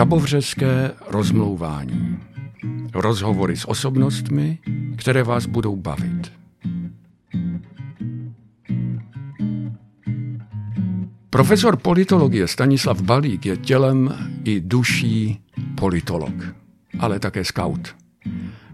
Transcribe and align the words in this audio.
Žabovřeské 0.00 0.90
rozmlouvání. 1.08 2.18
Rozhovory 2.94 3.56
s 3.56 3.68
osobnostmi, 3.68 4.58
které 4.96 5.22
vás 5.22 5.46
budou 5.46 5.76
bavit. 5.76 6.32
Profesor 11.30 11.76
politologie 11.76 12.48
Stanislav 12.48 13.00
Balík 13.00 13.46
je 13.46 13.56
tělem 13.56 14.14
i 14.44 14.60
duší 14.60 15.40
politolog, 15.74 16.54
ale 16.98 17.18
také 17.18 17.44
scout. 17.44 17.96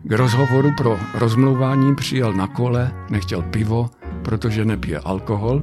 K 0.02 0.12
rozhovoru 0.12 0.70
pro 0.76 0.98
rozmlouvání 1.14 1.94
přijel 1.94 2.32
na 2.32 2.46
kole, 2.46 2.92
nechtěl 3.10 3.42
pivo, 3.42 3.90
protože 4.22 4.64
nepije 4.64 4.98
alkohol, 4.98 5.62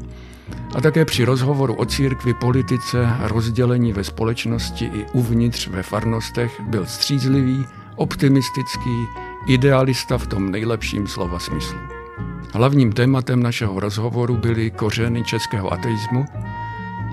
a 0.76 0.82
také 0.82 1.06
při 1.06 1.24
rozhovoru 1.24 1.74
o 1.74 1.86
církvi, 1.86 2.34
politice, 2.34 3.10
rozdělení 3.20 3.94
ve 3.94 4.04
společnosti 4.04 4.86
i 4.86 5.06
uvnitř 5.14 5.68
ve 5.68 5.84
farnostech 5.84 6.62
byl 6.62 6.86
střízlivý, 6.86 7.66
optimistický, 7.96 9.06
idealista 9.48 10.18
v 10.18 10.28
tom 10.28 10.52
nejlepším 10.52 11.08
slova 11.08 11.40
smyslu. 11.40 11.78
Hlavním 12.54 12.92
tématem 12.92 13.44
našeho 13.44 13.80
rozhovoru 13.80 14.38
byly 14.38 14.72
kořeny 14.72 15.24
českého 15.24 15.74
ateismu 15.74 16.26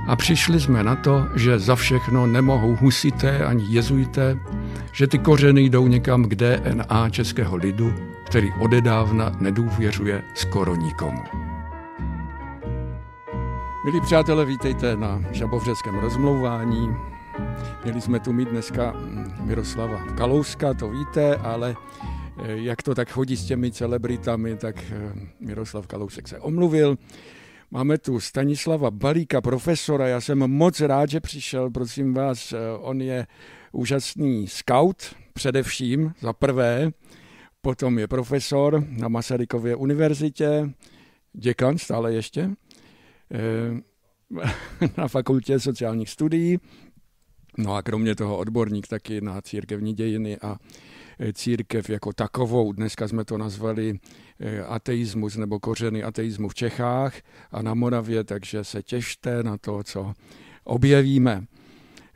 a 0.06 0.16
přišli 0.16 0.60
jsme 0.60 0.84
na 0.84 0.96
to, 0.96 1.26
že 1.34 1.58
za 1.58 1.76
všechno 1.76 2.26
nemohou 2.26 2.76
husité 2.76 3.44
ani 3.44 3.64
jezuité, 3.68 4.38
že 4.92 5.06
ty 5.06 5.18
kořeny 5.18 5.62
jdou 5.62 5.86
někam 5.86 6.24
k 6.24 6.34
DNA 6.34 7.10
českého 7.10 7.56
lidu, 7.56 7.94
který 8.26 8.52
odedávna 8.60 9.32
nedůvěřuje 9.40 10.22
skoro 10.34 10.74
nikomu. 10.74 11.49
Milí 13.84 14.00
přátelé, 14.00 14.44
vítejte 14.44 14.96
na 14.96 15.24
Žabovřeském 15.32 15.98
rozmlouvání. 15.98 16.88
Měli 17.84 18.00
jsme 18.00 18.20
tu 18.20 18.32
mít 18.32 18.48
dneska 18.48 18.94
Miroslava 19.40 20.04
Kalouska, 20.16 20.74
to 20.74 20.90
víte, 20.90 21.36
ale 21.36 21.76
eh, 22.38 22.56
jak 22.56 22.82
to 22.82 22.94
tak 22.94 23.10
chodí 23.10 23.36
s 23.36 23.44
těmi 23.44 23.72
celebritami, 23.72 24.56
tak 24.56 24.76
eh, 24.90 25.12
Miroslav 25.40 25.86
Kalousek 25.86 26.28
se 26.28 26.38
omluvil. 26.38 26.96
Máme 27.70 27.98
tu 27.98 28.20
Stanislava 28.20 28.90
Balíka, 28.90 29.40
profesora. 29.40 30.08
Já 30.08 30.20
jsem 30.20 30.38
moc 30.38 30.80
rád, 30.80 31.10
že 31.10 31.20
přišel, 31.20 31.70
prosím 31.70 32.14
vás. 32.14 32.52
Eh, 32.52 32.56
on 32.78 33.02
je 33.02 33.26
úžasný 33.72 34.46
scout, 34.46 35.14
především 35.32 36.12
za 36.20 36.32
prvé. 36.32 36.90
Potom 37.62 37.98
je 37.98 38.08
profesor 38.08 38.84
na 38.88 39.08
Masarykově 39.08 39.76
univerzitě, 39.76 40.70
děkan 41.32 41.78
stále 41.78 42.12
ještě, 42.12 42.50
na 44.96 45.08
fakultě 45.08 45.60
sociálních 45.60 46.10
studií. 46.10 46.58
No 47.58 47.74
a 47.74 47.82
kromě 47.82 48.14
toho 48.14 48.36
odborník 48.38 48.88
taky 48.88 49.20
na 49.20 49.40
církevní 49.40 49.94
dějiny 49.94 50.38
a 50.38 50.56
eh, 51.18 51.32
církev 51.32 51.90
jako 51.90 52.12
takovou. 52.12 52.72
Dneska 52.72 53.08
jsme 53.08 53.24
to 53.24 53.38
nazvali 53.38 53.98
Eh, 54.42 54.64
ateismus 54.64 55.36
nebo 55.36 55.60
kořeny 55.60 56.02
ateismu 56.02 56.48
v 56.48 56.54
Čechách 56.54 57.14
a 57.52 57.62
na 57.62 57.74
Moravě, 57.74 58.24
takže 58.24 58.64
se 58.64 58.82
těšte 58.82 59.42
na 59.42 59.58
to, 59.58 59.82
co 59.82 60.12
objevíme. 60.64 61.44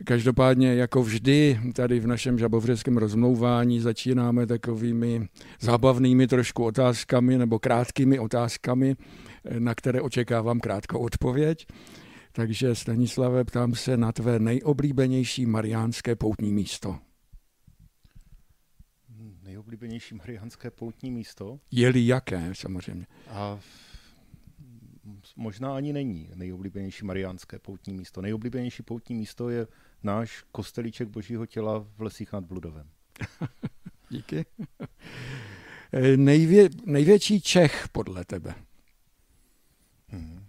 Každopádně, 0.05 0.75
jako 0.75 1.03
vždy, 1.03 1.61
tady 1.73 2.01
v 2.01 2.07
našem 2.07 2.39
žabovřeském 2.39 2.97
rozmlouvání 2.97 3.81
začínáme 3.81 4.47
takovými 4.47 5.29
zábavnými 5.61 6.27
trošku 6.27 6.65
otázkami 6.65 7.39
nebo 7.39 7.59
krátkými 7.59 8.19
otázkami, 8.19 8.97
eh, 8.97 9.34
na 9.59 9.75
které 9.75 10.01
očekávám 10.01 10.61
krátkou 10.61 10.99
odpověď. 10.99 11.67
Takže 12.33 12.75
Stanislave, 12.75 13.45
ptám 13.45 13.75
se 13.75 13.97
na 13.97 14.13
tvé 14.13 14.39
nejoblíbenější 14.39 15.47
mariánské 15.47 16.17
poutní 16.17 16.53
místo 16.53 16.99
nejoblíbenější 19.45 20.15
mariánské 20.15 20.71
poutní 20.71 21.11
místo. 21.11 21.61
Je-li 21.71 22.07
jaké, 22.07 22.51
samozřejmě. 22.53 23.07
A 23.29 23.61
možná 25.37 25.77
ani 25.77 25.93
není 25.93 26.31
nejoblíbenější 26.35 27.05
mariánské 27.05 27.59
poutní 27.59 27.95
místo. 27.95 28.21
Nejoblíbenější 28.23 28.83
poutní 28.83 29.15
místo 29.15 29.49
je 29.49 29.67
náš 30.03 30.45
kostelíček 30.53 31.09
Božího 31.09 31.47
těla 31.47 31.79
v 31.97 32.03
Lesích 32.03 32.33
nad 32.33 32.45
Bludovem. 32.45 32.91
Díky. 34.11 34.47
Nejvě, 36.17 36.69
největší 36.85 37.41
Čech 37.41 37.89
podle 37.93 38.25
tebe? 38.25 38.55
Hmm 40.09 40.45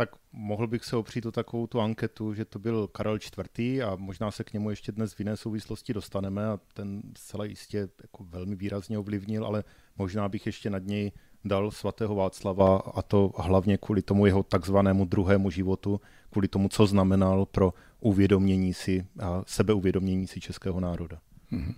tak 0.00 0.16
mohl 0.32 0.66
bych 0.66 0.84
se 0.84 0.96
opřít 0.96 1.26
o 1.26 1.32
takovou 1.32 1.66
tu 1.66 1.80
anketu, 1.80 2.34
že 2.34 2.44
to 2.44 2.58
byl 2.58 2.88
Karel 2.88 3.16
IV. 3.16 3.82
a 3.82 3.96
možná 3.96 4.30
se 4.30 4.44
k 4.44 4.52
němu 4.52 4.70
ještě 4.70 4.92
dnes 4.92 5.14
v 5.14 5.20
jiné 5.20 5.36
souvislosti 5.36 5.94
dostaneme 5.94 6.46
a 6.46 6.58
ten 6.74 7.02
zcela 7.16 7.44
jistě 7.44 7.88
jako 8.02 8.24
velmi 8.24 8.56
výrazně 8.56 8.98
ovlivnil, 8.98 9.46
ale 9.46 9.64
možná 9.96 10.28
bych 10.28 10.46
ještě 10.46 10.70
nad 10.70 10.82
něj 10.82 11.12
dal 11.44 11.70
svatého 11.70 12.14
Václava 12.14 12.76
a 12.76 13.02
to 13.02 13.32
hlavně 13.36 13.78
kvůli 13.78 14.02
tomu 14.02 14.26
jeho 14.26 14.42
takzvanému 14.42 15.04
druhému 15.04 15.50
životu, 15.50 16.00
kvůli 16.30 16.48
tomu, 16.48 16.68
co 16.68 16.86
znamenal 16.86 17.46
pro 17.46 17.74
uvědomění 18.00 18.74
si 18.74 19.06
a 19.20 19.42
sebeuvědomění 19.46 20.26
si 20.26 20.40
českého 20.40 20.80
národa. 20.80 21.20
Mm-hmm. 21.52 21.74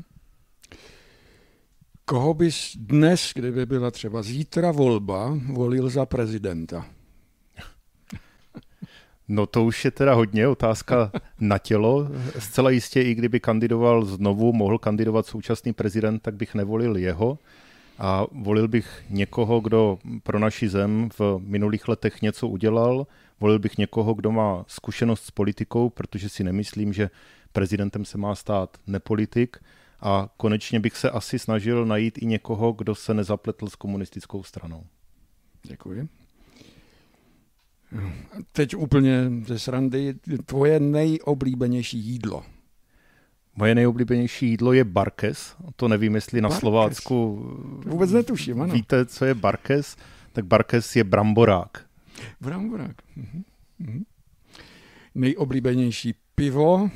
Koho 2.04 2.34
bys 2.34 2.76
dnes, 2.76 3.32
kdyby 3.34 3.66
byla 3.66 3.90
třeba 3.90 4.22
zítra 4.22 4.72
volba, 4.72 5.38
volil 5.52 5.90
za 5.90 6.06
prezidenta? 6.06 6.86
No 9.32 9.46
to 9.46 9.64
už 9.64 9.84
je 9.84 9.90
teda 9.90 10.14
hodně 10.14 10.48
otázka 10.48 11.12
na 11.40 11.58
tělo. 11.58 12.08
Zcela 12.38 12.70
jistě, 12.70 13.02
i 13.02 13.14
kdyby 13.14 13.40
kandidoval 13.40 14.04
znovu, 14.04 14.52
mohl 14.52 14.78
kandidovat 14.78 15.26
současný 15.26 15.72
prezident, 15.72 16.22
tak 16.22 16.34
bych 16.34 16.54
nevolil 16.54 16.96
jeho. 16.96 17.38
A 17.98 18.26
volil 18.32 18.68
bych 18.68 19.04
někoho, 19.10 19.60
kdo 19.60 19.98
pro 20.22 20.38
naši 20.38 20.68
zem 20.68 21.08
v 21.18 21.38
minulých 21.38 21.88
letech 21.88 22.22
něco 22.22 22.48
udělal. 22.48 23.06
Volil 23.40 23.58
bych 23.58 23.78
někoho, 23.78 24.14
kdo 24.14 24.32
má 24.32 24.64
zkušenost 24.68 25.24
s 25.24 25.30
politikou, 25.30 25.90
protože 25.90 26.28
si 26.28 26.44
nemyslím, 26.44 26.92
že 26.92 27.10
prezidentem 27.52 28.04
se 28.04 28.18
má 28.18 28.34
stát 28.34 28.76
nepolitik. 28.86 29.56
A 30.00 30.28
konečně 30.36 30.80
bych 30.80 30.96
se 30.96 31.10
asi 31.10 31.38
snažil 31.38 31.86
najít 31.86 32.18
i 32.22 32.26
někoho, 32.26 32.72
kdo 32.72 32.94
se 32.94 33.14
nezapletl 33.14 33.68
s 33.68 33.76
komunistickou 33.76 34.42
stranou. 34.42 34.84
Děkuji. 35.62 36.21
Teď 38.52 38.76
úplně 38.76 39.30
ze 39.46 39.58
srandy, 39.58 40.14
tvoje 40.46 40.80
nejoblíbenější 40.80 41.98
jídlo. 41.98 42.42
Moje 43.56 43.74
nejoblíbenější 43.74 44.48
jídlo 44.48 44.72
je 44.72 44.84
barkes. 44.84 45.56
To 45.76 45.88
nevím, 45.88 46.14
jestli 46.14 46.40
na 46.40 46.48
barkes. 46.48 46.60
Slovácku 46.60 47.38
Vůbec 47.86 48.10
netuším, 48.10 48.62
ano. 48.62 48.74
Víte, 48.74 49.06
co 49.06 49.24
je 49.24 49.34
barkes? 49.34 49.96
Tak 50.32 50.44
barkes 50.46 50.96
je 50.96 51.04
bramborák. 51.04 51.86
Bramborák. 52.40 52.96
Mhm. 53.16 53.42
Mhm. 53.78 54.04
Nejoblíbenější 55.14 56.14
pivo? 56.34 56.90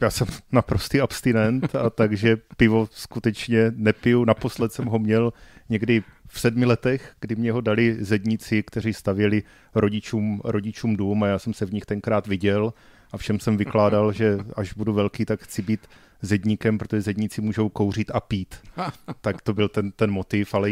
Já 0.00 0.10
jsem 0.10 0.26
naprostý 0.52 1.00
abstinent, 1.00 1.74
a 1.74 1.90
takže 1.90 2.36
pivo 2.56 2.88
skutečně 2.90 3.72
nepiju. 3.76 4.24
Naposled 4.24 4.72
jsem 4.72 4.84
ho 4.84 4.98
měl 4.98 5.32
někdy 5.68 6.02
v 6.32 6.40
sedmi 6.40 6.66
letech, 6.66 7.12
kdy 7.20 7.36
mě 7.36 7.52
ho 7.52 7.60
dali 7.60 7.96
zedníci, 8.04 8.62
kteří 8.62 8.94
stavěli 8.94 9.42
rodičům, 9.74 10.40
rodičům 10.44 10.96
dům 10.96 11.22
a 11.22 11.26
já 11.26 11.38
jsem 11.38 11.54
se 11.54 11.66
v 11.66 11.72
nich 11.72 11.86
tenkrát 11.86 12.26
viděl 12.26 12.72
a 13.12 13.16
všem 13.16 13.40
jsem 13.40 13.56
vykládal, 13.56 14.12
že 14.12 14.38
až 14.56 14.72
budu 14.72 14.92
velký, 14.92 15.24
tak 15.24 15.42
chci 15.42 15.62
být 15.62 15.86
zedníkem, 16.22 16.78
protože 16.78 17.02
zedníci 17.02 17.40
můžou 17.40 17.68
kouřit 17.68 18.10
a 18.14 18.20
pít. 18.20 18.54
tak 19.20 19.42
to 19.42 19.54
byl 19.54 19.68
ten, 19.68 19.92
ten 19.92 20.10
motiv, 20.10 20.54
ale 20.54 20.70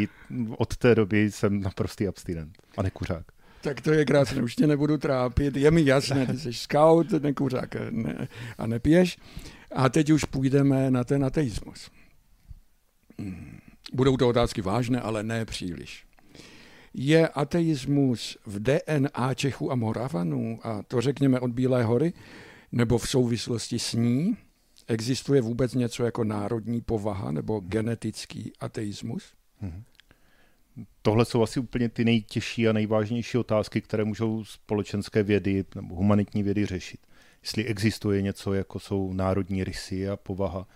od 0.57 0.77
té 0.77 0.95
doby 0.95 1.31
jsem 1.31 1.61
naprostý 1.61 2.09
abstinent 2.09 2.59
a 2.77 2.83
nekuřák. 2.83 3.27
Tak 3.61 3.81
to 3.81 3.93
je 3.93 4.05
krásné, 4.05 4.43
už 4.43 4.57
tě 4.57 4.67
nebudu 4.67 4.99
trápit. 4.99 5.57
Je 5.57 5.71
mi 5.71 5.85
jasné, 5.85 6.27
ty 6.27 6.39
jsi 6.39 6.53
scout, 6.53 7.11
nekuřák 7.11 7.77
ne, 7.91 8.29
a 8.59 8.67
nepiješ. 8.67 9.19
A 9.75 9.89
teď 9.89 10.11
už 10.11 10.25
půjdeme 10.25 10.91
na 10.91 11.05
ten 11.05 11.25
ateismus. 11.25 11.91
Hmm. 13.19 13.59
Budou 13.93 14.17
to 14.17 14.29
otázky 14.29 14.63
vážné, 14.63 15.01
ale 15.01 15.23
ne 15.23 15.45
příliš. 15.45 16.05
Je 16.95 17.29
ateismus 17.29 18.39
v 18.47 18.61
DNA 18.61 19.35
Čechů 19.35 19.73
a 19.73 19.75
Moravanů, 19.75 20.61
a 20.63 20.83
to 20.83 21.01
řekněme 21.01 21.41
od 21.41 21.51
Bílé 21.51 21.85
hory, 21.85 22.13
nebo 22.73 22.99
v 22.99 23.09
souvislosti 23.09 23.79
s 23.79 23.93
ní? 23.93 24.37
Existuje 24.87 25.41
vůbec 25.41 25.75
něco 25.75 26.05
jako 26.05 26.25
národní 26.25 26.81
povaha 26.81 27.31
nebo 27.31 27.61
genetický 27.61 28.53
ateismus? 28.61 29.33
Mm-hmm. 29.63 29.83
Tohle 31.03 31.25
jsou 31.25 31.43
asi 31.43 31.61
úplně 31.61 31.89
ty 31.89 32.05
nejtěžší 32.05 32.69
a 32.69 32.73
nejvážnější 32.73 33.39
otázky, 33.39 33.81
které 33.81 34.05
můžou 34.05 34.45
společenské 34.45 35.23
vědy 35.23 35.65
nebo 35.75 35.95
humanitní 35.95 36.43
vědy 36.43 36.67
řešit. 36.67 37.01
Jestli 37.43 37.65
existuje 37.65 38.23
něco, 38.23 38.55
jako 38.55 38.79
jsou 38.79 39.13
národní 39.13 39.65
rysy 39.65 40.09
a 40.09 40.17
povaha, 40.17 40.67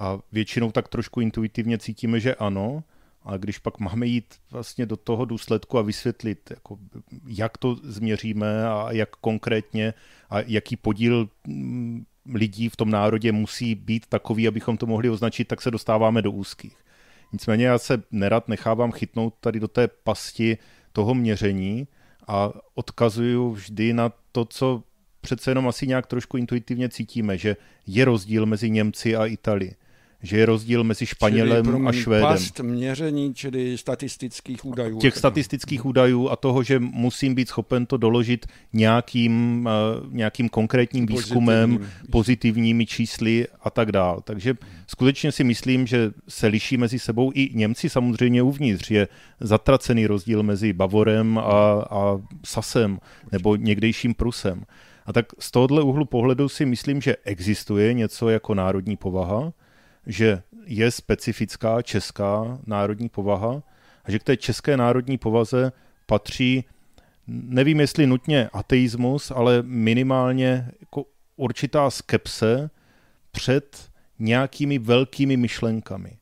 a 0.00 0.18
většinou 0.32 0.72
tak 0.72 0.88
trošku 0.88 1.20
intuitivně 1.20 1.78
cítíme, 1.78 2.20
že 2.20 2.34
ano, 2.34 2.84
ale 3.22 3.38
když 3.38 3.58
pak 3.58 3.78
máme 3.78 4.06
jít 4.06 4.34
vlastně 4.50 4.86
do 4.86 4.96
toho 4.96 5.24
důsledku 5.24 5.78
a 5.78 5.82
vysvětlit, 5.82 6.50
jako 6.50 6.78
jak 7.26 7.58
to 7.58 7.74
změříme 7.82 8.68
a 8.68 8.88
jak 8.90 9.10
konkrétně 9.10 9.94
a 10.30 10.40
jaký 10.40 10.76
podíl 10.76 11.28
mm, 11.46 12.04
lidí 12.34 12.68
v 12.68 12.76
tom 12.76 12.90
národě 12.90 13.32
musí 13.32 13.74
být 13.74 14.06
takový, 14.06 14.48
abychom 14.48 14.76
to 14.76 14.86
mohli 14.86 15.10
označit, 15.10 15.48
tak 15.48 15.62
se 15.62 15.70
dostáváme 15.70 16.22
do 16.22 16.32
úzkých. 16.32 16.76
Nicméně 17.32 17.66
já 17.66 17.78
se 17.78 18.02
nerad 18.10 18.48
nechávám 18.48 18.92
chytnout 18.92 19.34
tady 19.40 19.60
do 19.60 19.68
té 19.68 19.88
pasti 19.88 20.58
toho 20.92 21.14
měření 21.14 21.88
a 22.28 22.52
odkazuju 22.74 23.50
vždy 23.50 23.92
na 23.92 24.12
to, 24.32 24.44
co 24.44 24.82
přece 25.20 25.50
jenom 25.50 25.68
asi 25.68 25.86
nějak 25.86 26.06
trošku 26.06 26.36
intuitivně 26.36 26.88
cítíme, 26.88 27.38
že 27.38 27.56
je 27.86 28.04
rozdíl 28.04 28.46
mezi 28.46 28.70
Němci 28.70 29.16
a 29.16 29.26
Italii 29.26 29.74
že 30.22 30.38
je 30.38 30.46
rozdíl 30.46 30.84
mezi 30.84 31.06
Španělem 31.06 31.64
čili 31.64 31.86
a 31.86 31.92
Švédem. 31.92 32.28
Past 32.28 32.60
měření, 32.60 33.34
čili 33.34 33.78
statistických 33.78 34.64
údajů. 34.64 34.98
Těch 34.98 35.16
statistických 35.16 35.86
údajů 35.86 36.28
a 36.28 36.36
toho, 36.36 36.62
že 36.62 36.78
musím 36.78 37.34
být 37.34 37.48
schopen 37.48 37.86
to 37.86 37.96
doložit 37.96 38.46
nějakým, 38.72 39.66
uh, 40.00 40.14
nějakým 40.14 40.48
konkrétním 40.48 41.06
výzkumem, 41.06 41.70
pozitivním. 41.70 42.10
pozitivními 42.10 42.86
čísly 42.86 43.46
a 43.62 43.70
tak 43.70 43.92
dál. 43.92 44.20
Takže 44.24 44.54
skutečně 44.86 45.32
si 45.32 45.44
myslím, 45.44 45.86
že 45.86 46.10
se 46.28 46.46
liší 46.46 46.76
mezi 46.76 46.98
sebou 46.98 47.32
i 47.34 47.50
Němci 47.54 47.88
samozřejmě 47.88 48.42
uvnitř. 48.42 48.90
Je 48.90 49.08
zatracený 49.40 50.06
rozdíl 50.06 50.42
mezi 50.42 50.72
Bavorem 50.72 51.38
a, 51.38 51.42
a 51.90 52.20
Sasem 52.44 52.98
nebo 53.32 53.56
někdejším 53.56 54.14
Prusem. 54.14 54.64
A 55.06 55.12
tak 55.12 55.26
z 55.38 55.50
tohohle 55.50 55.82
úhlu 55.82 56.04
pohledu 56.04 56.48
si 56.48 56.66
myslím, 56.66 57.00
že 57.00 57.16
existuje 57.24 57.94
něco 57.94 58.28
jako 58.28 58.54
národní 58.54 58.96
povaha, 58.96 59.52
že 60.06 60.42
je 60.64 60.90
specifická 60.90 61.82
česká 61.82 62.58
národní 62.66 63.08
povaha 63.08 63.62
a 64.04 64.10
že 64.10 64.18
k 64.18 64.24
té 64.24 64.36
české 64.36 64.76
národní 64.76 65.18
povaze 65.18 65.72
patří, 66.06 66.64
nevím 67.26 67.80
jestli 67.80 68.06
nutně 68.06 68.48
ateismus, 68.52 69.30
ale 69.30 69.62
minimálně 69.62 70.70
jako 70.80 71.04
určitá 71.36 71.90
skepse 71.90 72.70
před 73.32 73.90
nějakými 74.18 74.78
velkými 74.78 75.36
myšlenkami. 75.36 76.16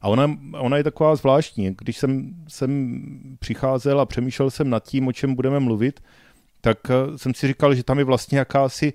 A 0.00 0.08
ona, 0.08 0.36
ona 0.58 0.76
je 0.76 0.84
taková 0.84 1.16
zvláštní. 1.16 1.76
Když 1.78 1.98
jsem, 1.98 2.34
jsem 2.48 3.00
přicházel 3.38 4.00
a 4.00 4.06
přemýšlel 4.06 4.50
jsem 4.50 4.70
nad 4.70 4.84
tím, 4.84 5.06
o 5.06 5.12
čem 5.12 5.34
budeme 5.34 5.60
mluvit, 5.60 6.00
tak 6.60 6.78
eh, 6.90 7.18
jsem 7.18 7.34
si 7.34 7.46
říkal, 7.46 7.74
že 7.74 7.84
tam 7.84 7.98
je 7.98 8.04
vlastně 8.04 8.38
jakási 8.38 8.92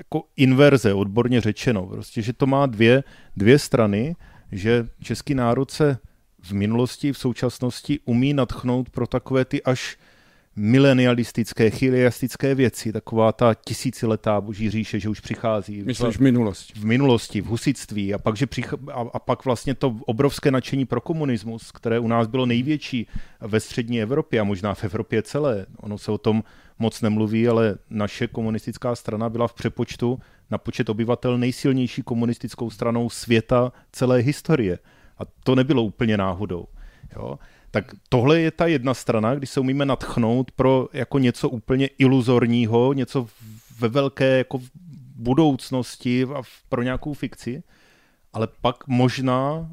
jako 0.00 0.24
inverze, 0.36 0.94
odborně 0.94 1.40
řečeno. 1.40 1.86
Prostě, 1.86 2.22
že 2.22 2.32
to 2.32 2.46
má 2.46 2.66
dvě, 2.66 3.04
dvě 3.36 3.58
strany, 3.58 4.16
že 4.52 4.88
český 5.02 5.34
národ 5.34 5.70
se 5.70 5.98
v 6.42 6.52
minulosti, 6.52 7.12
v 7.12 7.18
současnosti 7.18 8.00
umí 8.04 8.34
natchnout 8.34 8.90
pro 8.90 9.06
takové 9.06 9.44
ty 9.44 9.62
až 9.62 9.96
milenialistické, 10.56 11.70
chiliastické 11.70 12.54
věci, 12.54 12.92
taková 12.92 13.32
ta 13.32 13.54
tisíciletá 13.54 14.40
boží 14.40 14.70
říše, 14.70 15.00
že 15.00 15.08
už 15.08 15.20
přichází. 15.20 15.82
Myslíš 15.82 16.16
v 16.16 16.20
minulosti? 16.20 16.72
V 16.76 16.84
minulosti, 16.84 17.40
v 17.40 17.46
husitství 17.46 18.14
a 18.14 18.18
pak, 18.18 18.36
že 18.36 18.46
přich, 18.46 18.74
a, 18.92 19.00
a 19.14 19.18
pak 19.18 19.44
vlastně 19.44 19.74
to 19.74 19.96
obrovské 20.06 20.50
nadšení 20.50 20.84
pro 20.86 21.00
komunismus, 21.00 21.72
které 21.72 21.98
u 21.98 22.08
nás 22.08 22.26
bylo 22.26 22.46
největší 22.46 23.06
ve 23.40 23.60
střední 23.60 24.02
Evropě 24.02 24.40
a 24.40 24.44
možná 24.44 24.74
v 24.74 24.84
Evropě 24.84 25.22
celé. 25.22 25.66
Ono 25.76 25.98
se 25.98 26.12
o 26.12 26.18
tom 26.18 26.42
moc 26.80 27.00
nemluví, 27.02 27.48
ale 27.48 27.78
naše 27.90 28.26
komunistická 28.26 28.94
strana 28.94 29.28
byla 29.28 29.48
v 29.48 29.54
přepočtu 29.54 30.18
na 30.50 30.58
počet 30.58 30.88
obyvatel 30.88 31.38
nejsilnější 31.38 32.02
komunistickou 32.02 32.70
stranou 32.70 33.10
světa 33.10 33.72
celé 33.92 34.18
historie. 34.18 34.78
A 35.18 35.22
to 35.44 35.54
nebylo 35.54 35.82
úplně 35.82 36.16
náhodou. 36.16 36.66
Jo? 37.16 37.38
Tak 37.70 37.84
tohle 38.08 38.40
je 38.40 38.50
ta 38.50 38.66
jedna 38.66 38.94
strana, 38.94 39.34
kdy 39.34 39.46
se 39.46 39.60
umíme 39.60 39.84
natchnout 39.84 40.50
pro 40.50 40.88
jako 40.92 41.18
něco 41.18 41.48
úplně 41.48 41.86
iluzorního, 41.86 42.92
něco 42.92 43.26
ve 43.78 43.88
velké 43.88 44.38
jako 44.38 44.60
budoucnosti 45.16 46.24
a 46.24 46.42
pro 46.68 46.82
nějakou 46.82 47.14
fikci, 47.14 47.62
ale 48.32 48.48
pak 48.60 48.86
možná 48.86 49.70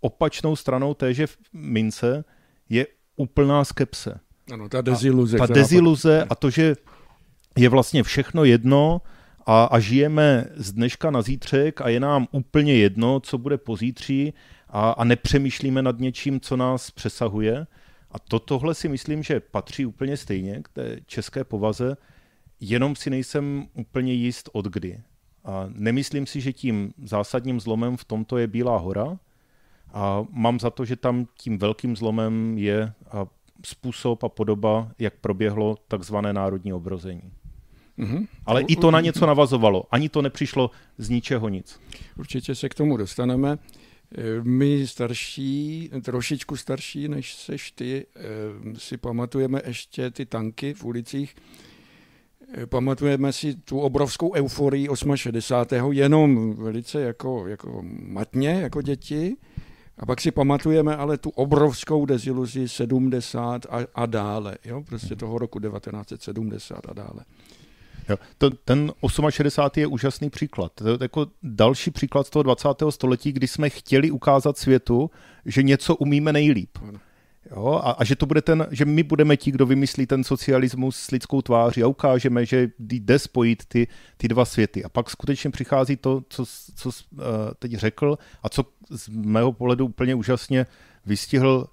opačnou 0.00 0.56
stranou 0.56 0.94
téže 0.94 1.26
mince 1.52 2.24
je 2.68 2.86
úplná 3.16 3.64
skepse. 3.64 4.20
Ano, 4.52 4.68
ta 4.68 4.80
deziluze. 4.80 5.38
A 5.38 5.46
ta 5.46 5.54
deziluze 5.54 6.24
a 6.24 6.34
to, 6.34 6.50
že 6.50 6.76
je 7.56 7.68
vlastně 7.68 8.02
všechno 8.02 8.44
jedno 8.44 9.00
a, 9.46 9.64
a 9.64 9.78
žijeme 9.78 10.46
z 10.56 10.72
dneška 10.72 11.10
na 11.10 11.22
zítřek 11.22 11.80
a 11.80 11.88
je 11.88 12.00
nám 12.00 12.26
úplně 12.32 12.74
jedno, 12.74 13.20
co 13.20 13.38
bude 13.38 13.58
pozítří 13.58 14.34
a, 14.68 14.90
a 14.90 15.04
nepřemýšlíme 15.04 15.82
nad 15.82 15.98
něčím, 15.98 16.40
co 16.40 16.56
nás 16.56 16.90
přesahuje. 16.90 17.66
A 18.10 18.18
to, 18.18 18.38
tohle 18.38 18.74
si 18.74 18.88
myslím, 18.88 19.22
že 19.22 19.40
patří 19.40 19.86
úplně 19.86 20.16
stejně 20.16 20.60
k 20.62 20.68
té 20.68 20.96
české 21.06 21.44
povaze, 21.44 21.96
jenom 22.60 22.96
si 22.96 23.10
nejsem 23.10 23.66
úplně 23.74 24.12
jist 24.12 24.48
od 24.52 24.66
kdy. 24.66 25.00
A 25.44 25.64
nemyslím 25.68 26.26
si, 26.26 26.40
že 26.40 26.52
tím 26.52 26.92
zásadním 27.04 27.60
zlomem 27.60 27.96
v 27.96 28.04
tomto 28.04 28.38
je 28.38 28.46
Bílá 28.46 28.76
hora. 28.78 29.18
A 29.92 30.24
mám 30.30 30.60
za 30.60 30.70
to, 30.70 30.84
že 30.84 30.96
tam 30.96 31.26
tím 31.38 31.58
velkým 31.58 31.96
zlomem 31.96 32.58
je 32.58 32.92
způsob 33.64 34.24
a 34.24 34.28
podoba, 34.28 34.90
jak 34.98 35.14
proběhlo 35.20 35.76
takzvané 35.88 36.32
národní 36.32 36.72
obrození. 36.72 37.22
Mm-hmm. 37.98 38.26
Ale 38.46 38.62
i 38.62 38.76
to 38.76 38.90
na 38.90 39.00
něco 39.00 39.26
navazovalo. 39.26 39.84
Ani 39.90 40.08
to 40.08 40.22
nepřišlo 40.22 40.70
z 40.98 41.08
ničeho 41.08 41.48
nic. 41.48 41.80
Určitě 42.18 42.54
se 42.54 42.68
k 42.68 42.74
tomu 42.74 42.96
dostaneme. 42.96 43.58
My 44.42 44.86
starší, 44.86 45.90
trošičku 46.02 46.56
starší 46.56 47.08
než 47.08 47.34
seš 47.34 47.70
ty, 47.70 48.06
eh, 48.16 48.20
si 48.78 48.96
pamatujeme 48.96 49.62
ještě 49.66 50.10
ty 50.10 50.26
tanky 50.26 50.74
v 50.74 50.84
ulicích. 50.84 51.36
Eh, 52.54 52.66
pamatujeme 52.66 53.32
si 53.32 53.54
tu 53.54 53.80
obrovskou 53.80 54.34
euforii 54.34 54.88
68. 55.14 55.92
jenom 55.92 56.54
velice 56.56 57.00
jako, 57.00 57.46
jako 57.46 57.82
matně, 58.02 58.48
jako 58.48 58.82
děti. 58.82 59.36
A 60.00 60.06
pak 60.06 60.20
si 60.20 60.30
pamatujeme 60.30 60.96
ale 60.96 61.18
tu 61.18 61.30
obrovskou 61.30 62.06
deziluzi 62.06 62.68
70 62.68 63.66
a, 63.70 63.78
a 63.94 64.06
dále, 64.06 64.56
jo? 64.64 64.82
prostě 64.82 65.16
toho 65.16 65.38
roku 65.38 65.60
1970 65.60 66.80
a 66.88 66.92
dále. 66.92 67.24
Jo, 68.08 68.16
to, 68.38 68.50
ten 68.50 68.92
68. 69.30 69.80
je 69.80 69.86
úžasný 69.86 70.30
příklad. 70.30 70.72
To 70.74 70.88
je 70.88 70.98
jako 71.00 71.26
další 71.42 71.90
příklad 71.90 72.26
z 72.26 72.30
toho 72.30 72.42
20. 72.42 72.68
století, 72.90 73.32
kdy 73.32 73.48
jsme 73.48 73.70
chtěli 73.70 74.10
ukázat 74.10 74.58
světu, 74.58 75.10
že 75.44 75.62
něco 75.62 75.96
umíme 75.96 76.32
nejlíp. 76.32 76.78
Jo, 77.50 77.80
a, 77.84 77.90
a 77.90 78.04
že 78.04 78.16
to 78.16 78.26
bude 78.26 78.42
ten, 78.42 78.66
že 78.70 78.84
my 78.84 79.02
budeme 79.02 79.36
ti, 79.36 79.50
kdo 79.50 79.66
vymyslí 79.66 80.06
ten 80.06 80.24
socialismus 80.24 80.96
s 80.96 81.10
lidskou 81.10 81.42
tváří 81.42 81.82
a 81.82 81.86
ukážeme, 81.86 82.46
že 82.46 82.70
jde 82.78 83.18
spojit 83.18 83.64
ty, 83.64 83.88
ty 84.16 84.28
dva 84.28 84.44
světy. 84.44 84.84
A 84.84 84.88
pak 84.88 85.10
skutečně 85.10 85.50
přichází 85.50 85.96
to, 85.96 86.22
co, 86.28 86.44
co 86.74 86.88
uh, 86.88 87.18
teď 87.58 87.72
řekl 87.72 88.18
a 88.42 88.48
co 88.48 88.64
z 88.90 89.08
mého 89.08 89.52
pohledu 89.52 89.84
úplně 89.84 90.14
úžasně 90.14 90.66
vystihl 91.06 91.66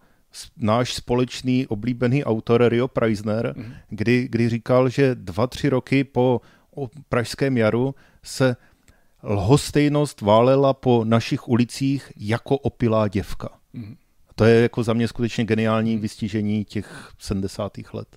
náš 0.57 0.93
společný 0.93 1.67
oblíbený 1.67 2.23
autor 2.23 2.67
Rio 2.67 2.87
Preisner, 2.87 3.53
mm. 3.57 3.73
kdy, 3.89 4.27
kdy 4.31 4.49
říkal, 4.49 4.89
že 4.89 5.15
dva, 5.15 5.47
tři 5.47 5.69
roky 5.69 6.03
po 6.03 6.41
pražském 7.09 7.57
jaru 7.57 7.95
se 8.23 8.55
lhostejnost 9.23 10.21
válela 10.21 10.73
po 10.73 11.03
našich 11.03 11.47
ulicích 11.47 12.11
jako 12.17 12.57
opilá 12.57 13.07
děvka. 13.07 13.49
Mm. 13.73 13.95
To 14.37 14.45
je 14.45 14.61
jako 14.61 14.83
za 14.83 14.93
mě 14.93 15.07
skutečně 15.07 15.45
geniální 15.45 15.93
mhm. 15.93 16.01
vystižení 16.01 16.65
těch 16.65 17.11
70. 17.19 17.71
let. 17.93 18.07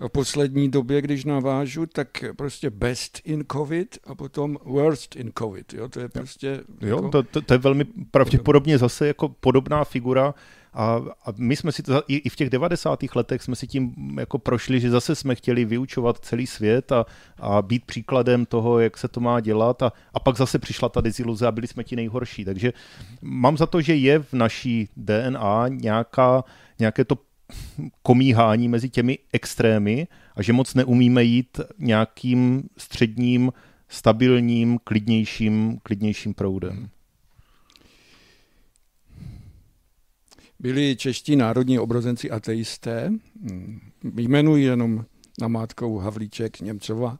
A 0.00 0.08
v 0.08 0.10
poslední 0.10 0.70
době, 0.70 1.02
když 1.02 1.24
navážu, 1.24 1.86
tak 1.86 2.24
prostě 2.36 2.70
best 2.70 3.20
in 3.24 3.44
covid 3.52 3.98
a 4.04 4.14
potom 4.14 4.58
worst 4.64 5.16
in 5.16 5.32
covid. 5.38 5.74
Jo, 5.74 5.88
to 5.88 6.00
je 6.00 6.08
prostě... 6.08 6.60
Jo, 6.80 6.96
jako... 6.96 7.08
to, 7.08 7.22
to, 7.22 7.40
to 7.40 7.54
je 7.54 7.58
velmi 7.58 7.84
pravděpodobně 8.10 8.78
zase 8.78 9.06
jako 9.06 9.28
podobná 9.28 9.84
figura 9.84 10.34
a, 10.76 11.02
a 11.24 11.32
my 11.36 11.56
jsme 11.56 11.72
si 11.72 11.82
to, 11.82 12.02
i, 12.08 12.16
i 12.16 12.28
v 12.28 12.36
těch 12.36 12.50
90. 12.50 12.98
letech 13.14 13.42
jsme 13.42 13.56
si 13.56 13.66
tím 13.66 13.94
jako 14.18 14.38
prošli, 14.38 14.80
že 14.80 14.90
zase 14.90 15.14
jsme 15.14 15.34
chtěli 15.34 15.64
vyučovat 15.64 16.18
celý 16.18 16.46
svět 16.46 16.92
a, 16.92 17.06
a 17.38 17.62
být 17.62 17.84
příkladem 17.84 18.46
toho, 18.46 18.80
jak 18.80 18.98
se 18.98 19.08
to 19.08 19.20
má 19.20 19.40
dělat 19.40 19.82
a, 19.82 19.92
a 20.14 20.20
pak 20.20 20.36
zase 20.36 20.58
přišla 20.58 20.88
ta 20.88 21.00
deziluze 21.00 21.46
a 21.46 21.52
byli 21.52 21.66
jsme 21.66 21.84
ti 21.84 21.96
nejhorší. 21.96 22.44
Takže 22.44 22.72
mám 23.22 23.56
za 23.56 23.66
to, 23.66 23.80
že 23.80 23.94
je 23.94 24.18
v 24.18 24.32
naší 24.32 24.88
DNA 24.96 25.68
nějaká, 25.68 26.44
nějaké 26.78 27.04
to 27.04 27.18
komíhání 28.02 28.68
mezi 28.68 28.90
těmi 28.90 29.18
extrémy 29.32 30.06
a 30.36 30.42
že 30.42 30.52
moc 30.52 30.74
neumíme 30.74 31.24
jít 31.24 31.60
nějakým 31.78 32.62
středním, 32.78 33.52
stabilním, 33.88 34.78
klidnějším, 34.84 35.78
klidnějším 35.82 36.34
proudem. 36.34 36.88
Byli 40.66 40.96
čeští 40.96 41.36
národní 41.36 41.78
obrozenci 41.78 42.30
ateisté. 42.30 43.12
Hmm. 43.50 43.80
Jmenuji 44.16 44.64
jenom 44.64 45.04
namátkou 45.40 45.98
Havlíček, 45.98 46.60
Němcova. 46.60 47.18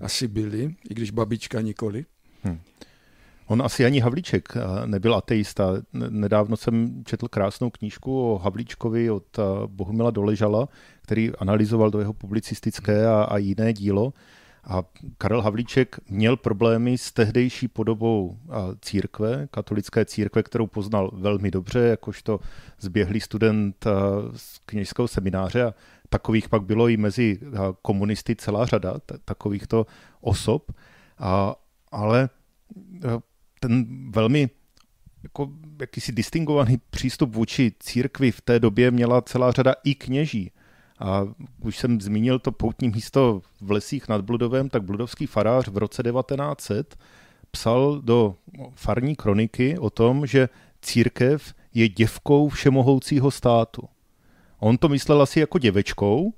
Asi 0.00 0.28
byli, 0.28 0.74
i 0.90 0.94
když 0.94 1.10
babička 1.10 1.60
nikoli. 1.60 2.04
Hmm. 2.42 2.60
On 3.46 3.62
asi 3.62 3.84
ani 3.84 4.00
Havlíček 4.00 4.48
eh, 4.56 4.86
nebyl 4.86 5.14
ateista. 5.14 5.74
Nedávno 5.92 6.56
jsem 6.56 7.04
četl 7.04 7.28
krásnou 7.28 7.70
knížku 7.70 8.32
o 8.32 8.38
Havlíčkovi 8.38 9.10
od 9.10 9.38
eh, 9.38 9.42
Bohumila 9.66 10.10
Doležala, 10.10 10.68
který 11.02 11.30
analyzoval 11.38 11.90
do 11.90 12.00
jeho 12.00 12.12
publicistické 12.12 13.06
a, 13.06 13.22
a 13.22 13.38
jiné 13.38 13.72
dílo. 13.72 14.12
A 14.70 14.84
Karel 15.18 15.42
Havlíček 15.42 15.96
měl 16.08 16.36
problémy 16.36 16.98
s 16.98 17.12
tehdejší 17.12 17.68
podobou 17.68 18.38
církve, 18.80 19.48
katolické 19.50 20.04
církve, 20.04 20.42
kterou 20.42 20.66
poznal 20.66 21.10
velmi 21.14 21.50
dobře, 21.50 21.78
jakožto 21.78 22.40
zběhlý 22.80 23.20
student 23.20 23.86
z 24.36 24.58
kněžského 24.66 25.08
semináře 25.08 25.64
a 25.64 25.74
takových 26.08 26.48
pak 26.48 26.62
bylo 26.62 26.88
i 26.88 26.96
mezi 26.96 27.40
komunisty 27.82 28.36
celá 28.36 28.66
řada 28.66 28.94
takovýchto 29.24 29.86
osob, 30.20 30.72
a, 31.18 31.54
ale 31.92 32.28
ten 33.60 33.86
velmi 34.10 34.50
jako 35.22 35.48
jakýsi 35.80 36.12
distingovaný 36.12 36.80
přístup 36.90 37.34
vůči 37.34 37.72
církvi 37.80 38.30
v 38.30 38.40
té 38.40 38.60
době 38.60 38.90
měla 38.90 39.22
celá 39.22 39.52
řada 39.52 39.74
i 39.84 39.94
kněží. 39.94 40.50
A 41.00 41.22
už 41.60 41.78
jsem 41.78 42.00
zmínil 42.00 42.38
to 42.38 42.52
poutní 42.52 42.88
místo 42.88 43.42
v 43.60 43.70
lesích 43.70 44.08
nad 44.08 44.20
Bludovem, 44.20 44.68
tak 44.68 44.82
bludovský 44.82 45.26
farář 45.26 45.68
v 45.68 45.76
roce 45.76 46.02
1900 46.02 46.96
psal 47.50 48.00
do 48.04 48.34
farní 48.74 49.16
kroniky 49.16 49.78
o 49.78 49.90
tom, 49.90 50.26
že 50.26 50.48
církev 50.82 51.54
je 51.74 51.88
děvkou 51.88 52.48
všemohoucího 52.48 53.30
státu. 53.30 53.82
On 54.58 54.78
to 54.78 54.88
myslel 54.88 55.22
asi 55.22 55.40
jako 55.40 55.58
děvečkou, 55.58 56.32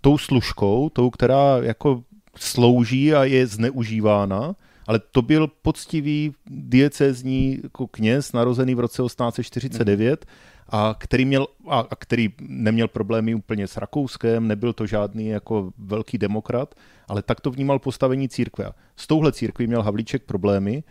tou 0.00 0.18
služkou, 0.18 0.88
tou, 0.88 1.10
která 1.10 1.58
jako 1.62 2.02
slouží 2.36 3.14
a 3.14 3.24
je 3.24 3.46
zneužívána, 3.46 4.54
ale 4.86 4.98
to 4.98 5.22
byl 5.22 5.48
poctivý 5.62 6.32
diecézní 6.46 7.58
jako 7.62 7.86
kněz, 7.86 8.32
narozený 8.32 8.74
v 8.74 8.80
roce 8.80 9.02
1849, 9.02 10.26
a 10.70 10.94
který, 10.98 11.24
měl, 11.24 11.46
a, 11.68 11.78
a 11.90 11.96
který 11.96 12.28
neměl 12.40 12.88
problémy 12.88 13.34
úplně 13.34 13.66
s 13.66 13.76
Rakouskem, 13.76 14.48
nebyl 14.48 14.72
to 14.72 14.86
žádný 14.86 15.26
jako 15.26 15.72
velký 15.78 16.18
demokrat, 16.18 16.74
ale 17.08 17.22
tak 17.22 17.40
to 17.40 17.50
vnímal 17.50 17.78
postavení 17.78 18.28
církve. 18.28 18.72
S 18.96 19.06
touhle 19.06 19.32
církví 19.32 19.66
měl 19.66 19.82
Havlíček 19.82 20.24
problémy. 20.24 20.84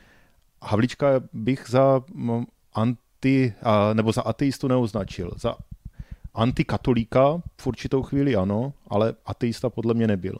Havlíčka 0.63 1.07
bych 1.33 1.65
za 1.67 2.01
anti, 2.73 3.53
a, 3.63 3.93
nebo 3.93 4.11
za 4.11 4.21
ateistu 4.21 4.67
neoznačil. 4.67 5.31
Za 5.37 5.55
antikatolíka 6.33 7.41
v 7.61 7.67
určitou 7.67 8.03
chvíli 8.03 8.35
ano, 8.35 8.73
ale 8.87 9.13
ateista 9.25 9.69
podle 9.69 9.93
mě 9.93 10.07
nebyl. 10.07 10.37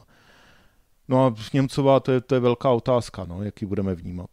No 1.08 1.26
a 1.26 1.34
Němcová, 1.52 2.00
to 2.00 2.12
je, 2.12 2.20
to 2.20 2.34
je 2.34 2.40
velká 2.40 2.70
otázka, 2.70 3.24
no, 3.24 3.42
jak 3.42 3.62
ji 3.62 3.68
budeme 3.68 3.94
vnímat. 3.94 4.30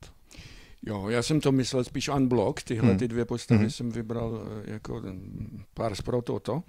Jo, 0.86 1.10
já 1.10 1.24
jsem 1.24 1.42
to 1.42 1.52
myslel 1.52 1.84
spíš 1.84 2.10
unblock, 2.10 2.64
tyhle 2.64 2.90
hmm. 2.90 2.98
ty 2.98 3.08
dvě 3.08 3.26
postavy 3.26 3.60
hmm. 3.60 3.70
jsem 3.70 3.92
vybral 3.92 4.42
eh, 4.66 4.72
jako 4.72 5.04
pár 5.74 5.94
pro 6.04 6.22
toto, 6.22 6.64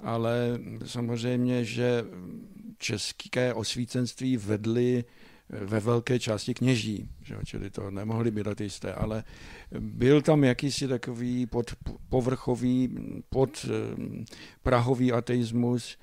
ale 0.00 0.58
samozřejmě, 0.86 1.64
že 1.64 2.04
české 2.78 3.54
osvícenství 3.54 4.36
vedly 4.36 5.04
eh, 5.50 5.64
ve 5.64 5.80
velké 5.80 6.18
části 6.18 6.54
kněží, 6.54 7.08
že 7.22 7.36
čili 7.44 7.70
to 7.70 7.90
nemohli 7.90 8.30
být 8.30 8.46
ateisté, 8.46 8.94
ale 8.94 9.24
byl 9.78 10.22
tam 10.22 10.44
jakýsi 10.44 10.88
takový 10.88 11.46
pod, 11.46 11.70
povrchový, 12.08 12.96
pod 13.30 13.66
eh, 13.68 14.24
prahový 14.62 15.12
ateismus, 15.12 15.98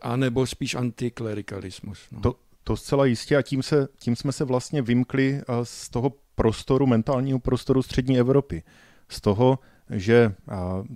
anebo 0.00 0.46
spíš 0.46 0.74
antiklerikalismus. 0.74 1.98
No. 2.12 2.20
To, 2.20 2.34
to 2.64 2.76
zcela 2.76 3.06
jistě 3.06 3.36
a 3.36 3.42
tím, 3.42 3.62
se, 3.62 3.88
tím 3.98 4.16
jsme 4.16 4.32
se 4.32 4.44
vlastně 4.44 4.82
vymkli 4.82 5.40
z 5.62 5.88
toho 5.88 6.12
prostoru, 6.40 6.86
mentálního 6.86 7.38
prostoru 7.38 7.82
střední 7.82 8.18
Evropy. 8.18 8.62
Z 9.08 9.20
toho, 9.20 9.58
že 9.90 10.34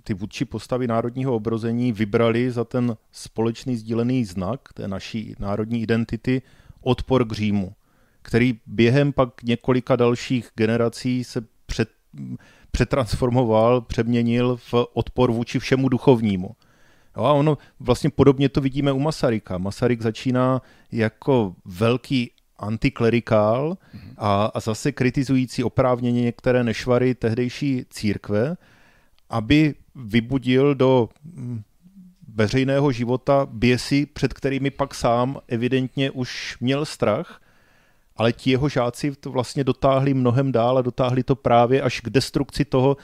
ty 0.03 0.13
vůdčí 0.13 0.45
postavy 0.45 0.87
národního 0.87 1.35
obrození 1.35 1.91
vybrali 1.91 2.51
za 2.51 2.63
ten 2.63 2.97
společný 3.11 3.77
sdílený 3.77 4.25
znak 4.25 4.59
té 4.73 4.87
naší 4.87 5.35
národní 5.39 5.81
identity 5.81 6.41
odpor 6.81 7.27
k 7.27 7.31
Římu, 7.31 7.73
který 8.21 8.59
během 8.65 9.13
pak 9.13 9.43
několika 9.43 9.95
dalších 9.95 10.49
generací 10.55 11.23
se 11.23 11.41
před, 11.65 11.89
přetransformoval, 12.71 13.81
přeměnil 13.81 14.57
v 14.57 14.73
odpor 14.93 15.31
vůči 15.31 15.59
všemu 15.59 15.89
duchovnímu. 15.89 16.55
A 17.15 17.21
ono 17.21 17.57
vlastně 17.79 18.09
podobně 18.09 18.49
to 18.49 18.61
vidíme 18.61 18.91
u 18.91 18.99
Masaryka. 18.99 19.57
Masaryk 19.57 20.01
začíná 20.01 20.61
jako 20.91 21.55
velký 21.65 22.31
antiklerikál 22.57 23.77
a, 24.17 24.45
a 24.45 24.59
zase 24.59 24.91
kritizující 24.91 25.63
oprávněně 25.63 26.21
některé 26.21 26.63
nešvary 26.63 27.15
tehdejší 27.15 27.85
církve, 27.89 28.57
aby 29.29 29.75
vybudil 29.95 30.75
do 30.75 31.09
hm, 31.25 31.61
veřejného 32.35 32.91
života 32.91 33.47
běsy, 33.51 34.05
před 34.05 34.33
kterými 34.33 34.71
pak 34.71 34.95
sám 34.95 35.37
evidentně 35.47 36.11
už 36.11 36.57
měl 36.59 36.85
strach, 36.85 37.41
ale 38.17 38.33
ti 38.33 38.51
jeho 38.51 38.69
žáci 38.69 39.11
to 39.19 39.31
vlastně 39.31 39.63
dotáhli 39.63 40.13
mnohem 40.13 40.51
dál 40.51 40.77
a 40.77 40.81
dotáhli 40.81 41.23
to 41.23 41.35
právě 41.35 41.81
až 41.81 42.01
k 42.01 42.09
destrukci 42.09 42.65
toho, 42.65 42.97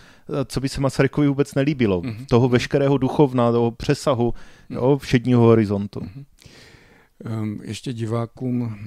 co 0.45 0.59
by 0.59 0.69
se 0.69 0.81
Masarykovi 0.81 1.27
vůbec 1.27 1.55
nelíbilo. 1.55 2.01
Mm-hmm. 2.01 2.25
Toho 2.29 2.49
veškerého 2.49 2.97
duchovna, 2.97 3.51
toho 3.51 3.71
přesahu 3.71 4.31
mm-hmm. 4.31 4.75
jo, 4.75 4.97
všedního 4.97 5.41
horizontu. 5.41 5.99
Mm-hmm. 5.99 6.25
Ehm, 7.25 7.59
ještě 7.63 7.93
divákům 7.93 8.77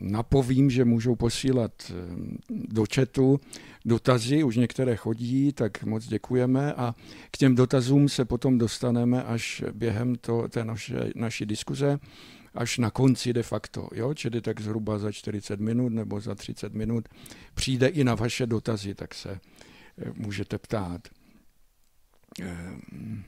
napovím, 0.00 0.70
že 0.70 0.84
můžou 0.84 1.16
posílat 1.16 1.72
ehm, 1.90 2.36
do 2.50 2.84
chatu 2.94 3.40
dotazy, 3.84 4.44
už 4.44 4.56
některé 4.56 4.96
chodí, 4.96 5.52
tak 5.52 5.84
moc 5.84 6.06
děkujeme 6.06 6.74
a 6.74 6.94
k 7.30 7.36
těm 7.36 7.54
dotazům 7.54 8.08
se 8.08 8.24
potom 8.24 8.58
dostaneme 8.58 9.22
až 9.22 9.64
během 9.72 10.14
to, 10.14 10.48
té 10.48 10.64
naše, 10.64 11.10
naší 11.14 11.46
diskuze, 11.46 11.98
až 12.54 12.78
na 12.78 12.90
konci 12.90 13.32
de 13.32 13.42
facto, 13.42 13.88
jo? 13.94 14.14
čili 14.14 14.40
tak 14.40 14.60
zhruba 14.60 14.98
za 14.98 15.12
40 15.12 15.60
minut 15.60 15.88
nebo 15.88 16.20
za 16.20 16.34
30 16.34 16.74
minut 16.74 17.08
přijde 17.54 17.88
i 17.88 18.04
na 18.04 18.14
vaše 18.14 18.46
dotazy, 18.46 18.94
tak 18.94 19.14
se 19.14 19.30
eh, 19.30 20.12
můžete 20.14 20.58
ptát. 20.58 21.08
Ehm, 22.40 23.24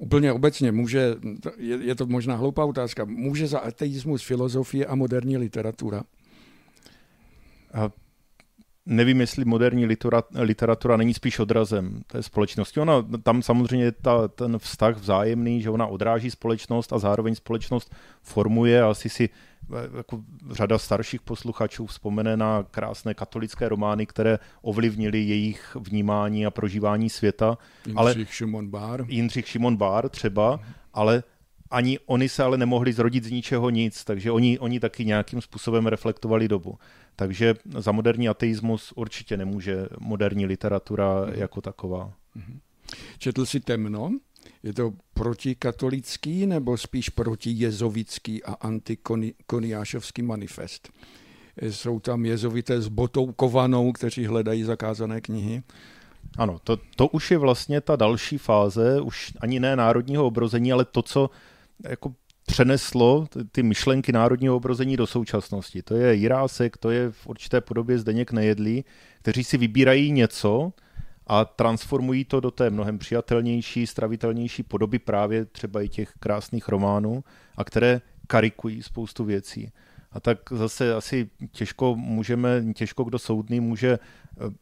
úplně 0.00 0.32
obecně 0.32 0.72
může, 0.72 1.14
je, 1.56 1.76
je 1.76 1.94
to 1.94 2.06
možná 2.06 2.36
hloupá 2.36 2.64
otázka, 2.64 3.04
může 3.04 3.46
za 3.46 3.58
ateismus 3.58 4.22
filozofie 4.22 4.86
a 4.86 4.94
moderní 4.94 5.36
literatura? 5.36 6.04
A 7.72 7.90
nevím, 8.90 9.20
jestli 9.20 9.44
moderní 9.44 9.86
literatura 10.34 10.96
není 10.96 11.14
spíš 11.14 11.38
odrazem 11.38 12.02
té 12.06 12.22
společnosti. 12.22 12.80
Ona 12.80 13.06
tam 13.22 13.42
samozřejmě 13.42 13.84
je 13.84 13.92
ta, 13.92 14.28
ten 14.28 14.58
vztah 14.58 14.96
vzájemný, 14.96 15.62
že 15.62 15.70
ona 15.70 15.86
odráží 15.86 16.30
společnost 16.30 16.92
a 16.92 16.98
zároveň 16.98 17.34
společnost 17.34 17.94
formuje 18.22 18.82
a 18.82 18.90
asi 18.90 19.08
si 19.08 19.28
jako 19.96 20.20
řada 20.50 20.78
starších 20.78 21.20
posluchačů 21.20 21.86
vzpomene 21.86 22.36
na 22.36 22.62
krásné 22.70 23.14
katolické 23.14 23.68
romány, 23.68 24.06
které 24.06 24.38
ovlivnily 24.62 25.20
jejich 25.20 25.76
vnímání 25.80 26.46
a 26.46 26.50
prožívání 26.50 27.10
světa. 27.10 27.58
Jindřich 27.86 27.98
ale, 27.98 28.26
Šimon 28.26 28.68
Bár. 28.68 29.04
Jindřich 29.08 29.48
Šimon 29.48 29.76
Bár 29.76 30.08
třeba, 30.08 30.60
ale 30.94 31.22
ani 31.70 31.98
oni 32.06 32.28
se 32.28 32.42
ale 32.42 32.58
nemohli 32.58 32.92
zrodit 32.92 33.24
z 33.24 33.30
ničeho 33.30 33.70
nic, 33.70 34.04
takže 34.04 34.30
oni, 34.30 34.58
oni 34.58 34.80
taky 34.80 35.04
nějakým 35.04 35.40
způsobem 35.40 35.86
reflektovali 35.86 36.48
dobu. 36.48 36.78
Takže 37.16 37.54
za 37.78 37.92
moderní 37.92 38.28
ateismus 38.28 38.92
určitě 38.96 39.36
nemůže 39.36 39.86
moderní 40.00 40.46
literatura 40.46 41.24
mm. 41.24 41.32
jako 41.34 41.60
taková. 41.60 42.12
Mm. 42.34 42.60
Četl 43.18 43.46
si 43.46 43.60
Temno? 43.60 44.10
Je 44.62 44.72
to 44.72 44.92
protikatolický 45.14 46.46
nebo 46.46 46.76
spíš 46.76 47.08
protijezovický 47.08 48.44
a 48.44 48.52
antikoniášovský 48.52 50.22
manifest? 50.22 50.92
Jsou 51.62 52.00
tam 52.00 52.26
jezovité 52.26 52.80
s 52.80 52.88
botou 52.88 53.32
kovanou, 53.32 53.92
kteří 53.92 54.26
hledají 54.26 54.62
zakázané 54.62 55.20
knihy? 55.20 55.62
Ano, 56.38 56.58
to, 56.64 56.78
to 56.96 57.08
už 57.08 57.30
je 57.30 57.38
vlastně 57.38 57.80
ta 57.80 57.96
další 57.96 58.38
fáze, 58.38 59.00
už 59.00 59.32
ani 59.40 59.60
ne 59.60 59.76
národního 59.76 60.26
obrození, 60.26 60.72
ale 60.72 60.84
to, 60.84 61.02
co 61.02 61.30
jako 61.88 62.14
přeneslo 62.46 63.26
ty 63.52 63.62
myšlenky 63.62 64.12
národního 64.12 64.56
obrození 64.56 64.96
do 64.96 65.06
současnosti. 65.06 65.82
To 65.82 65.94
je 65.94 66.14
Jirásek, 66.14 66.76
to 66.76 66.90
je 66.90 67.10
v 67.10 67.26
určité 67.26 67.60
podobě 67.60 67.98
Zdeněk 67.98 68.32
Nejedlý, 68.32 68.84
kteří 69.22 69.44
si 69.44 69.56
vybírají 69.56 70.12
něco, 70.12 70.72
a 71.26 71.44
transformují 71.44 72.24
to 72.24 72.40
do 72.40 72.50
té 72.50 72.70
mnohem 72.70 72.98
přijatelnější, 72.98 73.86
stravitelnější 73.86 74.62
podoby 74.62 74.98
právě 74.98 75.44
třeba 75.44 75.82
i 75.82 75.88
těch 75.88 76.12
krásných 76.20 76.68
románů 76.68 77.24
a 77.56 77.64
které 77.64 78.00
karikují 78.26 78.82
spoustu 78.82 79.24
věcí. 79.24 79.72
A 80.12 80.20
tak 80.20 80.38
zase 80.50 80.94
asi 80.94 81.30
těžko 81.52 81.96
můžeme, 81.96 82.64
těžko 82.74 83.04
kdo 83.04 83.18
soudný 83.18 83.60
může 83.60 83.98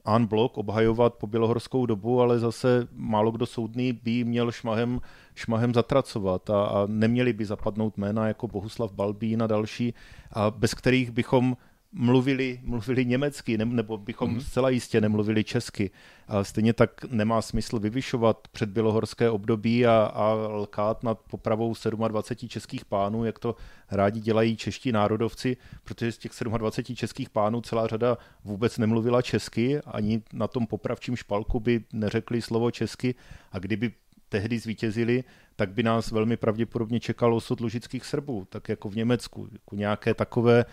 An 0.04 0.22
eh, 0.22 0.26
Blok 0.26 0.58
obhajovat 0.58 1.14
po 1.14 1.26
bělohorskou 1.26 1.86
dobu, 1.86 2.20
ale 2.20 2.38
zase 2.38 2.88
málo 2.92 3.30
kdo 3.30 3.46
soudný 3.46 3.92
by 3.92 4.24
měl 4.24 4.52
šmahem, 4.52 5.00
šmahem 5.34 5.74
zatracovat 5.74 6.50
a, 6.50 6.64
a 6.64 6.86
neměli 6.86 7.32
by 7.32 7.44
zapadnout 7.44 7.98
jména 7.98 8.28
jako 8.28 8.48
Bohuslav 8.48 8.92
Balbín 8.92 9.42
a 9.42 9.46
další, 9.46 9.94
a 10.32 10.50
bez 10.50 10.74
kterých 10.74 11.10
bychom 11.10 11.56
mluvili, 11.92 12.60
mluvili 12.62 13.04
německy, 13.04 13.58
ne, 13.58 13.64
nebo 13.64 13.98
bychom 13.98 14.34
mm. 14.34 14.40
zcela 14.40 14.70
jistě 14.70 15.00
nemluvili 15.00 15.44
česky. 15.44 15.90
A 16.28 16.44
stejně 16.44 16.72
tak 16.72 17.04
nemá 17.04 17.42
smysl 17.42 17.78
vyvyšovat 17.78 18.48
před 18.52 18.68
bělohorské 18.68 19.30
období 19.30 19.86
a, 19.86 19.92
a 20.14 20.32
lkát 20.32 21.02
nad 21.02 21.18
popravou 21.30 21.74
27 22.08 22.48
českých 22.48 22.84
pánů, 22.84 23.24
jak 23.24 23.38
to 23.38 23.56
rádi 23.90 24.20
dělají 24.20 24.56
čeští 24.56 24.92
národovci, 24.92 25.56
protože 25.84 26.12
z 26.12 26.18
těch 26.18 26.32
27 26.58 26.96
českých 26.96 27.30
pánů 27.30 27.60
celá 27.60 27.86
řada 27.86 28.18
vůbec 28.44 28.78
nemluvila 28.78 29.22
česky, 29.22 29.80
ani 29.80 30.22
na 30.32 30.48
tom 30.48 30.66
popravčím 30.66 31.16
špalku 31.16 31.60
by 31.60 31.84
neřekli 31.92 32.42
slovo 32.42 32.70
česky 32.70 33.14
a 33.52 33.58
kdyby 33.58 33.92
tehdy 34.28 34.58
zvítězili, 34.58 35.24
tak 35.56 35.70
by 35.70 35.82
nás 35.82 36.10
velmi 36.10 36.36
pravděpodobně 36.36 37.00
čekalo 37.00 37.36
osud 37.36 37.60
lužických 37.60 38.04
Srbů, 38.04 38.46
tak 38.48 38.68
jako 38.68 38.88
v 38.88 38.96
Německu, 38.96 39.48
jako 39.52 39.76
nějaké 39.76 40.14
takové 40.14 40.64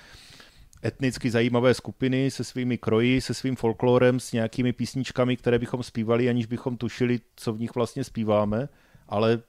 etnicky 0.85 1.31
zajímavé 1.31 1.73
skupiny 1.73 2.31
se 2.31 2.43
svými 2.43 2.77
kroji, 2.77 3.21
se 3.21 3.33
svým 3.33 3.55
folklorem, 3.55 4.19
s 4.19 4.31
nějakými 4.31 4.73
písničkami, 4.73 5.37
které 5.37 5.59
bychom 5.59 5.83
zpívali, 5.83 6.29
aniž 6.29 6.45
bychom 6.45 6.77
tušili, 6.77 7.19
co 7.35 7.53
v 7.53 7.59
nich 7.59 7.75
vlastně 7.75 8.03
zpíváme 8.03 8.69
ale 9.09 9.41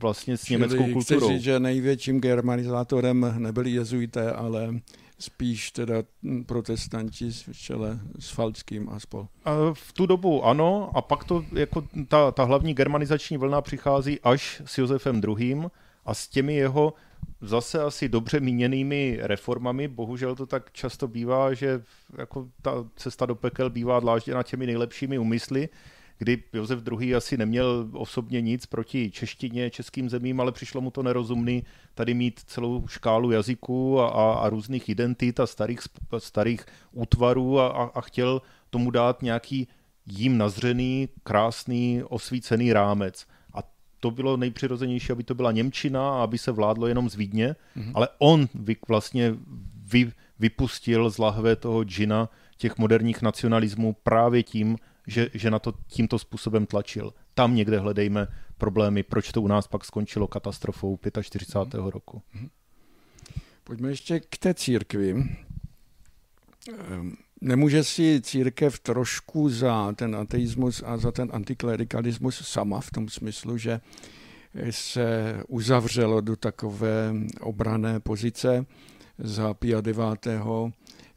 vlastně 0.00 0.36
s 0.36 0.42
Čili 0.42 0.60
německou 0.60 0.92
kulturou. 0.92 1.26
Chci 1.26 1.34
říct, 1.34 1.42
že 1.42 1.60
největším 1.60 2.20
germanizátorem 2.20 3.34
nebyli 3.38 3.70
jezuité, 3.70 4.32
ale 4.32 4.74
spíš 5.18 5.70
teda 5.70 5.94
protestanti 6.46 7.30
v 7.30 7.58
čele 7.58 8.00
s 8.18 8.30
Falckým 8.30 8.88
a 8.88 9.00
spol. 9.00 9.28
A 9.44 9.52
v 9.72 9.92
tu 9.92 10.06
dobu 10.06 10.44
ano, 10.44 10.90
a 10.94 11.02
pak 11.02 11.24
to 11.24 11.44
jako 11.52 11.84
ta, 12.08 12.30
ta 12.30 12.44
hlavní 12.44 12.74
germanizační 12.74 13.36
vlna 13.36 13.60
přichází 13.60 14.20
až 14.20 14.62
s 14.64 14.78
Josefem 14.78 15.22
II. 15.38 15.62
a 16.04 16.14
s 16.14 16.28
těmi 16.28 16.54
jeho 16.54 16.94
zase 17.42 17.82
asi 17.82 18.08
dobře 18.08 18.40
míněnými 18.40 19.18
reformami. 19.22 19.88
Bohužel 19.88 20.36
to 20.36 20.46
tak 20.46 20.72
často 20.72 21.08
bývá, 21.08 21.54
že 21.54 21.82
jako 22.18 22.48
ta 22.62 22.84
cesta 22.96 23.26
do 23.26 23.34
pekel 23.34 23.70
bývá 23.70 24.00
dlážděna 24.00 24.42
těmi 24.42 24.66
nejlepšími 24.66 25.18
úmysly, 25.18 25.68
kdy 26.18 26.42
Josef 26.52 26.82
II. 27.00 27.14
asi 27.14 27.36
neměl 27.36 27.88
osobně 27.92 28.40
nic 28.40 28.66
proti 28.66 29.10
češtině, 29.10 29.70
českým 29.70 30.10
zemím, 30.10 30.40
ale 30.40 30.52
přišlo 30.52 30.80
mu 30.80 30.90
to 30.90 31.02
nerozumný 31.02 31.64
tady 31.94 32.14
mít 32.14 32.40
celou 32.46 32.86
škálu 32.86 33.30
jazyků 33.30 34.00
a, 34.00 34.08
a, 34.08 34.32
a 34.32 34.48
různých 34.48 34.88
identit 34.88 35.40
a 35.40 35.46
starých, 35.46 35.80
starých 36.18 36.66
útvarů 36.92 37.60
a, 37.60 37.68
a, 37.68 37.82
a 37.82 38.00
chtěl 38.00 38.42
tomu 38.70 38.90
dát 38.90 39.22
nějaký 39.22 39.68
jím 40.06 40.38
nazřený, 40.38 41.08
krásný, 41.22 42.02
osvícený 42.08 42.72
rámec 42.72 43.26
to 44.02 44.10
bylo 44.10 44.36
nejpřirozenější, 44.36 45.12
aby 45.12 45.24
to 45.24 45.34
byla 45.34 45.52
Němčina 45.52 46.10
a 46.10 46.22
aby 46.22 46.38
se 46.38 46.52
vládlo 46.52 46.86
jenom 46.86 47.10
z 47.10 47.14
Vídně, 47.14 47.56
mm-hmm. 47.76 47.92
ale 47.94 48.08
on 48.18 48.48
vy, 48.54 48.76
vlastně 48.88 49.34
vy, 49.84 50.12
vypustil 50.38 51.10
z 51.10 51.18
lahve 51.18 51.56
toho 51.56 51.84
džina 51.84 52.28
těch 52.56 52.78
moderních 52.78 53.22
nacionalismů 53.22 53.96
právě 54.02 54.42
tím, 54.42 54.76
že, 55.06 55.30
že 55.34 55.50
na 55.50 55.58
to 55.58 55.74
tímto 55.86 56.18
způsobem 56.18 56.66
tlačil. 56.66 57.14
Tam 57.34 57.54
někde 57.54 57.78
hledejme 57.78 58.26
problémy, 58.58 59.02
proč 59.02 59.32
to 59.32 59.42
u 59.42 59.46
nás 59.46 59.68
pak 59.68 59.84
skončilo 59.84 60.26
katastrofou 60.26 60.98
45. 61.22 61.80
Mm-hmm. 61.80 61.90
roku. 61.90 62.22
Mm-hmm. 62.34 62.48
Pojďme 63.64 63.88
ještě 63.88 64.20
k 64.20 64.38
té 64.38 64.54
církvi. 64.54 65.10
Ehm, 66.78 67.16
nemůže 67.42 67.84
si 67.84 68.20
církev 68.20 68.78
trošku 68.78 69.48
za 69.48 69.92
ten 69.92 70.16
ateismus 70.16 70.82
a 70.86 70.96
za 70.96 71.12
ten 71.12 71.30
antiklerikalismus 71.32 72.48
sama 72.48 72.80
v 72.80 72.90
tom 72.90 73.08
smyslu, 73.08 73.58
že 73.58 73.80
se 74.70 75.36
uzavřelo 75.48 76.20
do 76.20 76.36
takové 76.36 77.14
obrané 77.40 78.00
pozice 78.00 78.66
za 79.18 79.54
Pia 79.54 79.80
9., 79.80 80.26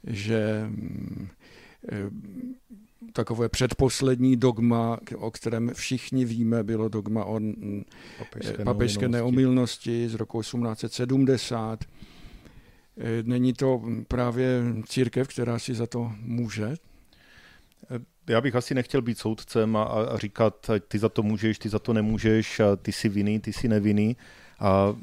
že 0.08 0.66
mm, 0.68 1.28
takové 3.14 3.50
předposlední 3.50 4.36
dogma, 4.36 5.00
o 5.16 5.32
kterém 5.32 5.72
všichni 5.74 6.26
víme, 6.26 6.64
bylo 6.64 6.90
dogma 6.90 7.26
o 7.26 7.40
mm, 7.40 7.84
papežské, 8.20 8.64
papežské 8.64 9.08
neomilnosti 9.08 10.10
z 10.10 10.14
roku 10.14 10.42
1870 10.42 11.80
Eh, 11.84 12.15
není 13.24 13.54
to 13.54 13.82
právě 14.08 14.64
církev, 14.86 15.28
která 15.28 15.60
si 15.60 15.74
za 15.74 15.88
to 15.88 16.12
může? 16.20 16.66
Eh, 16.66 18.00
já 18.28 18.42
bych 18.42 18.56
asi 18.56 18.76
nechtěl 18.76 19.02
být 19.02 19.18
soudcem 19.18 19.78
a, 19.78 19.84
a 19.84 20.18
říkat, 20.18 20.70
ty 20.88 21.00
za 21.00 21.10
to 21.10 21.24
můžeš, 21.24 21.60
ty 21.60 21.70
za 21.70 21.80
to 21.80 21.94
nemůžeš, 21.94 22.60
a 22.60 22.76
ty 22.76 22.92
jsi 22.92 23.10
vinný, 23.10 23.40
ty 23.40 23.54
jsi 23.54 23.68
nevinný. 23.68 24.18
A 24.60 24.96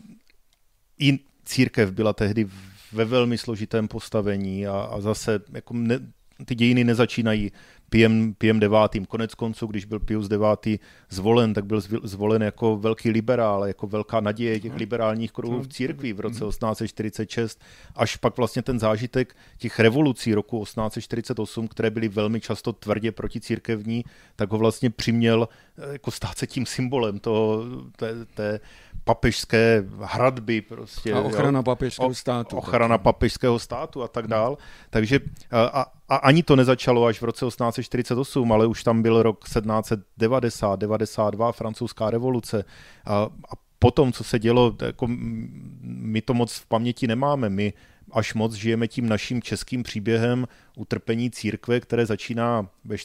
I 0.98 1.18
církev 1.44 1.90
byla 1.90 2.12
tehdy 2.12 2.48
ve 2.92 3.04
velmi 3.04 3.38
složitém 3.38 3.88
postavení 3.88 4.66
a, 4.66 4.72
a 4.72 5.00
zase 5.00 5.40
jako 5.52 5.74
ne, 5.74 5.98
ty 6.44 6.54
dějiny 6.54 6.84
nezačínají 6.84 7.52
Piem, 7.92 8.34
Piem 8.38 8.60
devátým. 8.60 9.04
Konec 9.04 9.34
konců, 9.34 9.66
když 9.66 9.84
byl 9.84 10.00
Pius 10.00 10.28
devátý 10.28 10.78
zvolen, 11.10 11.54
tak 11.54 11.64
byl 11.64 11.80
zvolen 12.02 12.42
jako 12.42 12.76
velký 12.76 13.10
liberál, 13.10 13.66
jako 13.66 13.86
velká 13.86 14.20
naděje 14.20 14.60
těch 14.60 14.74
liberálních 14.74 15.32
kruhů 15.32 15.60
v 15.60 15.68
církvi 15.68 16.12
v 16.12 16.20
roce 16.20 16.44
1846, 16.44 17.60
až 17.96 18.16
pak 18.16 18.36
vlastně 18.36 18.62
ten 18.62 18.78
zážitek 18.78 19.36
těch 19.58 19.80
revolucí 19.80 20.34
roku 20.34 20.64
1848, 20.64 21.68
které 21.68 21.90
byly 21.90 22.08
velmi 22.08 22.40
často 22.40 22.72
tvrdě 22.72 23.12
proticírkevní, 23.12 24.04
tak 24.36 24.50
ho 24.50 24.58
vlastně 24.58 24.90
přiměl 24.90 25.48
eh, 25.78 25.92
jako 25.92 26.10
stát 26.10 26.38
se 26.38 26.46
tím 26.46 26.66
symbolem 26.66 27.18
toho, 27.18 27.64
té, 27.96 28.24
té 28.24 28.60
papežské 29.04 29.84
hradby 30.00 30.60
prostě. 30.60 31.12
A 31.12 31.20
ochrana 31.20 31.58
jo? 31.58 31.62
papežského 31.62 32.14
státu. 32.14 32.56
Ochrana 32.56 32.98
taky. 32.98 33.04
papežského 33.04 33.58
státu 33.58 34.02
a 34.02 34.08
tak 34.08 34.26
dál. 34.26 34.58
Takže 34.90 35.20
a, 35.50 35.82
a 35.82 36.01
ani 36.16 36.42
to 36.42 36.56
nezačalo 36.56 37.04
až 37.04 37.20
v 37.20 37.24
roce 37.24 37.46
1848, 37.46 38.52
ale 38.52 38.66
už 38.66 38.84
tam 38.84 39.02
byl 39.02 39.22
rok 39.22 39.44
1790, 39.44 40.76
92, 40.76 41.52
francouzská 41.52 42.10
revoluce. 42.10 42.64
A, 43.04 43.14
a 43.22 43.54
potom, 43.78 44.12
co 44.12 44.24
se 44.24 44.38
dělo, 44.38 44.76
jako 44.82 45.06
my 45.82 46.22
to 46.22 46.34
moc 46.34 46.54
v 46.54 46.66
paměti 46.66 47.06
nemáme. 47.06 47.50
My 47.50 47.72
až 48.12 48.34
moc 48.34 48.54
žijeme 48.54 48.88
tím 48.88 49.08
naším 49.08 49.42
českým 49.42 49.82
příběhem 49.82 50.46
utrpení 50.76 51.30
církve, 51.30 51.80
které 51.80 52.06
začíná 52.06 52.68
ve, 52.84 52.96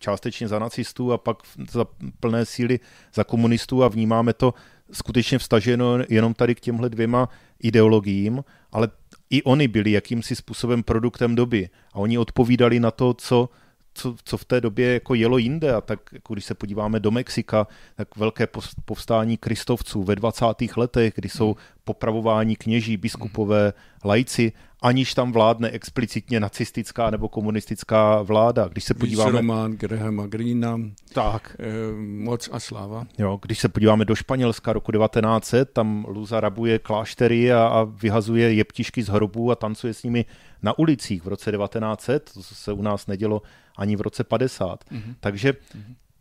částečně 0.00 0.48
za 0.48 0.58
nacistů 0.58 1.12
a 1.12 1.18
pak 1.18 1.36
za 1.70 1.86
plné 2.20 2.46
síly 2.46 2.80
za 3.14 3.24
komunistů 3.24 3.84
a 3.84 3.88
vnímáme 3.88 4.32
to 4.32 4.54
skutečně 4.92 5.38
vstaženo 5.38 5.98
jenom 6.08 6.34
tady 6.34 6.54
k 6.54 6.60
těmhle 6.60 6.88
dvěma 6.88 7.28
ideologiím, 7.62 8.44
ale 8.72 8.88
i 9.30 9.42
oni 9.42 9.68
byli 9.68 9.92
jakýmsi 9.92 10.36
způsobem 10.36 10.82
produktem 10.82 11.34
doby 11.34 11.68
a 11.92 11.98
oni 11.98 12.18
odpovídali 12.18 12.80
na 12.80 12.90
to, 12.90 13.14
co, 13.14 13.48
co, 13.94 14.16
co 14.24 14.36
v 14.36 14.44
té 14.44 14.60
době 14.60 14.94
jako 14.94 15.14
jelo 15.14 15.38
jinde 15.38 15.74
a 15.74 15.80
tak 15.80 16.00
jako 16.12 16.34
když 16.34 16.44
se 16.44 16.54
podíváme 16.54 17.00
do 17.00 17.10
Mexika, 17.10 17.66
tak 17.96 18.16
velké 18.16 18.48
povstání 18.84 19.36
kristovců 19.36 20.02
ve 20.02 20.16
20. 20.16 20.44
letech, 20.76 21.12
kdy 21.16 21.28
jsou 21.28 21.56
popravováni 21.84 22.56
kněží, 22.56 22.96
biskupové, 22.96 23.72
lajci 24.04 24.52
aniž 24.84 25.14
tam 25.14 25.32
vládne 25.32 25.70
explicitně 25.70 26.40
nacistická 26.40 27.10
nebo 27.10 27.28
komunistická 27.28 28.22
vláda. 28.22 28.68
Když 28.68 28.84
se 28.84 28.94
podíváme... 28.94 29.30
román 29.30 29.72
Grahama 29.72 30.26
Greena, 30.26 30.80
tak. 31.12 31.56
Eh, 31.58 31.64
Moc 31.96 32.48
a 32.52 32.60
sláva. 32.60 33.06
Jo, 33.18 33.38
když 33.42 33.58
se 33.58 33.68
podíváme 33.68 34.04
do 34.04 34.14
Španělska 34.14 34.72
roku 34.72 34.92
1900, 34.92 35.72
tam 35.72 36.06
Luza 36.08 36.40
rabuje 36.40 36.78
kláštery 36.78 37.52
a, 37.52 37.66
a 37.66 37.84
vyhazuje 37.84 38.54
jeptišky 38.54 39.02
z 39.02 39.08
hrobů 39.08 39.50
a 39.50 39.54
tancuje 39.54 39.94
s 39.94 40.02
nimi 40.02 40.24
na 40.64 40.78
ulicích 40.78 41.22
v 41.24 41.28
roce 41.28 41.52
1900, 41.52 42.30
to 42.34 42.42
se 42.42 42.72
u 42.72 42.82
nás 42.82 43.06
nedělo 43.06 43.42
ani 43.76 43.96
v 43.96 44.00
roce 44.00 44.24
50. 44.24 44.84
Mm-hmm. 44.84 45.14
Takže 45.20 45.52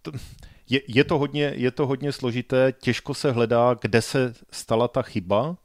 to, 0.02 0.12
je, 0.70 0.82
je, 0.88 1.04
to 1.04 1.18
hodně, 1.18 1.54
je 1.56 1.72
to 1.72 1.88
hodně 1.88 2.12
složité, 2.12 2.74
těžko 2.82 3.14
se 3.14 3.32
hledá, 3.32 3.74
kde 3.82 4.02
se 4.02 4.34
stala 4.52 4.88
ta 4.88 5.02
chyba, 5.02 5.56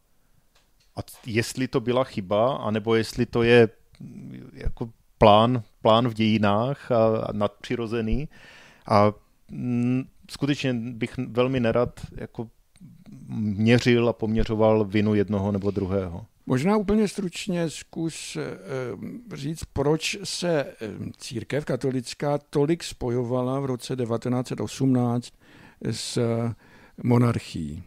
a 0.96 1.00
jestli 1.26 1.68
to 1.68 1.80
byla 1.80 2.04
chyba, 2.04 2.56
anebo 2.56 2.94
jestli 2.94 3.26
to 3.26 3.42
je 3.42 3.68
mm, 4.00 4.50
jako 4.52 4.90
plán, 5.18 5.62
plán 5.82 6.08
v 6.08 6.14
dějinách 6.14 6.92
a, 6.92 7.18
a 7.18 7.32
nadpřirozený. 7.32 8.28
A 8.86 9.06
m, 9.06 9.12
mm, 9.50 10.08
skutečně 10.30 10.74
bych 10.74 11.18
velmi 11.18 11.60
nerad 11.60 12.00
jako 12.16 12.48
měřil 13.38 14.08
a 14.08 14.12
poměřoval 14.12 14.84
vinu 14.84 15.14
jednoho 15.14 15.52
nebo 15.52 15.70
druhého. 15.70 16.26
Možná 16.48 16.76
úplně 16.76 17.08
stručně 17.08 17.70
zkus 17.70 18.36
e, 18.36 18.42
říct, 19.36 19.64
proč 19.72 20.18
se 20.24 20.60
e, 20.60 20.74
církev 21.18 21.64
katolická 21.64 22.38
tolik 22.38 22.84
spojovala 22.84 23.60
v 23.60 23.64
roce 23.64 23.96
1918 23.96 25.32
s 25.90 26.18
monarchií. 27.02 27.82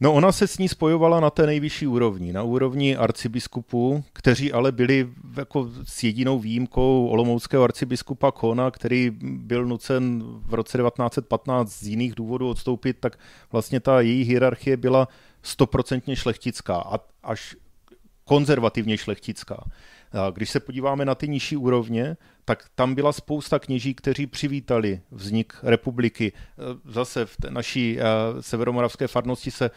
No 0.00 0.12
ona 0.12 0.32
se 0.32 0.46
s 0.46 0.58
ní 0.58 0.68
spojovala 0.68 1.20
na 1.20 1.30
té 1.30 1.46
nejvyšší 1.46 1.86
úrovni, 1.86 2.32
na 2.32 2.42
úrovni 2.42 2.96
arcibiskupů, 2.96 4.04
kteří 4.12 4.52
ale 4.52 4.72
byli 4.72 5.08
jako 5.36 5.70
s 5.84 6.02
jedinou 6.02 6.38
výjimkou 6.38 7.06
olomouckého 7.06 7.64
arcibiskupa 7.64 8.32
Kona, 8.32 8.70
který 8.70 9.10
byl 9.20 9.64
nucen 9.66 10.22
v 10.46 10.54
roce 10.54 10.78
1915 10.78 11.72
z 11.72 11.82
jiných 11.82 12.14
důvodů 12.14 12.48
odstoupit, 12.48 12.96
tak 13.00 13.18
vlastně 13.52 13.80
ta 13.80 14.00
její 14.00 14.22
hierarchie 14.22 14.76
byla 14.76 15.08
stoprocentně 15.44 16.16
šlechtická 16.16 16.76
a 16.76 16.98
až 17.22 17.56
konzervativně 18.24 18.98
šlechtická. 18.98 19.64
Když 20.34 20.50
se 20.50 20.60
podíváme 20.60 21.04
na 21.04 21.14
ty 21.14 21.28
nižší 21.28 21.56
úrovně, 21.56 22.16
tak 22.44 22.64
tam 22.74 22.94
byla 22.94 23.12
spousta 23.12 23.58
kněží, 23.58 23.94
kteří 23.94 24.26
přivítali 24.26 25.00
vznik 25.10 25.54
republiky. 25.62 26.32
Zase 26.84 27.26
v 27.26 27.36
té 27.36 27.50
naší 27.50 27.98
severomoravské 28.40 29.08
farnosti 29.08 29.50
se 29.50 29.70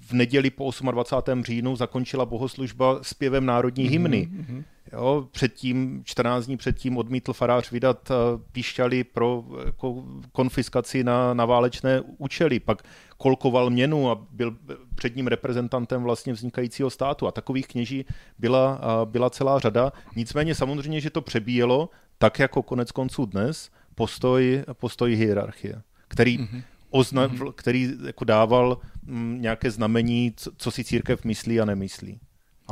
v 0.00 0.12
neděli 0.12 0.50
po 0.50 0.70
28. 0.90 1.44
říjnu 1.44 1.76
zakončila 1.76 2.26
bohoslužba 2.26 2.98
zpěvem 3.02 3.46
národní 3.46 3.84
hymny. 3.84 4.28
Mm-hmm. 4.32 4.64
Jo, 4.92 5.28
předtím, 5.30 6.02
14 6.04 6.46
dní 6.46 6.56
předtím 6.56 6.96
odmítl 6.96 7.32
farář 7.32 7.70
vydat 7.70 8.10
eh, 8.10 8.14
píšťaly 8.52 9.04
pro 9.04 9.44
jako, 9.66 10.04
konfiskaci 10.32 11.04
na, 11.04 11.34
na 11.34 11.44
válečné 11.44 12.00
účely, 12.00 12.60
pak 12.60 12.82
kolkoval 13.18 13.70
měnu 13.70 14.10
a 14.10 14.26
byl 14.30 14.56
před 14.94 15.16
ním 15.16 15.26
reprezentantem 15.26 16.02
vlastně 16.02 16.32
vznikajícího 16.32 16.90
státu. 16.90 17.26
A 17.26 17.32
takových 17.32 17.66
kněží 17.66 18.04
byla, 18.38 18.80
byla 19.04 19.30
celá 19.30 19.58
řada. 19.58 19.92
Nicméně 20.16 20.54
samozřejmě, 20.54 21.00
že 21.00 21.10
to 21.10 21.22
přebíjelo, 21.22 21.88
tak 22.18 22.38
jako 22.38 22.62
konec 22.62 22.92
konců 22.92 23.26
dnes, 23.26 23.70
postoj, 23.94 24.64
postoj 24.72 25.14
hierarchie, 25.14 25.82
který 26.08 26.38
mm-hmm 26.38 26.62
ozna- 26.92 27.28
mm-hmm. 27.28 27.52
který 27.52 27.94
jako 28.06 28.24
dával 28.24 28.78
m, 29.06 29.14
mm, 29.14 29.42
nějaké 29.42 29.70
znamení, 29.70 30.32
co, 30.36 30.50
co 30.56 30.70
si 30.70 30.84
církev 30.84 31.24
myslí 31.24 31.60
a 31.60 31.64
nemyslí. 31.64 32.20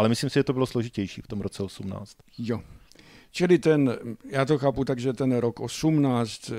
Ale 0.01 0.09
myslím 0.09 0.31
si, 0.31 0.35
že 0.35 0.45
to 0.45 0.53
bylo 0.53 0.67
složitější 0.67 1.21
v 1.21 1.27
tom 1.27 1.41
roce 1.41 1.63
18. 1.63 2.17
Jo. 2.39 2.61
Čili 3.33 3.59
ten, 3.59 3.99
já 4.31 4.45
to 4.45 4.59
chápu 4.59 4.85
tak, 4.85 4.99
že 4.99 5.13
ten 5.13 5.37
rok 5.37 5.61
18 5.61 6.51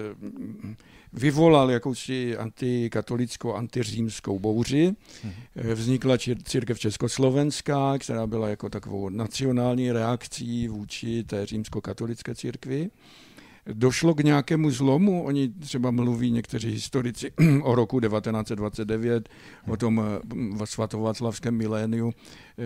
vyvolal 1.14 1.72
jakousi 1.72 2.38
antikatolickou, 2.38 3.54
antiřímskou 3.54 4.40
bouři. 4.40 4.94
Mhm. 5.24 5.34
Vznikla 5.56 6.18
církev 6.44 6.80
Československá, 6.80 7.98
která 7.98 8.28
byla 8.28 8.50
jako 8.50 8.70
takovou 8.70 9.10
nacionální 9.10 9.92
reakcí 9.92 10.68
vůči 10.68 11.24
té 11.24 11.46
římskokatolické 11.46 12.36
církvi 12.36 12.90
došlo 13.74 14.14
k 14.14 14.24
nějakému 14.24 14.72
zlomu. 14.72 15.24
Oni 15.24 15.50
třeba 15.50 15.92
mluví 15.92 16.32
někteří 16.32 16.72
historici 16.72 17.32
o 17.64 17.76
roku 17.76 18.00
1929, 18.00 19.30
o 19.68 19.78
tom 19.78 20.02
eh, 20.62 20.66
svatováclavském 20.66 21.58
miléniu. 21.58 22.14
Eh, 22.60 22.64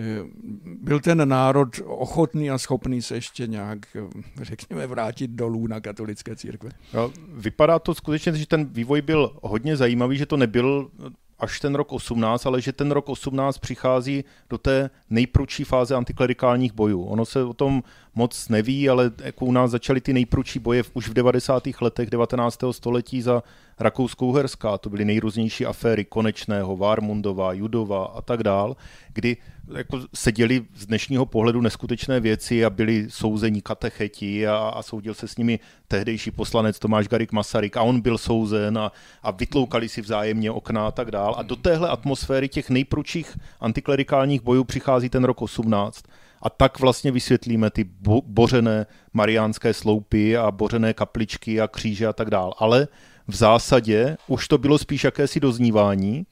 byl 0.64 1.00
ten 1.00 1.28
národ 1.28 1.68
ochotný 1.84 2.50
a 2.50 2.58
schopný 2.58 3.02
se 3.02 3.14
ještě 3.14 3.46
nějak, 3.46 3.78
eh, 3.96 4.44
řekněme, 4.44 4.86
vrátit 4.86 5.30
dolů 5.30 5.66
na 5.66 5.80
katolické 5.80 6.36
církve? 6.36 6.70
No, 6.94 7.12
vypadá 7.34 7.78
to 7.78 7.94
skutečně, 7.94 8.32
že 8.32 8.46
ten 8.46 8.64
vývoj 8.64 9.02
byl 9.02 9.36
hodně 9.42 9.76
zajímavý, 9.76 10.18
že 10.18 10.26
to 10.26 10.36
nebyl 10.36 10.90
až 11.38 11.60
ten 11.60 11.74
rok 11.74 11.92
18, 11.92 12.46
ale 12.46 12.60
že 12.60 12.72
ten 12.72 12.90
rok 12.90 13.08
18 13.08 13.58
přichází 13.58 14.24
do 14.50 14.58
té 14.58 14.90
nejprudší 15.10 15.64
fáze 15.64 15.94
antiklerikálních 15.94 16.72
bojů. 16.72 17.04
Ono 17.04 17.24
se 17.24 17.44
o 17.44 17.54
tom 17.54 17.82
moc 18.14 18.48
neví, 18.48 18.88
ale 18.88 19.10
jako 19.24 19.44
u 19.44 19.52
nás 19.52 19.70
začaly 19.70 20.00
ty 20.00 20.12
nejprudší 20.12 20.58
boje 20.58 20.82
už 20.94 21.08
v 21.08 21.12
90. 21.12 21.62
letech 21.80 22.10
19. 22.10 22.60
století 22.70 23.22
za 23.22 23.42
Rakousko-Uherská. 23.80 24.78
To 24.78 24.90
byly 24.90 25.04
nejrůznější 25.04 25.66
aféry 25.66 26.04
Konečného, 26.04 26.76
Vármundová, 26.76 27.52
Judova 27.52 28.04
a 28.04 28.22
tak 28.22 28.42
dál, 28.42 28.76
kdy 29.12 29.36
jako 29.74 30.00
seděli 30.14 30.64
z 30.74 30.86
dnešního 30.86 31.26
pohledu 31.26 31.60
neskutečné 31.60 32.20
věci 32.20 32.64
a 32.64 32.70
byli 32.70 33.06
souzení 33.08 33.62
katecheti 33.62 34.48
a, 34.48 34.56
a 34.56 34.82
soudil 34.82 35.14
se 35.14 35.28
s 35.28 35.36
nimi 35.36 35.58
tehdejší 35.88 36.30
poslanec 36.30 36.78
Tomáš 36.78 37.08
Garik 37.08 37.32
Masaryk 37.32 37.76
a 37.76 37.82
on 37.82 38.00
byl 38.00 38.18
souzen 38.18 38.78
a, 38.78 38.92
a 39.22 39.30
vytloukali 39.30 39.88
si 39.88 40.00
vzájemně 40.00 40.50
okna 40.50 40.86
a 40.86 40.90
tak 40.90 41.10
dál. 41.10 41.34
A 41.38 41.42
do 41.42 41.56
téhle 41.56 41.88
atmosféry 41.88 42.48
těch 42.48 42.70
nejprudších 42.70 43.38
antiklerikálních 43.60 44.42
bojů 44.42 44.64
přichází 44.64 45.08
ten 45.08 45.24
rok 45.24 45.42
18 45.42 46.04
a 46.42 46.50
tak 46.50 46.80
vlastně 46.80 47.10
vysvětlíme 47.12 47.70
ty 47.70 47.84
bo- 47.84 48.22
bořené 48.26 48.86
mariánské 49.12 49.74
sloupy 49.74 50.36
a 50.36 50.50
bořené 50.50 50.94
kapličky 50.94 51.60
a 51.60 51.68
kříže 51.68 52.06
a 52.06 52.12
tak 52.12 52.30
dál. 52.30 52.54
Ale 52.58 52.88
v 53.28 53.36
zásadě 53.36 54.16
už 54.26 54.48
to 54.48 54.58
bylo 54.58 54.78
spíš 54.78 55.04
jakési 55.04 55.40
doznívání 55.40 56.26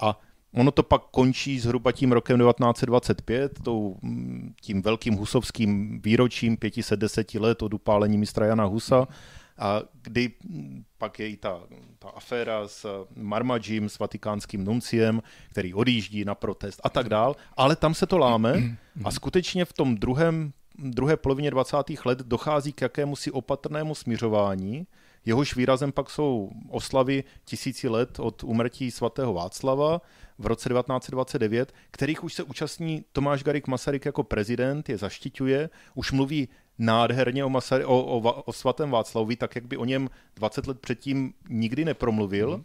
a 0.00 0.20
ono 0.54 0.70
to 0.70 0.82
pak 0.82 1.02
končí 1.02 1.60
zhruba 1.60 1.92
tím 1.92 2.12
rokem 2.12 2.38
1925, 2.38 3.58
tou, 3.62 3.96
tím 4.60 4.82
velkým 4.82 5.14
husovským 5.14 6.00
výročím 6.04 6.56
510 6.56 7.34
let 7.34 7.62
od 7.62 7.74
upálení 7.74 8.18
mistra 8.18 8.46
Jana 8.46 8.64
Husa, 8.64 9.08
a 9.58 9.82
kdy 10.02 10.30
pak 10.98 11.18
je 11.18 11.28
i 11.28 11.36
ta, 11.36 11.60
ta 11.98 12.08
aféra 12.08 12.68
s 12.68 13.06
Marmadžím, 13.16 13.88
s 13.88 13.98
vatikánským 13.98 14.64
nunciem, 14.64 15.22
který 15.50 15.74
odjíždí 15.74 16.24
na 16.24 16.34
protest 16.34 16.80
a 16.84 16.88
tak 16.88 17.08
dál, 17.08 17.36
ale 17.56 17.76
tam 17.76 17.94
se 17.94 18.06
to 18.06 18.18
láme 18.18 18.76
a 19.04 19.10
skutečně 19.10 19.64
v 19.64 19.72
tom 19.72 19.96
druhém, 19.96 20.52
druhé 20.78 21.16
polovině 21.16 21.50
20. 21.50 21.76
let 22.04 22.18
dochází 22.18 22.72
k 22.72 22.80
jakému 22.80 23.16
si 23.16 23.30
opatrnému 23.30 23.94
směřování, 23.94 24.86
Jehož 25.26 25.56
výrazem 25.56 25.92
pak 25.92 26.10
jsou 26.10 26.50
oslavy 26.68 27.24
tisíci 27.44 27.88
let 27.88 28.20
od 28.20 28.44
umrtí 28.44 28.90
svatého 28.90 29.34
Václava 29.34 30.00
v 30.38 30.46
roce 30.46 30.68
1929, 30.68 31.72
kterých 31.90 32.24
už 32.24 32.34
se 32.34 32.42
účastní 32.42 33.04
Tomáš 33.12 33.42
Garik 33.42 33.66
Masaryk 33.66 34.04
jako 34.04 34.22
prezident, 34.22 34.88
je 34.88 34.98
zaštiťuje, 34.98 35.70
už 35.94 36.12
mluví 36.12 36.48
nádherně 36.78 37.44
o, 37.44 37.48
Masary, 37.48 37.84
o, 37.84 38.04
o, 38.04 38.42
o 38.42 38.52
svatém 38.52 38.90
Václavovi, 38.90 39.36
tak 39.36 39.54
jak 39.54 39.66
by 39.66 39.76
o 39.76 39.84
něm 39.84 40.10
20 40.36 40.66
let 40.66 40.80
předtím 40.80 41.34
nikdy 41.48 41.84
nepromluvil. 41.84 42.56
Mm. 42.56 42.64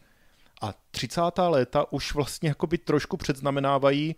A 0.61 0.73
30. 0.91 1.21
léta 1.37 1.91
už 1.91 2.13
vlastně 2.13 2.49
jakoby 2.49 2.77
trošku 2.77 3.17
předznamenávají 3.17 4.15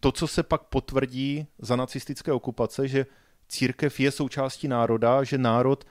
to, 0.00 0.12
co 0.12 0.26
se 0.26 0.42
pak 0.42 0.62
potvrdí 0.62 1.46
za 1.58 1.76
nacistické 1.76 2.32
okupace, 2.32 2.88
že 2.88 3.06
církev 3.48 4.00
je 4.00 4.10
součástí 4.10 4.68
národa, 4.68 5.24
že 5.24 5.38
národ 5.38 5.84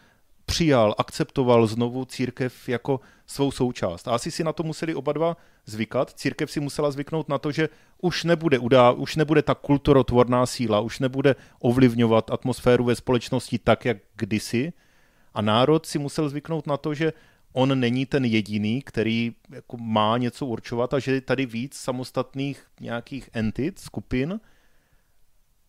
přijal, 0.51 0.95
akceptoval 0.97 1.67
znovu 1.67 2.05
církev 2.05 2.69
jako 2.69 2.99
svou 3.27 3.51
součást. 3.51 4.07
A 4.07 4.11
asi 4.11 4.31
si 4.31 4.43
na 4.43 4.53
to 4.53 4.63
museli 4.63 4.95
oba 4.95 5.13
dva 5.13 5.37
zvykat. 5.65 6.11
Církev 6.11 6.51
si 6.51 6.59
musela 6.59 6.91
zvyknout 6.91 7.29
na 7.29 7.37
to, 7.37 7.51
že 7.51 7.69
už 8.01 8.23
nebude, 8.23 8.59
udá, 8.59 8.91
už 8.91 9.15
nebude 9.15 9.41
ta 9.41 9.55
kulturotvorná 9.55 10.45
síla, 10.45 10.79
už 10.79 10.99
nebude 10.99 11.35
ovlivňovat 11.59 12.31
atmosféru 12.31 12.83
ve 12.83 12.95
společnosti 12.95 13.59
tak, 13.59 13.85
jak 13.85 13.97
kdysi. 14.15 14.73
A 15.33 15.41
národ 15.41 15.85
si 15.85 15.99
musel 15.99 16.29
zvyknout 16.29 16.67
na 16.67 16.77
to, 16.77 16.93
že 16.93 17.13
on 17.53 17.79
není 17.79 18.05
ten 18.05 18.25
jediný, 18.25 18.81
který 18.81 19.35
jako 19.49 19.77
má 19.77 20.17
něco 20.17 20.45
určovat 20.45 20.93
a 20.93 20.99
že 20.99 21.11
je 21.11 21.21
tady 21.21 21.45
víc 21.45 21.75
samostatných 21.75 22.63
nějakých 22.79 23.29
entit, 23.33 23.79
skupin, 23.79 24.39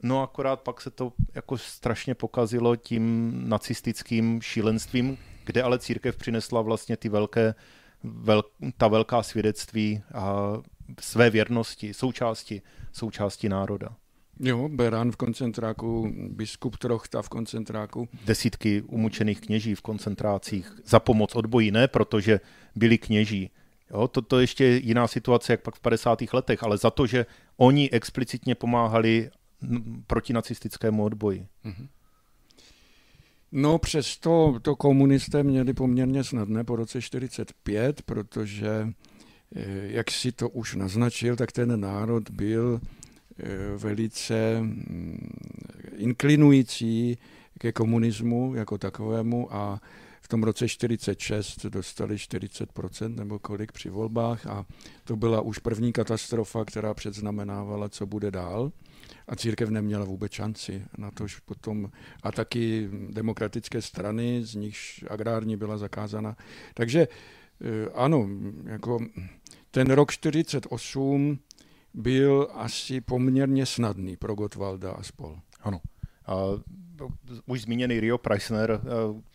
No 0.03 0.23
akorát 0.23 0.61
pak 0.61 0.81
se 0.81 0.91
to 0.91 1.13
jako 1.35 1.59
strašně 1.59 2.15
pokazilo 2.15 2.77
tím 2.77 3.33
nacistickým 3.49 4.43
šílenstvím, 4.43 5.19
kde 5.45 5.63
ale 5.63 5.79
církev 5.79 6.17
přinesla 6.17 6.63
vlastně 6.63 6.97
ty 6.97 7.09
velké, 7.09 7.55
vel, 8.03 8.45
ta 8.77 8.89
velká 8.89 9.23
svědectví 9.23 10.03
a 10.15 10.53
své 11.01 11.31
věrnosti, 11.31 11.95
součásti, 11.95 12.63
součásti 12.93 13.49
národa. 13.49 13.97
Jo, 14.41 14.69
Beran 14.69 15.13
v 15.13 15.17
koncentráku, 15.17 16.13
biskup 16.29 16.77
Trochta 16.77 17.23
v 17.23 17.29
koncentráku. 17.29 18.09
Desítky 18.25 18.83
umučených 18.83 19.41
kněží 19.41 19.75
v 19.75 19.81
koncentrácích 19.81 20.73
za 20.85 21.01
pomoc 21.01 21.37
odboji, 21.37 21.71
ne 21.71 21.89
protože 21.89 22.41
byli 22.77 22.99
kněží. 22.99 23.51
Jo, 23.91 24.09
to, 24.09 24.23
to 24.23 24.41
ještě 24.41 24.65
je 24.65 24.77
jiná 24.77 25.07
situace, 25.07 25.53
jak 25.53 25.63
pak 25.63 25.75
v 25.75 25.81
50. 25.81 26.23
letech, 26.33 26.63
ale 26.63 26.79
za 26.79 26.91
to, 26.91 27.07
že 27.07 27.27
oni 27.57 27.91
explicitně 27.91 28.55
pomáhali 28.55 29.31
protinacistickému 30.07 31.05
odboji. 31.05 31.47
Mm-hmm. 31.65 31.89
No 33.53 33.79
přesto 33.79 34.59
to 34.63 34.77
komunisté 34.77 35.43
měli 35.43 35.75
poměrně 35.75 36.25
snadné 36.25 36.65
po 36.65 36.77
roce 36.77 37.03
45, 37.03 38.03
protože, 38.03 38.89
eh, 39.55 39.65
jak 39.87 40.11
si 40.11 40.33
to 40.33 40.49
už 40.49 40.75
naznačil, 40.75 41.37
tak 41.37 41.53
ten 41.53 41.81
národ 41.81 42.31
byl 42.31 42.81
eh, 43.39 43.77
velice 43.77 44.61
mm, 44.61 45.31
inklinující 45.97 47.19
ke 47.59 47.73
komunismu 47.73 48.55
jako 48.55 48.79
takovému 48.79 49.55
a 49.55 49.81
v 50.21 50.29
tom 50.29 50.43
roce 50.43 50.69
46 50.69 51.67
dostali 51.67 52.17
40% 52.17 53.15
nebo 53.15 53.39
kolik 53.39 53.73
při 53.73 53.91
volbách 53.91 54.47
a 54.47 54.67
to 55.05 55.17
byla 55.17 55.41
už 55.41 55.59
první 55.59 55.93
katastrofa, 55.93 56.65
která 56.65 56.95
předznamenávala, 56.95 57.89
co 57.89 58.07
bude 58.07 58.31
dál 58.31 58.73
a 59.29 59.37
církev 59.37 59.71
neměla 59.71 60.05
vůbec 60.05 60.33
šanci 60.33 60.85
na 60.99 61.11
to, 61.11 61.27
že 61.27 61.37
potom 61.45 61.91
a 62.23 62.33
taky 62.33 62.89
demokratické 63.11 63.83
strany, 63.83 64.45
z 64.45 64.55
nichž 64.55 65.05
agrární 65.11 65.57
byla 65.57 65.79
zakázána. 65.79 66.37
Takže 66.75 67.09
eh, 67.09 67.91
ano, 67.95 68.29
jako 68.65 68.99
ten 69.71 69.91
rok 69.91 70.13
48 70.13 71.39
byl 71.95 72.49
asi 72.55 73.01
poměrně 73.01 73.67
snadný 73.67 74.17
pro 74.17 74.35
Gottwalda 74.35 74.93
a 74.93 75.03
spol. 75.03 75.39
Ano. 75.61 75.81
A 76.27 76.37
už 77.47 77.63
zmíněný 77.63 78.01
Rio 78.01 78.19
Preissner 78.19 78.71
eh, 78.71 78.87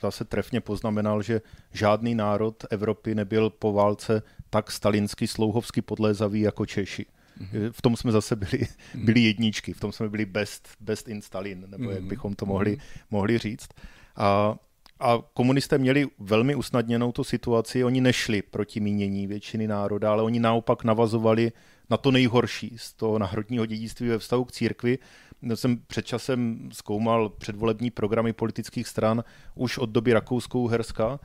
zase 0.01 0.25
trefně 0.25 0.61
poznamenal, 0.61 1.21
že 1.21 1.41
žádný 1.73 2.15
národ 2.15 2.65
Evropy 2.69 3.15
nebyl 3.15 3.49
po 3.49 3.73
válce 3.73 4.21
tak 4.49 4.71
stalinsky 4.71 5.27
slouhovsky 5.27 5.81
podlézavý 5.81 6.41
jako 6.41 6.65
Češi. 6.65 7.05
Mm-hmm. 7.41 7.71
V 7.71 7.81
tom 7.81 7.95
jsme 7.95 8.11
zase 8.11 8.35
byli, 8.35 8.67
mhm. 8.93 9.05
byli 9.05 9.19
jedničky, 9.19 9.73
v 9.73 9.79
tom 9.79 9.91
jsme 9.91 10.09
byli 10.09 10.25
best, 10.25 10.67
best 10.79 11.07
in 11.07 11.21
Stalin, 11.21 11.65
nebo 11.67 11.91
jak 11.91 11.99
mhm. 11.99 12.09
bychom 12.09 12.35
to 12.35 12.45
mohli, 12.45 12.77
mohli 13.11 13.37
říct. 13.37 13.69
A, 14.15 14.55
a 14.99 15.19
komunisté 15.33 15.77
měli 15.77 16.07
velmi 16.19 16.55
usnadněnou 16.55 17.11
tu 17.11 17.23
situaci, 17.23 17.83
oni 17.83 18.01
nešli 18.01 18.41
proti 18.41 18.79
mínění 18.79 19.27
většiny 19.27 19.67
národa, 19.67 20.11
ale 20.11 20.23
oni 20.23 20.39
naopak 20.39 20.83
navazovali 20.83 21.51
na 21.89 21.97
to 21.97 22.11
nejhorší 22.11 22.73
z 22.77 22.93
toho 22.93 23.19
národního 23.19 23.65
dědictví 23.65 24.07
ve 24.07 24.19
vztahu 24.19 24.45
k 24.45 24.51
církvi. 24.51 24.99
Já 25.41 25.55
jsem 25.55 25.77
před 25.87 26.05
časem 26.05 26.69
zkoumal 26.73 27.29
předvolební 27.29 27.91
programy 27.91 28.33
politických 28.33 28.87
stran 28.87 29.23
už 29.55 29.77
od 29.77 29.89
doby 29.89 30.13
Rakousko-Uherska 30.13 31.19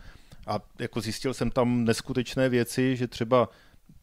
a 0.46 0.60
jako 0.78 1.00
zjistil 1.00 1.34
jsem 1.34 1.50
tam 1.50 1.84
neskutečné 1.84 2.48
věci, 2.48 2.96
že 2.96 3.06
třeba 3.06 3.48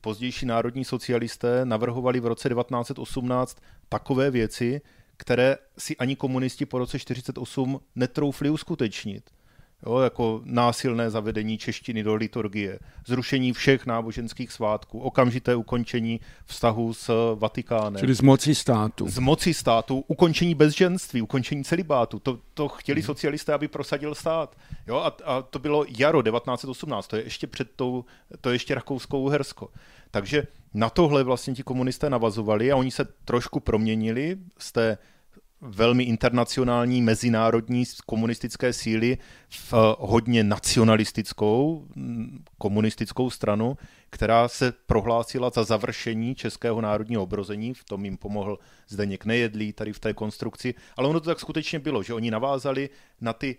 pozdější 0.01 0.45
národní 0.45 0.85
socialisté 0.85 1.65
navrhovali 1.65 2.19
v 2.19 2.25
roce 2.25 2.49
1918 2.49 3.57
takové 3.89 4.31
věci, 4.31 4.81
které 5.17 5.57
si 5.77 5.97
ani 5.97 6.15
komunisti 6.15 6.65
po 6.65 6.77
roce 6.77 6.97
1948 6.97 7.79
netroufli 7.95 8.49
uskutečnit 8.49 9.29
jo, 9.85 9.99
jako 9.99 10.41
násilné 10.43 11.09
zavedení 11.09 11.57
češtiny 11.57 12.03
do 12.03 12.15
liturgie, 12.15 12.79
zrušení 13.07 13.53
všech 13.53 13.85
náboženských 13.85 14.51
svátků, 14.51 14.99
okamžité 14.99 15.55
ukončení 15.55 16.19
vztahu 16.45 16.93
s 16.93 17.35
Vatikánem. 17.35 17.99
Čili 17.99 18.13
z 18.13 18.21
moci 18.21 18.55
státu. 18.55 19.07
Z 19.07 19.19
moci 19.19 19.53
státu, 19.53 20.03
ukončení 20.07 20.55
bezženství, 20.55 21.21
ukončení 21.21 21.63
celibátu. 21.63 22.19
To, 22.19 22.39
to 22.53 22.67
chtěli 22.67 23.01
hmm. 23.01 23.05
socialisté, 23.05 23.53
aby 23.53 23.67
prosadil 23.67 24.15
stát. 24.15 24.57
Jo, 24.87 24.95
a, 24.95 25.13
a 25.25 25.41
to 25.41 25.59
bylo 25.59 25.85
jaro 25.97 26.23
1918, 26.23 27.07
to 27.07 27.15
je 27.15 27.23
ještě 27.23 27.47
před 27.47 27.69
tou, 27.75 28.05
to 28.41 28.49
je 28.49 28.55
ještě 28.55 28.75
Rakousko-Uhersko. 28.75 29.67
Takže 30.11 30.47
na 30.73 30.89
tohle 30.89 31.23
vlastně 31.23 31.53
ti 31.53 31.63
komunisté 31.63 32.09
navazovali 32.09 32.71
a 32.71 32.75
oni 32.75 32.91
se 32.91 33.05
trošku 33.25 33.59
proměnili 33.59 34.37
z 34.57 34.71
té 34.71 34.97
velmi 35.61 36.03
internacionální 36.03 37.01
mezinárodní 37.01 37.83
komunistické 38.05 38.73
síly 38.73 39.17
v 39.49 39.73
hodně 39.99 40.43
nacionalistickou 40.43 41.87
komunistickou 42.57 43.29
stranu, 43.29 43.77
která 44.09 44.47
se 44.47 44.73
prohlásila 44.85 45.49
za 45.49 45.63
završení 45.63 46.35
českého 46.35 46.81
národního 46.81 47.23
obrození, 47.23 47.73
v 47.73 47.83
tom 47.83 48.05
jim 48.05 48.17
pomohl 48.17 48.59
Zdeněk 48.87 49.25
Nejedlý 49.25 49.73
tady 49.73 49.93
v 49.93 49.99
té 49.99 50.13
konstrukci, 50.13 50.73
ale 50.97 51.07
ono 51.07 51.19
to 51.19 51.25
tak 51.25 51.39
skutečně 51.39 51.79
bylo, 51.79 52.03
že 52.03 52.13
oni 52.13 52.31
navázali 52.31 52.89
na 53.21 53.33
ty 53.33 53.57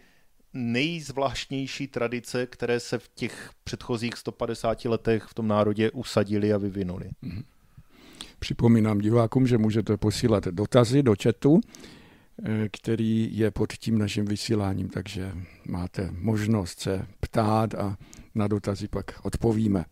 nejzvláštnější 0.53 1.87
tradice, 1.87 2.47
které 2.47 2.81
se 2.81 2.99
v 2.99 3.09
těch 3.15 3.51
předchozích 3.65 4.17
150 4.17 4.85
letech 4.85 5.25
v 5.25 5.35
tom 5.35 5.49
národě 5.49 5.91
usadili 5.91 6.53
a 6.53 6.59
vyvinuli. 6.59 7.11
Mm-hmm. 7.23 7.45
Připomínám 8.41 8.99
divákům, 8.99 9.47
že 9.47 9.59
můžete 9.59 9.97
posílat 9.97 10.45
dotazy 10.45 11.03
do 11.03 11.15
chatu, 11.23 11.61
eh, 12.45 12.69
který 12.73 13.39
je 13.39 13.51
pod 13.51 13.73
tím 13.73 13.99
naším 13.99 14.25
vysíláním, 14.25 14.89
takže 14.89 15.33
máte 15.69 16.11
možnost 16.19 16.81
se 16.81 17.07
ptát 17.21 17.75
a 17.75 17.97
na 18.35 18.49
dotazy 18.49 18.89
pak 18.89 19.05
odpovíme. 19.23 19.85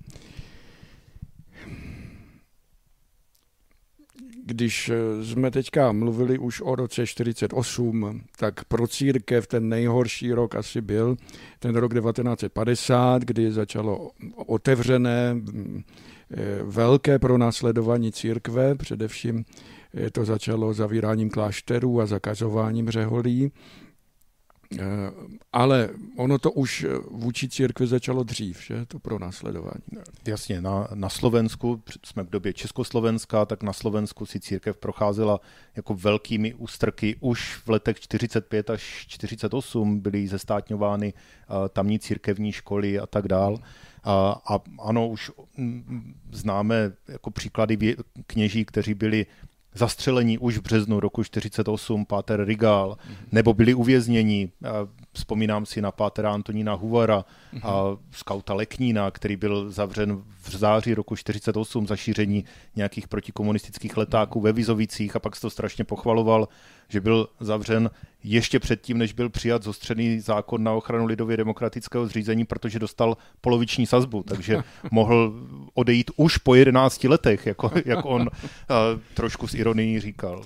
Když 4.44 4.88
eh, 4.88 5.24
jsme 5.24 5.50
teďka 5.50 5.92
mluvili 5.92 6.38
už 6.38 6.60
o 6.60 6.74
roce 6.74 7.06
48, 7.06 8.20
tak 8.38 8.64
pro 8.64 8.86
církev 8.86 9.46
ten 9.46 9.68
nejhorší 9.68 10.32
rok 10.32 10.54
asi 10.54 10.80
byl 10.80 11.16
ten 11.58 11.76
rok 11.76 11.94
1950, 11.94 13.22
kdy 13.22 13.52
začalo 13.52 14.10
otevřené 14.36 15.36
velké 16.62 17.18
pronásledování 17.18 18.12
církve, 18.12 18.74
především 18.74 19.44
eh, 19.94 20.10
to 20.10 20.24
začalo 20.24 20.74
zavíráním 20.74 21.30
klášterů 21.30 22.00
a 22.00 22.06
zakazováním 22.06 22.90
řeholí. 22.90 23.52
Eh, 24.78 24.84
ale 25.52 25.90
ono 26.16 26.38
to 26.38 26.52
už 26.52 26.86
vůči 27.10 27.48
církvi 27.48 27.86
začalo 27.86 28.22
dřív, 28.22 28.62
že 28.62 28.86
to 28.86 28.98
pro 28.98 29.18
následování. 29.18 29.82
Jasně, 30.26 30.60
na, 30.60 30.88
na 30.94 31.08
Slovensku, 31.08 31.82
jsme 32.04 32.22
v 32.22 32.30
době 32.30 32.52
Československa, 32.52 33.44
tak 33.44 33.62
na 33.62 33.72
Slovensku 33.72 34.26
si 34.26 34.40
církev 34.40 34.76
procházela 34.76 35.40
jako 35.76 35.94
velkými 35.94 36.54
ústrky. 36.54 37.16
Už 37.20 37.56
v 37.56 37.68
letech 37.68 38.00
45 38.00 38.70
až 38.70 39.04
48 39.08 40.00
byly 40.00 40.28
zestátňovány 40.28 41.12
tamní 41.72 41.98
církevní 41.98 42.52
školy 42.52 42.98
a 42.98 43.06
tak 43.06 43.28
dál. 43.28 43.58
A 44.46 44.58
ano, 44.78 45.08
už 45.08 45.30
mm, 45.56 46.14
známe 46.32 46.92
jako 47.08 47.30
příklady 47.30 47.96
kněží, 48.26 48.64
kteří 48.64 48.94
byli 48.94 49.26
zastřelení 49.78 50.38
už 50.38 50.58
v 50.58 50.62
březnu 50.62 51.00
roku 51.00 51.24
48 51.24 52.04
Páter 52.04 52.44
Rigal, 52.44 52.90
mm-hmm. 52.90 53.16
nebo 53.32 53.54
byli 53.54 53.74
uvězněni. 53.74 54.50
Vzpomínám 55.12 55.66
si 55.66 55.82
na 55.82 55.92
Pátera 55.92 56.32
Antonína 56.32 56.74
Huvara 56.74 57.24
mm-hmm. 57.54 57.68
a 57.68 57.98
skauta 58.10 58.54
Leknína, 58.54 59.10
který 59.10 59.36
byl 59.36 59.70
zavřen 59.70 60.22
v 60.42 60.56
září 60.56 60.94
roku 60.94 61.16
48 61.16 61.86
za 61.86 61.96
šíření 61.96 62.44
nějakých 62.76 63.08
protikomunistických 63.08 63.96
letáků 63.96 64.40
ve 64.40 64.52
Vizovicích 64.52 65.16
a 65.16 65.18
pak 65.18 65.36
se 65.36 65.42
to 65.42 65.50
strašně 65.50 65.84
pochvaloval, 65.84 66.48
že 66.88 67.00
byl 67.00 67.28
zavřen 67.40 67.90
ještě 68.24 68.58
předtím, 68.58 68.98
než 68.98 69.12
byl 69.12 69.28
přijat 69.28 69.62
zostřený 69.62 70.20
zákon 70.20 70.62
na 70.62 70.72
ochranu 70.72 71.06
lidově 71.06 71.36
demokratického 71.36 72.06
zřízení, 72.06 72.44
protože 72.44 72.78
dostal 72.78 73.16
poloviční 73.40 73.86
sazbu, 73.86 74.22
takže 74.22 74.62
mohl 74.90 75.32
odejít 75.78 76.10
už 76.16 76.38
po 76.38 76.54
11 76.54 77.04
letech, 77.04 77.46
jako, 77.46 77.70
jak 77.84 78.04
on 78.04 78.28
trošku 79.14 79.46
s 79.46 79.54
ironií 79.54 80.00
říkal. 80.00 80.42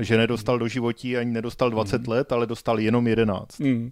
Že 0.00 0.16
nedostal 0.16 0.58
do 0.58 0.68
životí 0.68 1.16
ani 1.16 1.32
nedostal 1.32 1.70
20 1.70 2.00
mm. 2.00 2.08
let, 2.08 2.32
ale 2.32 2.46
dostal 2.46 2.80
jenom 2.80 3.06
11. 3.06 3.60
Mm. 3.60 3.90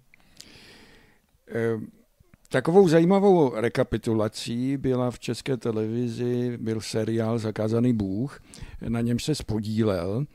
Takovou 2.48 2.88
zajímavou 2.88 3.52
rekapitulací 3.54 4.76
byla 4.76 5.10
v 5.10 5.18
české 5.18 5.56
televizi, 5.56 6.58
byl 6.60 6.80
seriál 6.80 7.38
Zakázaný 7.38 7.92
Bůh, 7.92 8.40
na 8.88 9.00
něm 9.00 9.18
se 9.18 9.34
spodílel 9.34 10.26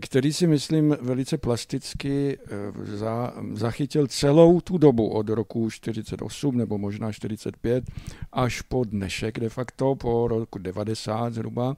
který 0.00 0.32
si 0.32 0.46
myslím 0.46 0.96
velice 1.00 1.38
plasticky 1.38 2.38
eh, 2.44 2.96
za, 2.96 3.34
zachytil 3.52 4.06
celou 4.06 4.60
tu 4.60 4.78
dobu 4.78 5.08
od 5.08 5.28
roku 5.28 5.70
48 5.70 6.56
nebo 6.56 6.78
možná 6.78 7.12
45 7.12 7.84
až 8.32 8.62
po 8.62 8.84
dnešek 8.84 9.40
de 9.40 9.48
facto, 9.48 9.94
po 9.94 10.28
roku 10.28 10.58
90 10.58 11.34
zhruba. 11.34 11.76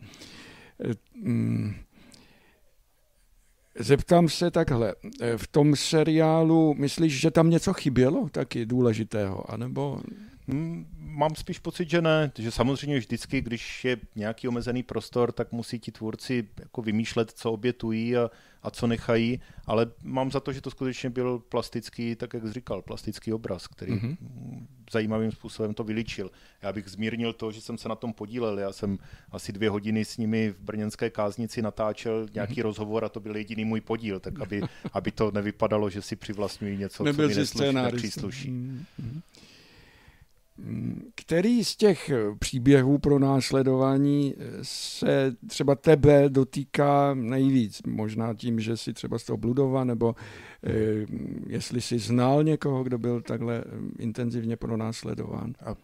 Eh, 0.85 0.95
mm, 1.23 1.75
zeptám 3.79 4.29
se 4.29 4.51
takhle, 4.51 4.95
eh, 5.21 5.39
v 5.39 5.47
tom 5.47 5.77
seriálu 5.77 6.75
myslíš, 6.75 7.21
že 7.21 7.31
tam 7.31 7.51
něco 7.51 7.73
chybělo 7.73 8.29
taky 8.29 8.67
důležitého, 8.67 9.51
anebo... 9.51 10.01
Hmm, 10.49 10.87
mám 10.99 11.35
spíš 11.35 11.59
pocit, 11.59 11.91
že 11.91 12.03
ne, 12.03 12.33
že 12.39 12.51
samozřejmě 12.51 12.99
vždycky, 12.99 13.41
když 13.41 13.85
je 13.85 13.97
nějaký 14.17 14.49
omezený 14.49 14.83
prostor, 14.83 15.33
tak 15.33 15.53
musí 15.53 15.79
ti 15.79 15.93
tvůrci 15.93 16.49
jako 16.59 16.83
vymýšlet, 16.83 17.31
co 17.31 17.53
obětují 17.53 18.17
a, 18.17 18.31
a 18.63 18.71
co 18.71 18.87
nechají, 18.87 19.41
ale 19.67 19.87
mám 20.03 20.31
za 20.31 20.41
to, 20.41 20.53
že 20.53 20.61
to 20.61 20.71
skutečně 20.71 21.11
byl 21.11 21.39
plastický, 21.39 22.17
tak 22.17 22.35
jak 22.35 22.43
jsi 22.43 22.53
říkal, 22.53 22.83
plastický 22.83 23.33
obraz, 23.33 23.67
který 23.67 23.93
mm-hmm. 23.93 24.17
zajímavým 24.93 25.33
způsobem 25.33 25.75
to 25.75 25.85
vyličil. 25.85 26.31
Já 26.63 26.73
bych 26.73 26.89
zmírnil 26.89 27.33
to, 27.33 27.53
že 27.53 27.61
jsem 27.61 27.79
se 27.79 27.89
na 27.89 27.95
tom 27.95 28.13
podílel, 28.13 28.59
já 28.59 28.73
jsem 28.73 28.99
asi 29.31 29.53
dvě 29.53 29.71
hodiny 29.71 30.05
s 30.05 30.17
nimi 30.17 30.51
v 30.51 30.61
brněnské 30.61 31.11
káznici 31.11 31.63
natáčel 31.63 32.27
nějaký 32.35 32.55
mm-hmm. 32.55 32.63
rozhovor 32.63 33.05
a 33.05 33.09
to 33.09 33.21
byl 33.21 33.37
jediný 33.37 33.65
můj 33.65 33.81
podíl, 33.81 34.21
tak 34.21 34.41
aby, 34.41 34.63
aby 34.93 35.11
to 35.11 35.31
nevypadalo, 35.31 35.91
že 35.91 36.03
si 36.03 36.17
přivlastňují 36.17 36.77
něco, 36.77 37.05
Nebyl 37.05 37.45
co 37.45 37.63
mi 37.65 37.73
nepřísluší. 37.73 38.51
Mm-hmm. 38.51 39.23
Který 41.15 41.65
z 41.65 41.77
těch 41.77 42.11
příběhů 42.39 42.99
pro 42.99 43.19
následování 43.19 44.35
se 44.63 45.37
třeba 45.47 45.75
tebe 45.75 46.29
dotýká 46.29 47.15
nejvíc? 47.15 47.83
Možná 47.87 48.35
tím, 48.35 48.61
že 48.61 48.77
jsi 48.77 48.93
třeba 48.93 49.19
z 49.19 49.25
toho 49.25 49.37
Bludova, 49.37 49.85
nebo 49.85 50.15
eh, 50.65 50.73
jestli 51.47 51.81
jsi 51.81 51.99
znal 51.99 52.45
někoho, 52.45 52.85
kdo 52.85 52.99
byl 52.99 53.21
takhle 53.21 53.65
intenzivně 53.99 54.57
pronásledován? 54.57 55.55
A 55.65 55.75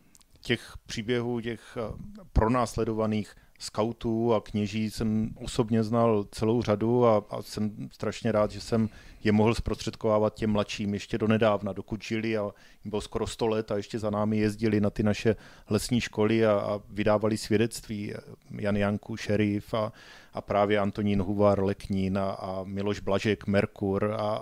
těch 0.41 0.73
příběhů, 0.87 1.41
těch 1.41 1.77
eh, 1.77 1.93
pronásledovaných 2.33 3.35
skautů 3.59 4.35
a 4.35 4.41
kněží 4.41 4.91
jsem 4.91 5.31
osobně 5.35 5.83
znal 5.83 6.25
celou 6.31 6.63
řadu 6.63 7.07
a, 7.07 7.25
a 7.31 7.43
jsem 7.43 7.89
strašně 7.93 8.33
rád, 8.33 8.51
že 8.51 8.61
jsem 8.61 8.89
je 9.25 9.33
mohl 9.33 9.55
zprostředkovávat 9.55 10.35
těm 10.35 10.51
mladším 10.51 10.95
ještě 10.95 11.19
do 11.19 11.27
nedávna, 11.27 11.73
dokud 11.73 12.05
žili 12.05 12.39
a 12.39 12.43
jim 12.85 12.91
bylo 12.91 13.01
skoro 13.01 13.27
100 13.27 13.47
let 13.47 13.71
a 13.71 13.77
ještě 13.77 13.99
za 13.99 14.11
námi 14.11 14.39
jezdili 14.39 14.81
na 14.81 14.91
ty 14.91 15.03
naše 15.03 15.37
lesní 15.71 16.01
školy 16.01 16.47
a, 16.47 16.53
a 16.53 16.81
vydávali 16.91 17.37
svědectví. 17.37 18.15
Jan 18.51 18.77
Janku, 18.77 19.17
šerif 19.17 19.75
a, 19.75 19.93
a 20.33 20.41
právě 20.41 20.79
Antonín 20.79 21.23
Huvar, 21.23 21.65
Leknín 21.65 22.19
a, 22.19 22.31
a 22.31 22.65
Miloš 22.65 23.01
Blažek, 23.01 23.47
Merkur 23.47 24.15
a, 24.19 24.41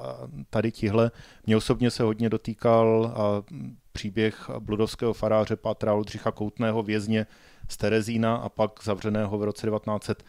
tady 0.50 0.72
tihle. 0.72 1.10
Mě 1.46 1.56
osobně 1.56 1.90
se 1.90 2.02
hodně 2.02 2.28
dotýkal 2.28 3.12
a 3.16 3.42
příběh 3.92 4.50
bludovského 4.58 5.12
faráře 5.12 5.56
Pátra 5.56 5.94
Oldřicha 5.94 6.30
Koutného 6.30 6.82
vězně 6.82 7.26
z 7.68 7.76
Terezína 7.76 8.36
a 8.36 8.48
pak 8.48 8.80
zavřeného 8.84 9.38
v 9.38 9.44
roce 9.44 9.66
1900 9.66 10.24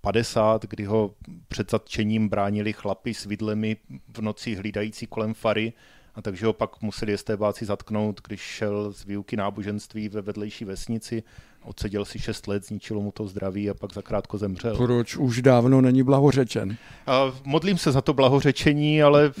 50, 0.00 0.64
kdy 0.64 0.84
ho 0.84 1.10
před 1.48 1.70
zatčením 1.70 2.28
bránili 2.28 2.72
chlapi 2.72 3.14
s 3.14 3.24
vidlemi 3.24 3.76
v 4.08 4.20
noci 4.22 4.54
hlídající 4.54 5.06
kolem 5.06 5.34
fary, 5.34 5.72
a 6.14 6.22
takže 6.22 6.46
ho 6.46 6.52
pak 6.52 6.82
museli 6.82 7.12
estébáci 7.12 7.64
zatknout, 7.64 8.20
když 8.26 8.40
šel 8.40 8.92
z 8.92 9.04
výuky 9.04 9.36
náboženství 9.36 10.08
ve 10.08 10.22
vedlejší 10.22 10.64
vesnici. 10.64 11.22
Odseděl 11.64 12.04
si 12.04 12.18
šest 12.18 12.46
let, 12.46 12.66
zničilo 12.66 13.00
mu 13.00 13.12
to 13.12 13.26
zdraví 13.26 13.70
a 13.70 13.74
pak 13.74 13.92
zakrátko 13.92 14.38
zemřel. 14.38 14.76
Proč 14.76 15.16
už 15.16 15.42
dávno 15.42 15.80
není 15.80 16.02
blahořečen? 16.02 16.76
A 17.06 17.32
modlím 17.44 17.78
se 17.78 17.92
za 17.92 18.00
to 18.00 18.12
blahořečení, 18.12 19.02
ale 19.02 19.32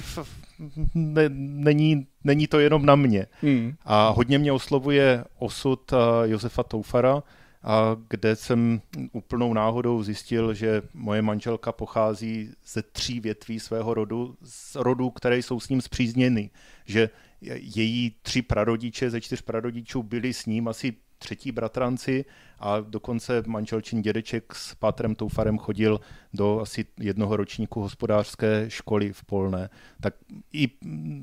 ne, 0.94 1.28
není, 1.28 2.06
není 2.24 2.46
to 2.46 2.58
jenom 2.58 2.86
na 2.86 2.94
mě. 2.94 3.26
Hmm. 3.42 3.74
A 3.84 4.08
hodně 4.08 4.38
mě 4.38 4.52
oslovuje 4.52 5.24
osud 5.38 5.92
Josefa 6.24 6.62
Toufara, 6.62 7.22
a 7.64 7.96
kde 8.08 8.36
jsem 8.36 8.80
úplnou 9.12 9.54
náhodou 9.54 10.02
zjistil, 10.02 10.54
že 10.54 10.82
moje 10.94 11.22
manželka 11.22 11.72
pochází 11.72 12.50
ze 12.66 12.82
tří 12.82 13.20
větví 13.20 13.60
svého 13.60 13.94
rodu, 13.94 14.36
z 14.42 14.74
rodů, 14.74 15.10
které 15.10 15.38
jsou 15.38 15.60
s 15.60 15.68
ním 15.68 15.80
zpřízněny. 15.80 16.50
Že 16.84 17.10
její 17.54 18.16
tři 18.22 18.42
prarodiče 18.42 19.10
ze 19.10 19.20
čtyř 19.20 19.40
prarodičů 19.40 20.02
byli 20.02 20.32
s 20.32 20.46
ním 20.46 20.68
asi 20.68 20.96
třetí 21.24 21.52
bratranci 21.52 22.24
a 22.58 22.80
dokonce 22.80 23.42
manželčin 23.46 24.02
dědeček 24.02 24.54
s 24.54 24.74
Pátrem 24.74 25.14
Toufarem 25.14 25.58
chodil 25.58 26.00
do 26.34 26.60
asi 26.60 26.84
jednoho 27.00 27.36
ročníku 27.36 27.80
hospodářské 27.80 28.64
školy 28.68 29.12
v 29.12 29.24
Polné. 29.24 29.70
Tak 30.00 30.14
i 30.52 30.68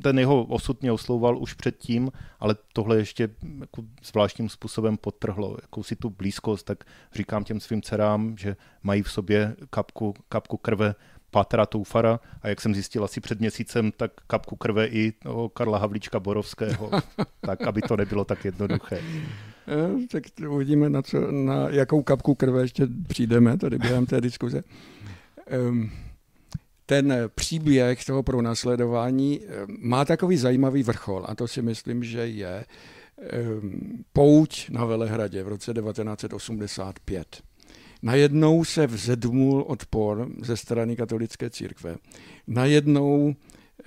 ten 0.02 0.20
jeho 0.20 0.44
osud 0.44 0.82
mě 0.82 0.92
oslouval 0.92 1.38
už 1.38 1.54
předtím, 1.54 2.12
ale 2.40 2.56
tohle 2.74 2.98
ještě 2.98 3.30
jako 3.60 3.84
zvláštním 4.04 4.50
způsobem 4.50 4.98
podtrhlo 4.98 5.58
jakousi 5.62 5.96
tu 5.96 6.10
blízkost, 6.10 6.66
tak 6.66 6.84
říkám 7.14 7.44
těm 7.44 7.60
svým 7.60 7.82
dcerám, 7.82 8.38
že 8.38 8.56
mají 8.84 9.02
v 9.02 9.12
sobě 9.12 9.56
kapku, 9.70 10.14
kapku 10.30 10.58
krve 10.58 10.96
Pátra 11.32 11.66
Toufara 11.66 12.20
a 12.42 12.48
jak 12.48 12.62
jsem 12.62 12.74
zjistil 12.74 13.04
asi 13.04 13.22
před 13.22 13.40
měsícem, 13.40 13.92
tak 13.98 14.12
kapku 14.28 14.56
krve 14.56 14.88
i 14.88 15.12
toho 15.12 15.50
Karla 15.50 15.78
Havlíčka 15.78 16.20
Borovského, 16.20 16.92
tak 17.42 17.62
aby 17.62 17.82
to 17.82 17.98
nebylo 17.98 18.26
tak 18.26 18.46
jednoduché. 18.46 19.02
Eh, 19.68 20.08
tak 20.12 20.24
uvidíme, 20.50 20.90
na, 20.90 21.02
co, 21.02 21.32
na 21.32 21.70
jakou 21.70 22.04
kapku 22.04 22.36
krve 22.36 22.62
ještě 22.62 22.88
přijdeme 23.08 23.58
tady 23.58 23.78
během 23.78 24.06
té 24.06 24.22
diskuze. 24.22 24.64
Ten 26.86 27.14
příběh 27.36 28.06
toho 28.06 28.24
pro 28.24 28.42
následování 28.42 29.42
má 29.80 30.06
takový 30.06 30.38
zajímavý 30.38 30.84
vrchol 30.84 31.26
a 31.28 31.36
to 31.36 31.48
si 31.48 31.62
myslím, 31.62 32.04
že 32.04 32.28
je 32.28 32.66
pouť 34.14 34.70
na 34.70 34.86
Velehradě 34.86 35.44
v 35.44 35.48
roce 35.48 35.74
1985. 35.74 37.42
Najednou 38.02 38.64
se 38.64 38.88
vzedmul 38.88 39.62
odpor 39.62 40.30
ze 40.42 40.58
strany 40.58 40.96
katolické 40.96 41.50
církve. 41.50 41.96
Najednou 42.48 43.36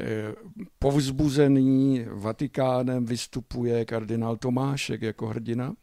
Eh, 0.01 0.35
povzbuzený 0.79 2.07
Vatikánem 2.09 3.05
vystupuje 3.05 3.85
kardinál 3.85 4.37
Tomášek 4.37 5.03
jako 5.03 5.27
hrdina. 5.27 5.75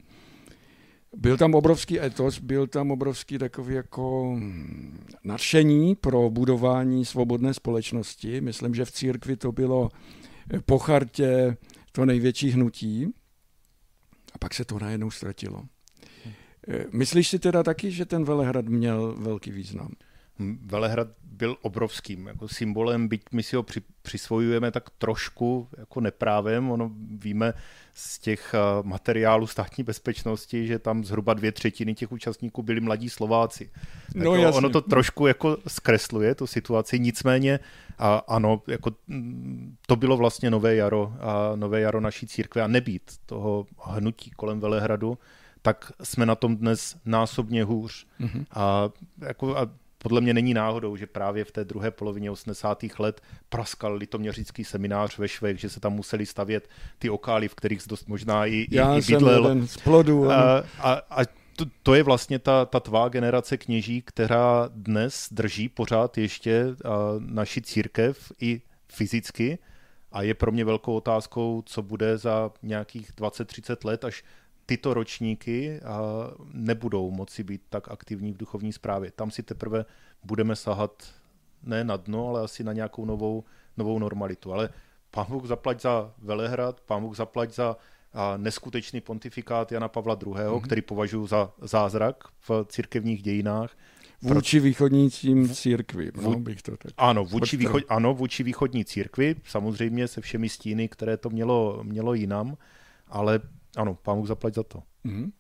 Byl 1.18 1.38
tam 1.38 1.56
obrovský 1.56 2.02
etos, 2.02 2.40
byl 2.40 2.68
tam 2.68 2.92
obrovský 2.92 3.38
takový 3.38 3.76
jako 3.76 4.36
hm, 4.38 5.00
nadšení 5.24 5.96
pro 5.96 6.30
budování 6.30 7.06
svobodné 7.06 7.54
společnosti. 7.54 8.42
Myslím, 8.42 8.76
že 8.76 8.86
v 8.86 8.92
církvi 8.92 9.38
to 9.38 9.52
bylo 9.52 9.90
eh, 10.54 10.60
po 10.66 10.80
chartě 10.80 11.58
to 11.92 12.06
největší 12.06 12.50
hnutí. 12.50 13.08
A 14.34 14.38
pak 14.38 14.54
se 14.54 14.66
to 14.66 14.80
najednou 14.80 15.12
ztratilo. 15.12 15.64
Eh, 16.68 16.86
myslíš 16.92 17.28
si 17.28 17.40
teda 17.40 17.64
taky, 17.64 17.92
že 17.92 18.06
ten 18.06 18.24
Velehrad 18.24 18.66
měl 18.66 19.16
velký 19.18 19.52
význam? 19.52 19.92
Velehrad 20.66 21.08
byl 21.24 21.58
obrovským 21.62 22.28
jako 22.28 22.48
symbolem, 22.48 23.08
byť 23.08 23.22
my 23.32 23.44
si 23.44 23.56
ho 23.56 23.64
při, 23.64 23.82
přisvojujeme 24.02 24.72
tak 24.72 24.90
trošku 24.90 25.68
jako 25.78 26.02
neprávem. 26.02 26.72
Ono 26.72 26.92
víme 27.18 27.54
z 27.94 28.20
těch 28.20 28.54
eh, 28.54 28.60
materiálů 28.84 29.48
státní 29.48 29.84
bezpečnosti, 29.84 30.68
že 30.68 30.80
tam 30.80 31.04
zhruba 31.04 31.34
dvě 31.34 31.52
třetiny 31.52 31.96
těch 31.96 32.12
účastníků 32.12 32.64
byli 32.64 32.82
mladí 32.82 33.10
Slováci. 33.10 33.70
Tak 34.14 34.24
no, 34.24 34.36
jasně. 34.36 34.58
ono 34.58 34.70
to 34.70 34.82
trošku 34.82 35.28
jako 35.28 35.58
zkresluje 35.68 36.36
tu 36.36 36.48
situaci, 36.48 37.00
nicméně 37.00 37.60
a 37.98 38.18
ano, 38.28 38.62
jako 38.68 38.92
mm, 39.08 39.76
to 39.88 39.96
bylo 39.96 40.18
vlastně 40.18 40.52
nové 40.52 40.76
jaro 40.76 41.14
a 41.20 41.56
nové 41.56 41.82
jaro 41.82 42.02
naší 42.02 42.28
církve 42.28 42.62
a 42.62 42.68
nebýt 42.68 43.12
toho 43.26 43.66
hnutí 43.84 44.32
kolem 44.32 44.60
Velehradu, 44.60 45.18
tak 45.62 45.92
jsme 46.04 46.26
na 46.26 46.36
tom 46.36 46.58
dnes 46.58 46.96
násobně 47.06 47.64
hůř. 47.64 48.08
Mm-hmm. 48.20 48.46
A, 48.52 48.90
jako, 49.28 49.58
a 49.58 49.70
podle 49.98 50.22
mě 50.22 50.34
není 50.34 50.54
náhodou, 50.54 50.96
že 50.96 51.08
právě 51.08 51.46
v 51.46 51.52
té 51.52 51.66
druhé 51.66 51.92
polovině 51.92 52.32
80. 52.32 52.84
let 53.00 53.22
praskal 53.50 53.96
litoměřický 53.96 54.64
seminář 54.64 55.18
ve 55.18 55.28
Švech, 55.28 55.60
že 55.60 55.70
se 55.70 55.80
tam 55.80 55.94
museli 55.94 56.26
stavět 56.26 56.70
ty 57.00 57.10
okály, 57.10 57.48
v 57.48 57.56
kterých 57.56 57.82
dost 57.88 58.08
možná 58.08 58.46
i, 58.46 58.68
Já 58.72 58.98
i 58.98 59.02
bydlel. 59.02 59.44
Jsem 59.44 59.52
jeden 59.52 59.68
z 59.68 59.78
plodů. 59.78 60.32
A, 60.32 60.64
a, 60.80 60.94
a 60.94 61.26
to, 61.56 61.66
to 61.84 61.96
je 61.96 62.04
vlastně 62.04 62.40
ta, 62.40 62.66
ta 62.66 62.80
tvá 62.80 63.10
generace 63.10 63.58
kněží, 63.58 64.02
která 64.02 64.70
dnes 64.74 65.28
drží 65.32 65.70
pořád 65.70 66.18
ještě 66.18 66.66
naši 67.20 67.62
církev 67.62 68.32
i 68.42 68.62
fyzicky 68.88 69.58
a 70.12 70.22
je 70.22 70.34
pro 70.34 70.52
mě 70.52 70.66
velkou 70.66 70.96
otázkou, 70.96 71.64
co 71.66 71.82
bude 71.82 72.18
za 72.18 72.52
nějakých 72.64 73.12
20-30 73.14 73.76
let, 73.86 74.06
až 74.06 74.24
tyto 74.66 74.94
ročníky 74.94 75.80
nebudou 76.54 77.12
moci 77.12 77.44
být 77.44 77.62
tak 77.70 77.92
aktivní 77.92 78.34
v 78.34 78.38
duchovní 78.38 78.74
správě. 78.74 79.12
Tam 79.12 79.32
si 79.32 79.44
teprve 79.44 79.86
budeme 80.24 80.56
sahat 80.56 81.04
ne 81.64 81.84
na 81.84 81.98
dno, 81.98 82.28
ale 82.28 82.42
asi 82.42 82.64
na 82.64 82.74
nějakou 82.74 83.06
novou, 83.06 83.44
novou 83.78 84.00
normalitu. 84.00 84.54
Ale 84.54 84.70
pán 85.12 85.26
Bůh 85.30 85.46
zaplať 85.46 85.82
za 85.82 86.14
Velehrad, 86.18 86.82
pán 86.82 87.02
Bůh 87.02 87.16
zaplať 87.16 87.54
za 87.54 87.78
neskutečný 88.38 89.02
pontifikát 89.02 89.72
Jana 89.72 89.88
Pavla 89.88 90.18
II., 90.26 90.34
mm-hmm. 90.34 90.62
který 90.62 90.82
považuji 90.82 91.28
za 91.28 91.52
zázrak 91.62 92.24
v 92.40 92.66
církevních 92.66 93.24
dějinách. 93.24 93.78
Vůči 94.22 94.60
východnícím 94.60 95.50
církvi, 95.50 96.12
no, 96.22 96.40
bych 96.40 96.62
to 96.62 96.78
tak. 96.78 96.92
Ano 96.98 97.26
vůči, 97.26 97.58
východ, 97.58 97.84
ano, 97.90 98.14
vůči 98.14 98.44
východní 98.44 98.86
církvi, 98.86 99.36
samozřejmě 99.44 100.08
se 100.08 100.22
všemi 100.22 100.50
stíny, 100.50 100.88
které 100.88 101.18
to 101.18 101.30
mělo, 101.30 101.80
mělo 101.84 102.14
jinam, 102.14 102.58
ale 103.08 103.40
ano, 103.76 103.96
pán 103.96 104.18
Bůh 104.18 104.28
zaplať 104.28 104.54
za 104.54 104.64
to. 104.64 104.84
Mm-hmm. 105.06 105.32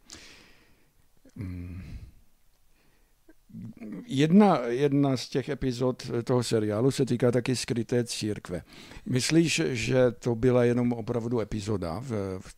Jedna, 4.07 4.57
jedna 4.57 5.17
z 5.17 5.29
těch 5.29 5.49
epizod 5.49 6.11
toho 6.23 6.43
seriálu 6.43 6.91
se 6.91 7.05
týká 7.05 7.31
taky 7.31 7.55
skryté 7.55 8.03
církve. 8.03 8.63
Myslíš, 9.05 9.61
že 9.65 10.11
to 10.11 10.35
byla 10.35 10.63
jenom 10.63 10.93
opravdu 10.93 11.39
epizoda 11.39 11.99
v, 11.99 12.39
v, 12.39 12.55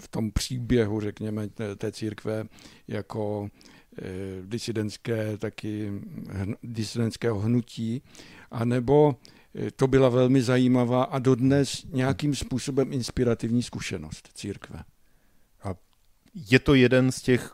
v 0.00 0.08
tom 0.08 0.30
příběhu, 0.30 1.00
řekněme, 1.00 1.48
té, 1.48 1.76
té 1.76 1.92
církve 1.92 2.44
jako 2.88 3.48
e, 3.98 4.02
disidentské, 4.42 5.38
taky 5.38 5.92
hn, 6.28 6.54
disidentského 6.62 7.38
hnutí, 7.40 8.02
anebo 8.50 9.16
eh, 9.54 9.70
to 9.70 9.86
byla 9.86 10.08
velmi 10.08 10.42
zajímavá 10.42 11.04
a 11.04 11.18
dodnes 11.18 11.86
nějakým 11.92 12.34
způsobem 12.34 12.92
inspirativní 12.92 13.62
zkušenost 13.62 14.28
církve? 14.34 14.84
Je 16.34 16.58
to 16.58 16.74
jeden 16.74 17.12
z 17.12 17.22
těch 17.22 17.52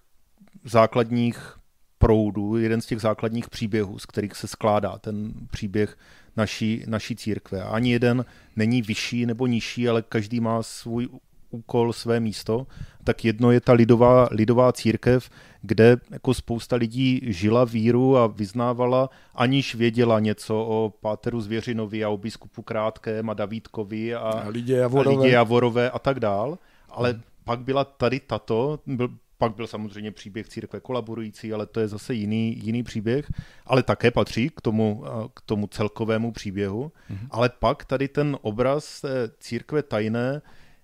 základních 0.65 1.57
proudů, 1.99 2.57
jeden 2.57 2.81
z 2.81 2.87
těch 2.87 3.01
základních 3.01 3.51
příběhů, 3.51 3.99
z 3.99 4.07
kterých 4.07 4.37
se 4.37 4.47
skládá 4.47 4.99
ten 4.99 5.33
příběh 5.51 5.99
naší, 6.37 6.85
naší 6.87 7.17
církve. 7.17 7.63
Ani 7.63 7.93
jeden 7.93 8.25
není 8.57 8.83
vyšší 8.83 9.27
nebo 9.27 9.47
nižší, 9.47 9.89
ale 9.89 10.03
každý 10.03 10.41
má 10.41 10.63
svůj 10.63 11.09
úkol, 11.51 11.93
své 11.93 12.21
místo. 12.21 12.67
Tak 13.05 13.25
jedno 13.25 13.51
je 13.51 13.61
ta 13.61 13.73
lidová, 13.73 14.29
lidová 14.31 14.73
církev, 14.73 15.31
kde 15.63 15.97
jako 16.11 16.35
spousta 16.35 16.77
lidí 16.77 17.21
žila 17.23 17.65
víru 17.65 18.17
a 18.17 18.27
vyznávala, 18.27 19.11
aniž 19.35 19.75
věděla 19.75 20.21
něco 20.21 20.59
o 20.59 20.93
Páteru 21.01 21.41
Zvěřinovi 21.41 22.05
a 22.05 22.09
o 22.09 22.17
biskupu 22.17 22.63
Krátkém 22.63 23.31
a 23.31 23.35
Davídkovi 23.35 24.15
a, 24.15 24.19
a 24.19 24.49
Lidě 24.49 24.77
Javorové. 24.77 25.17
A, 25.17 25.19
Lidě 25.19 25.33
Javorové 25.33 25.91
a 25.91 25.99
tak 25.99 26.21
dál. 26.21 26.59
Ale 26.89 27.21
pak 27.51 27.61
byla 27.61 27.85
tady 27.85 28.21
tato, 28.21 28.81
byl, 28.87 29.09
pak 29.39 29.55
byl 29.55 29.67
samozřejmě 29.67 30.13
příběh 30.13 30.49
církve 30.49 30.81
kolaborující, 30.81 31.53
ale 31.53 31.67
to 31.67 31.81
je 31.81 31.89
zase 31.89 32.15
jiný, 32.15 32.59
jiný 32.65 32.83
příběh, 32.83 33.33
ale 33.67 33.83
také 33.83 34.11
patří 34.11 34.51
k 34.51 34.61
tomu, 34.61 35.05
k 35.35 35.41
tomu 35.41 35.67
celkovému 35.67 36.33
příběhu. 36.33 36.93
Mm-hmm. 37.11 37.27
Ale 37.31 37.49
pak 37.49 37.85
tady 37.85 38.09
ten 38.09 38.39
obraz 38.43 39.01
té 39.01 39.31
církve 39.41 39.83
tajné 39.83 40.43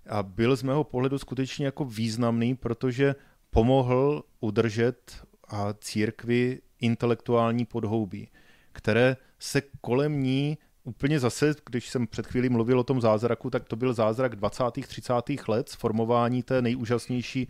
a 0.09 0.23
byl 0.23 0.57
z 0.57 0.63
mého 0.63 0.85
pohledu 0.85 1.19
skutečně 1.19 1.65
jako 1.67 1.85
významný, 1.85 2.55
protože 2.55 3.15
pomohl 3.51 4.25
udržet 4.41 5.27
a 5.49 5.73
církvi 5.73 6.61
intelektuální 6.81 7.65
podhoubí, 7.65 8.29
které 8.73 9.17
se 9.39 9.63
kolem 9.81 10.23
ní 10.23 10.59
úplně 10.87 11.21
zase, 11.21 11.55
když 11.71 11.89
jsem 11.89 12.07
před 12.07 12.27
chvílí 12.27 12.49
mluvil 12.49 12.81
o 12.81 12.85
tom 12.85 13.01
zázraku, 13.01 13.51
tak 13.51 13.65
to 13.65 13.77
byl 13.77 13.93
zázrak 13.93 14.37
20. 14.37 14.65
30. 14.87 15.13
let, 15.49 15.69
sformování 15.69 16.43
té 16.43 16.63
nejúžasnější 16.63 17.49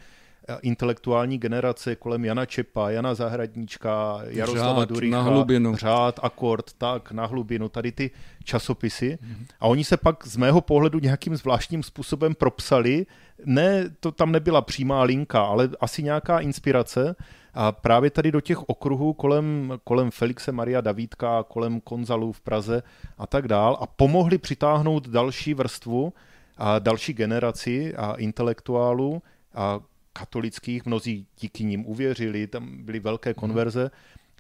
intelektuální 0.62 1.38
generace 1.38 1.96
kolem 1.96 2.24
Jana 2.24 2.46
Čepa, 2.46 2.90
Jana 2.90 3.14
Zahradníčka, 3.14 4.20
Jaroslava 4.26 4.80
Řád, 4.80 4.88
Durícha, 4.88 5.16
na 5.16 5.22
hlubinu. 5.22 5.76
Řád, 5.76 6.20
Akord, 6.22 6.72
tak, 6.72 7.12
na 7.12 7.26
hlubinu, 7.26 7.68
tady 7.68 7.92
ty 7.92 8.10
časopisy. 8.44 9.18
Mm-hmm. 9.22 9.46
A 9.60 9.66
oni 9.66 9.84
se 9.84 9.96
pak 9.96 10.26
z 10.26 10.36
mého 10.36 10.60
pohledu 10.60 10.98
nějakým 10.98 11.36
zvláštním 11.36 11.82
způsobem 11.82 12.34
propsali. 12.34 13.06
Ne, 13.44 13.84
to 14.00 14.12
tam 14.12 14.32
nebyla 14.32 14.62
přímá 14.62 15.02
linka, 15.02 15.42
ale 15.42 15.68
asi 15.80 16.02
nějaká 16.02 16.40
inspirace. 16.40 17.16
A 17.58 17.72
právě 17.72 18.10
tady 18.10 18.32
do 18.32 18.40
těch 18.40 18.68
okruhů 18.68 19.12
kolem, 19.12 19.72
kolem 19.84 20.10
Felixe 20.10 20.52
Maria 20.52 20.80
Davídka, 20.80 21.42
kolem 21.42 21.80
Konzalů 21.80 22.32
v 22.32 22.40
Praze 22.40 22.82
a 23.18 23.26
tak 23.26 23.48
dál 23.48 23.78
a 23.80 23.86
pomohli 23.86 24.38
přitáhnout 24.38 25.08
další 25.08 25.54
vrstvu 25.54 26.12
a 26.56 26.78
další 26.78 27.12
generaci 27.12 27.96
a 27.96 28.12
intelektuálů 28.12 29.22
a 29.54 29.80
katolických, 30.12 30.86
mnozí 30.86 31.26
díky 31.40 31.64
ním 31.64 31.86
uvěřili, 31.86 32.46
tam 32.46 32.84
byly 32.84 33.00
velké 33.00 33.30
mhm. 33.30 33.34
konverze 33.34 33.90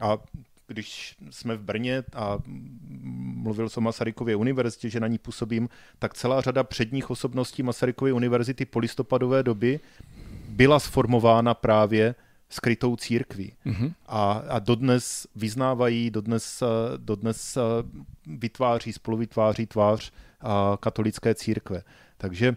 a 0.00 0.18
když 0.68 1.16
jsme 1.30 1.56
v 1.56 1.62
Brně 1.62 2.02
a 2.14 2.38
mluvil 3.34 3.68
jsem 3.68 3.80
o 3.80 3.84
Masarykově 3.84 4.36
univerzitě, 4.36 4.90
že 4.90 5.00
na 5.00 5.06
ní 5.06 5.18
působím, 5.18 5.68
tak 5.98 6.14
celá 6.14 6.40
řada 6.40 6.64
předních 6.64 7.10
osobností 7.10 7.62
Masarykovy 7.62 8.12
univerzity 8.12 8.64
po 8.64 8.78
listopadové 8.78 9.42
doby 9.42 9.80
byla 10.48 10.78
sformována 10.78 11.54
právě 11.54 12.14
skrytou 12.48 12.96
církví. 12.96 13.52
Mm-hmm. 13.66 13.94
A, 14.06 14.32
a 14.32 14.58
dodnes 14.58 15.26
vyznávají, 15.34 16.10
dodnes, 16.10 16.62
dodnes 16.96 17.58
vytváří, 18.26 18.92
spoluvytváří 18.92 19.66
tvář 19.66 20.12
katolické 20.80 21.34
církve. 21.34 21.82
Takže 22.16 22.56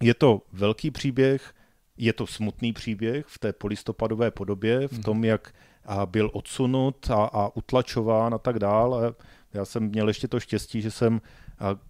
je 0.00 0.14
to 0.14 0.42
velký 0.52 0.90
příběh, 0.90 1.54
je 1.96 2.12
to 2.12 2.26
smutný 2.26 2.72
příběh 2.72 3.26
v 3.26 3.38
té 3.38 3.52
polistopadové 3.52 4.30
podobě, 4.30 4.88
v 4.88 4.92
mhm. 4.92 5.02
tom, 5.02 5.24
jak 5.24 5.54
byl 6.04 6.30
odsunut 6.32 7.10
a, 7.10 7.24
a 7.24 7.56
utlačován 7.56 8.34
a 8.34 8.38
tak 8.38 8.58
dále. 8.58 9.14
Já 9.54 9.64
jsem 9.64 9.82
měl 9.82 10.08
ještě 10.08 10.28
to 10.28 10.40
štěstí, 10.40 10.82
že 10.82 10.90
jsem 10.90 11.20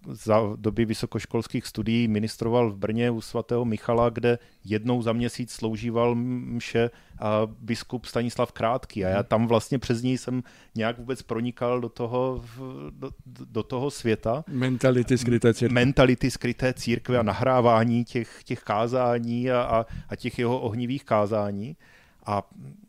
za 0.07 0.41
doby 0.55 0.85
vysokoškolských 0.85 1.67
studií 1.67 2.07
ministroval 2.07 2.71
v 2.71 2.77
Brně 2.77 3.11
u 3.11 3.21
svatého 3.21 3.65
Michala, 3.65 4.09
kde 4.09 4.39
jednou 4.63 5.01
za 5.01 5.13
měsíc 5.13 5.51
sloužíval 5.51 6.15
mše 6.15 6.89
a 7.19 7.41
biskup 7.59 8.05
Stanislav 8.05 8.51
Krátký. 8.51 9.05
A 9.05 9.09
já 9.09 9.23
tam 9.23 9.47
vlastně 9.47 9.79
přes 9.79 10.01
ní 10.01 10.17
jsem 10.17 10.43
nějak 10.75 10.97
vůbec 10.97 11.21
pronikal 11.21 11.81
do 11.81 11.89
toho, 11.89 12.43
do, 12.89 13.11
do 13.25 13.63
toho 13.63 13.91
světa. 13.91 14.43
Mentality 14.47 15.17
skryté 15.17 15.53
církve. 15.53 15.73
Mentality 15.73 16.31
skryté 16.31 16.73
církve 16.73 17.17
a 17.17 17.23
nahrávání 17.23 18.05
těch, 18.05 18.43
těch 18.43 18.63
kázání 18.63 19.51
a, 19.51 19.61
a, 19.61 19.85
a 20.09 20.15
těch 20.15 20.39
jeho 20.39 20.59
ohnivých 20.59 21.05
kázání. 21.05 21.77
A 22.25 22.43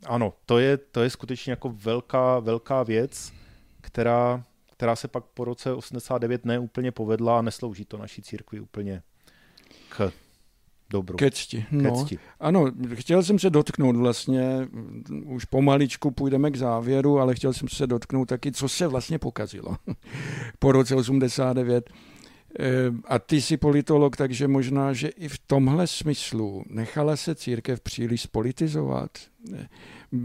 ano, 0.07 0.33
to 0.47 0.59
je, 0.59 0.77
to 0.77 1.03
je 1.03 1.11
skutečně 1.11 1.53
jako 1.53 1.69
velká, 1.69 2.39
velká 2.39 2.83
věc, 2.83 3.33
která 3.81 4.45
která 4.81 4.97
se 4.97 5.09
pak 5.09 5.25
po 5.25 5.45
roce 5.45 5.73
89 5.73 6.45
neúplně 6.45 6.93
povedla 6.93 7.39
a 7.39 7.43
neslouží 7.43 7.85
to 7.85 7.99
naší 7.99 8.23
církvi 8.23 8.61
úplně 8.61 9.03
k 9.89 10.13
dobru. 10.91 11.17
Ke 11.17 11.31
cti. 11.31 11.67
No, 11.71 11.83
Ke 11.83 12.05
cti. 12.05 12.19
Ano, 12.41 12.73
chtěl 12.95 13.23
jsem 13.23 13.39
se 13.39 13.51
dotknout 13.51 13.97
vlastně, 13.97 14.69
už 15.25 15.45
pomaličku 15.45 16.11
půjdeme 16.11 16.51
k 16.51 16.57
závěru, 16.57 17.19
ale 17.19 17.35
chtěl 17.35 17.53
jsem 17.53 17.69
se 17.69 17.87
dotknout 17.87 18.29
taky, 18.29 18.53
co 18.53 18.69
se 18.69 18.87
vlastně 18.87 19.19
pokazilo 19.19 19.77
po 20.59 20.73
roce 20.73 20.95
89. 20.95 21.91
Eh, 22.59 22.65
a 23.05 23.19
ty 23.19 23.41
jsi 23.41 23.57
politolog, 23.57 24.17
takže 24.17 24.49
možná, 24.49 24.93
že 24.93 25.09
i 25.09 25.29
v 25.29 25.39
tomhle 25.39 25.87
smyslu 25.87 26.65
nechala 26.69 27.17
se 27.17 27.35
církev 27.35 27.81
příliš 27.81 28.21
spolitizovat. 28.21 29.11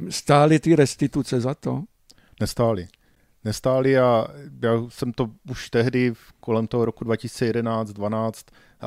Stály 0.10 0.60
ty 0.60 0.76
restituce 0.76 1.42
za 1.42 1.54
to? 1.54 1.84
Nestály 2.40 2.88
nestály 3.46 3.98
a 3.98 4.28
já 4.62 4.72
jsem 4.90 5.14
to 5.14 5.30
už 5.50 5.70
tehdy 5.70 6.14
kolem 6.40 6.68
toho 6.68 6.86
roku 6.86 7.06
2011-12 7.06 8.32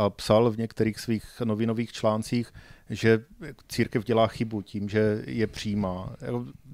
psal 0.08 0.50
v 0.50 0.58
některých 0.58 1.00
svých 1.00 1.40
novinových 1.44 1.92
článcích, 1.92 2.52
že 2.90 3.24
církev 3.68 4.04
dělá 4.04 4.26
chybu 4.26 4.62
tím, 4.62 4.88
že 4.88 5.22
je 5.26 5.46
přijímá. 5.46 6.16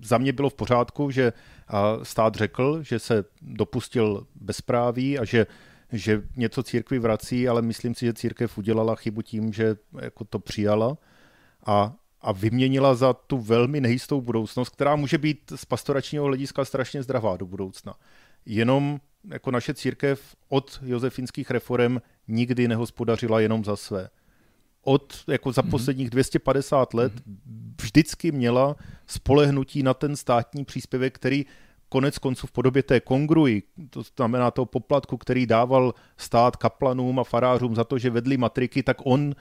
Za 0.03 0.18
mě 0.18 0.32
bylo 0.32 0.51
v 0.51 0.55
pořádku, 0.55 1.11
že 1.11 1.32
stát 2.03 2.35
řekl, 2.35 2.82
že 2.82 2.99
se 2.99 3.24
dopustil 3.43 4.26
bezpráví 4.35 5.18
a 5.18 5.24
že 5.24 5.47
že 5.93 6.22
něco 6.37 6.62
církvi 6.62 6.99
vrací, 6.99 7.49
ale 7.49 7.62
myslím 7.62 7.95
si, 7.95 8.07
že 8.07 8.12
církev 8.12 8.59
udělala 8.59 8.95
chybu 8.95 9.22
tím, 9.22 9.53
že 9.53 9.76
jako 10.01 10.24
to 10.24 10.39
přijala 10.39 10.99
a 11.66 11.93
a 12.25 12.33
vyměnila 12.33 12.95
za 12.95 13.12
tu 13.12 13.39
velmi 13.39 13.81
nejistou 13.81 14.20
budoucnost, 14.20 14.68
která 14.68 14.97
může 14.97 15.18
být 15.18 15.53
z 15.57 15.64
pastoračního 15.64 16.25
hlediska 16.25 16.64
strašně 16.64 17.03
zdravá 17.03 17.37
do 17.37 17.47
budoucna. 17.47 17.95
Jenom 18.47 19.01
jako 19.31 19.51
naše 19.51 19.75
církev 19.75 20.37
od 20.49 20.81
josefinských 20.83 21.51
reform 21.51 21.99
nikdy 22.29 22.68
nehospodařila 22.68 23.41
jenom 23.41 23.64
za 23.64 23.77
své. 23.77 24.09
Od 24.83 25.25
jako 25.29 25.53
za 25.53 25.62
mm-hmm. 25.62 25.70
posledních 25.70 26.11
250 26.11 26.95
let 26.95 27.12
mm-hmm. 27.12 27.37
vždycky 27.83 28.33
měla 28.33 28.77
spolehnutí 29.07 29.83
na 29.83 29.95
ten 29.95 30.16
státní 30.16 30.64
příspěvek, 30.64 31.14
který 31.14 31.47
konec 31.89 32.18
konců 32.18 32.47
v 32.47 32.53
podobě 32.53 32.83
té 32.83 33.01
kongruji, 33.01 33.62
to 33.91 34.03
znamená 34.03 34.51
toho 34.51 34.66
poplatku, 34.66 35.16
který 35.16 35.47
dával 35.47 35.95
stát 36.16 36.57
kaplanům 36.57 37.18
a 37.18 37.25
farářům 37.25 37.75
za 37.75 37.85
to, 37.85 37.99
že 37.99 38.11
vedli 38.11 38.37
matriky, 38.37 38.83
tak 38.83 38.97
on 39.05 39.35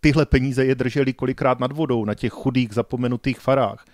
tyhle 0.00 0.26
peníze 0.26 0.64
je 0.64 0.74
drželi 0.74 1.12
kolikrát 1.12 1.60
nad 1.60 1.72
vodou 1.72 2.04
na 2.04 2.14
těch 2.14 2.32
chudých 2.32 2.72
zapomenutých 2.72 3.40
farách. 3.40 3.84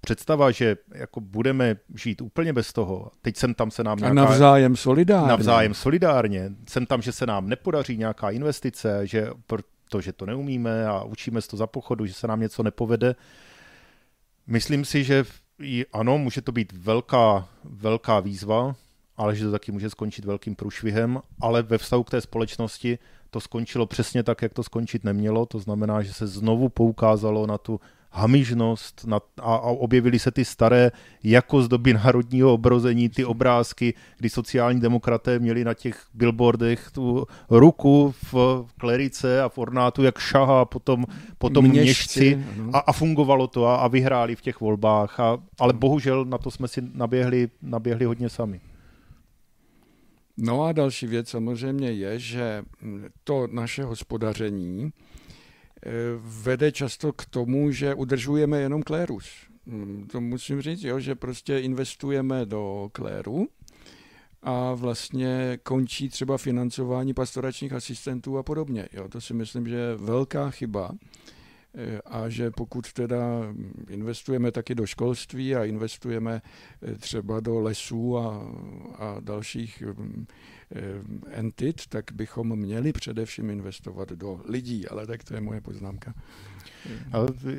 Představa, 0.00 0.50
že 0.50 0.76
jako 0.94 1.20
budeme 1.20 1.76
žít 1.94 2.20
úplně 2.20 2.52
bez 2.52 2.72
toho, 2.72 3.10
teď 3.22 3.36
jsem 3.36 3.54
tam 3.54 3.70
se 3.70 3.84
nám 3.84 3.98
nějaká... 3.98 4.22
A 4.22 4.24
navzájem 4.24 4.76
solidárně. 4.76 5.28
Navzájem 5.28 5.74
solidárně. 5.74 6.50
Jsem 6.68 6.86
tam, 6.86 7.02
že 7.02 7.12
se 7.12 7.26
nám 7.26 7.48
nepodaří 7.48 7.96
nějaká 7.96 8.30
investice, 8.30 9.06
že 9.06 9.30
protože 9.46 10.12
to 10.12 10.26
neumíme 10.26 10.86
a 10.86 11.02
učíme 11.02 11.40
se 11.40 11.48
to 11.48 11.56
za 11.56 11.66
pochodu, 11.66 12.06
že 12.06 12.14
se 12.14 12.26
nám 12.26 12.40
něco 12.40 12.62
nepovede. 12.62 13.14
Myslím 14.46 14.84
si, 14.84 15.04
že 15.04 15.24
ano, 15.92 16.18
může 16.18 16.40
to 16.40 16.52
být 16.52 16.72
velká, 16.72 17.48
velká 17.64 18.20
výzva, 18.20 18.74
ale 19.16 19.36
že 19.36 19.44
to 19.44 19.52
taky 19.52 19.72
může 19.72 19.90
skončit 19.90 20.24
velkým 20.24 20.54
průšvihem, 20.54 21.20
ale 21.40 21.62
ve 21.62 21.78
vztahu 21.78 22.04
k 22.04 22.10
té 22.10 22.20
společnosti 22.20 22.98
to 23.30 23.40
skončilo 23.40 23.86
přesně 23.86 24.22
tak, 24.22 24.42
jak 24.42 24.54
to 24.54 24.62
skončit 24.62 25.04
nemělo. 25.04 25.46
To 25.46 25.58
znamená, 25.58 26.02
že 26.02 26.12
se 26.12 26.26
znovu 26.26 26.68
poukázalo 26.68 27.46
na 27.46 27.58
tu 27.58 27.80
hamižnost 28.16 29.04
na, 29.06 29.16
a, 29.16 29.54
a 29.54 29.68
objevily 29.68 30.18
se 30.18 30.30
ty 30.30 30.44
staré 30.44 30.90
jako 31.24 31.62
z 31.62 31.68
doby 31.68 31.94
národního 31.94 32.52
obrození, 32.52 33.08
ty 33.08 33.24
obrázky, 33.24 33.94
kdy 34.18 34.30
sociální 34.30 34.80
demokraté 34.80 35.38
měli 35.38 35.64
na 35.64 35.74
těch 35.74 36.06
billboardech 36.14 36.90
tu 36.90 37.26
ruku 37.50 38.14
v 38.32 38.64
klerice 38.78 39.42
a 39.42 39.48
v 39.48 39.58
ornátu, 39.58 40.02
jak 40.02 40.18
šahá 40.18 40.64
potom, 40.64 41.04
potom 41.38 41.64
měšci, 41.64 42.36
měšci 42.36 42.70
a, 42.72 42.78
a 42.78 42.92
fungovalo 42.92 43.46
to 43.46 43.66
a, 43.66 43.76
a 43.76 43.88
vyhráli 43.88 44.36
v 44.36 44.40
těch 44.40 44.60
volbách, 44.60 45.20
a, 45.20 45.38
ale 45.60 45.72
bohužel 45.72 46.24
na 46.24 46.38
to 46.38 46.50
jsme 46.50 46.68
si 46.68 46.82
naběhli, 46.94 47.48
naběhli 47.62 48.04
hodně 48.04 48.28
sami. 48.28 48.60
No 50.36 50.64
a 50.64 50.72
další 50.72 51.06
věc 51.06 51.28
samozřejmě 51.28 51.92
je, 51.92 52.18
že 52.18 52.62
to 53.24 53.46
naše 53.52 53.84
hospodaření 53.84 54.90
eh, 54.90 55.90
vede 56.42 56.72
často 56.72 57.12
k 57.12 57.24
tomu, 57.24 57.70
že 57.70 57.94
udržujeme 57.94 58.60
jenom 58.60 58.82
klérus. 58.82 59.28
Mm, 59.66 60.08
to 60.12 60.20
musím 60.20 60.62
říct, 60.62 60.84
jo, 60.84 61.00
že 61.00 61.14
prostě 61.14 61.58
investujeme 61.58 62.46
do 62.46 62.88
kléru 62.92 63.48
a 64.42 64.74
vlastně 64.74 65.58
končí 65.62 66.08
třeba 66.08 66.38
financování 66.38 67.14
pastoračních 67.14 67.72
asistentů 67.72 68.38
a 68.38 68.42
podobně. 68.42 68.88
Jo, 68.92 69.08
to 69.08 69.20
si 69.20 69.34
myslím, 69.34 69.66
že 69.68 69.76
je 69.76 69.96
velká 69.96 70.50
chyba 70.50 70.90
a 72.04 72.28
že 72.28 72.50
pokud 72.50 72.92
teda 72.92 73.18
investujeme 73.88 74.52
taky 74.52 74.74
do 74.74 74.86
školství 74.86 75.56
a 75.56 75.64
investujeme 75.64 76.42
eh, 76.82 76.94
třeba 76.94 77.40
do 77.40 77.60
lesů 77.60 78.18
a, 78.18 78.52
a 78.98 79.16
dalších 79.20 79.82
eh, 79.82 80.82
entit, 81.30 81.86
tak 81.86 82.04
bychom 82.12 82.56
měli 82.56 82.92
především 82.92 83.50
investovat 83.50 84.08
do 84.08 84.40
lidí, 84.48 84.88
ale 84.88 85.06
tak 85.06 85.24
to 85.24 85.34
je 85.34 85.40
moje 85.40 85.60
poznámka. 85.60 86.14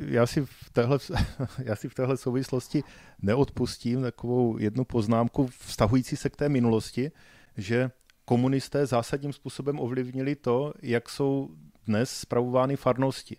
Já 0.06 0.26
si 0.26 0.40
v 0.40 0.70
téhle, 0.72 0.98
já 1.64 1.76
si 1.76 1.88
v 1.88 1.94
téhle 1.94 2.16
souvislosti 2.16 2.82
neodpustím 3.22 4.02
takovou 4.02 4.58
jednu 4.58 4.84
poznámku 4.84 5.46
vztahující 5.46 6.16
se 6.16 6.30
k 6.30 6.36
té 6.36 6.48
minulosti, 6.48 7.10
že 7.56 7.90
komunisté 8.24 8.86
zásadním 8.86 9.32
způsobem 9.32 9.80
ovlivnili 9.80 10.36
to, 10.36 10.72
jak 10.82 11.08
jsou 11.08 11.50
dnes 11.86 12.10
spravovány 12.10 12.76
farnosti. 12.76 13.36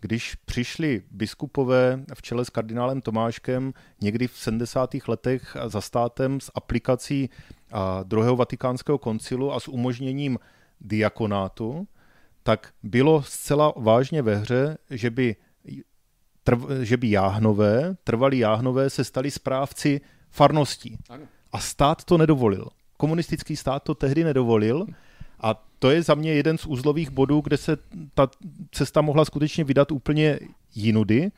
Když 0.00 0.34
přišli 0.34 1.02
biskupové 1.10 2.04
v 2.14 2.22
čele 2.22 2.44
s 2.44 2.50
kardinálem 2.50 3.00
Tomáškem 3.00 3.72
někdy 4.00 4.26
v 4.28 4.36
70. 4.38 4.90
letech 5.08 5.56
za 5.66 5.80
státem 5.80 6.40
s 6.40 6.50
aplikací 6.54 7.30
druhého 8.04 8.36
vatikánského 8.36 8.98
koncilu 8.98 9.52
a 9.52 9.60
s 9.60 9.68
umožněním 9.68 10.38
diakonátu, 10.80 11.88
tak 12.42 12.72
bylo 12.82 13.22
zcela 13.22 13.72
vážně 13.76 14.22
ve 14.22 14.36
hře, 14.36 14.78
že 14.90 15.10
by 15.10 15.36
trv, 16.42 16.60
že 16.82 16.96
by 16.96 17.10
jáhnové, 17.10 17.96
trvalí 18.04 18.38
jáhnové 18.38 18.90
se 18.90 19.04
stali 19.04 19.30
správci 19.30 20.00
farností. 20.30 20.98
Ano. 21.08 21.24
A 21.52 21.58
stát 21.58 22.04
to 22.04 22.18
nedovolil. 22.18 22.68
Komunistický 22.96 23.56
stát 23.56 23.82
to 23.82 23.94
tehdy 23.94 24.24
nedovolil 24.24 24.86
to 25.78 25.90
je 25.90 26.02
za 26.02 26.14
mě 26.14 26.32
jeden 26.34 26.58
z 26.58 26.66
uzlových 26.66 27.10
bodů, 27.10 27.40
kde 27.40 27.56
se 27.56 27.76
ta 28.14 28.28
cesta 28.72 29.00
mohla 29.00 29.24
skutečně 29.24 29.64
vydat 29.64 29.92
úplně 29.92 30.38
jinudy. 30.74 31.30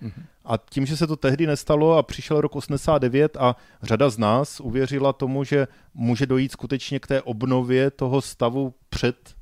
A 0.45 0.57
tím, 0.71 0.87
že 0.87 0.97
se 0.97 1.07
to 1.07 1.17
tehdy 1.17 1.47
nestalo 1.47 1.97
a 1.97 2.03
přišel 2.03 2.41
rok 2.41 2.57
89 2.57 3.37
a 3.37 3.57
řada 3.83 4.11
z 4.11 4.19
nás 4.19 4.61
uvěřila 4.61 5.13
tomu, 5.13 5.45
že 5.45 5.69
může 5.95 6.27
dojít 6.27 6.53
skutečně 6.53 7.01
k 7.01 7.07
té 7.07 7.23
obnově 7.23 7.91
toho 7.91 8.21
stavu 8.23 8.75
před 8.89 9.35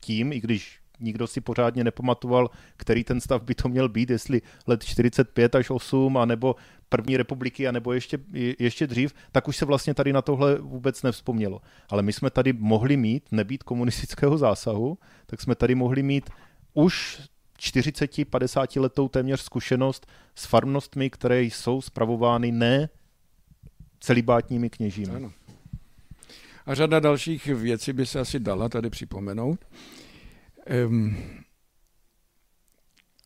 tím, 0.00 0.32
i 0.32 0.40
když 0.40 0.78
nikdo 1.00 1.26
si 1.26 1.40
pořádně 1.40 1.84
nepamatoval, 1.84 2.50
který 2.76 3.04
ten 3.04 3.20
stav 3.20 3.42
by 3.42 3.54
to 3.54 3.68
měl 3.68 3.88
být, 3.88 4.10
jestli 4.10 4.42
let 4.66 4.84
45 4.84 5.54
až 5.54 5.70
8, 5.70 6.16
anebo 6.16 6.56
první 6.88 7.16
republiky, 7.16 7.68
anebo 7.68 7.92
ještě, 7.92 8.18
ještě 8.58 8.86
dřív, 8.86 9.14
tak 9.32 9.48
už 9.48 9.56
se 9.56 9.64
vlastně 9.64 9.94
tady 9.94 10.12
na 10.12 10.22
tohle 10.22 10.58
vůbec 10.58 11.02
nevzpomnělo. 11.02 11.60
Ale 11.88 12.02
my 12.02 12.12
jsme 12.12 12.30
tady 12.30 12.52
mohli 12.52 12.96
mít, 12.96 13.32
nebýt 13.32 13.62
komunistického 13.62 14.38
zásahu, 14.38 14.98
tak 15.26 15.40
jsme 15.40 15.54
tady 15.54 15.74
mohli 15.74 16.02
mít 16.02 16.30
už 16.74 17.20
40-50 17.60 18.80
letou 18.80 19.08
téměř 19.08 19.40
zkušenost 19.40 20.06
s 20.34 20.46
farnostmi, 20.46 21.10
které 21.10 21.42
jsou 21.42 21.82
spravovány 21.82 22.52
ne 22.52 22.88
celibátními 24.00 24.70
kněžími. 24.70 25.16
Ano. 25.16 25.32
A 26.66 26.74
řada 26.74 27.00
dalších 27.00 27.46
věcí 27.46 27.92
by 27.92 28.06
se 28.06 28.20
asi 28.20 28.40
dala 28.40 28.68
tady 28.68 28.90
připomenout. 28.90 29.64
Um, 30.86 31.16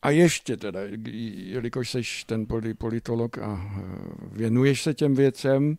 a 0.02 0.10
ještě 0.10 0.56
teda, 0.56 0.80
jelikož 1.34 1.90
jsi 1.90 2.02
ten 2.26 2.46
politolog 2.78 3.38
a 3.38 3.72
e, 3.76 3.82
věnuješ 4.32 4.82
se 4.82 4.94
těm 4.94 5.14
věcem, 5.14 5.78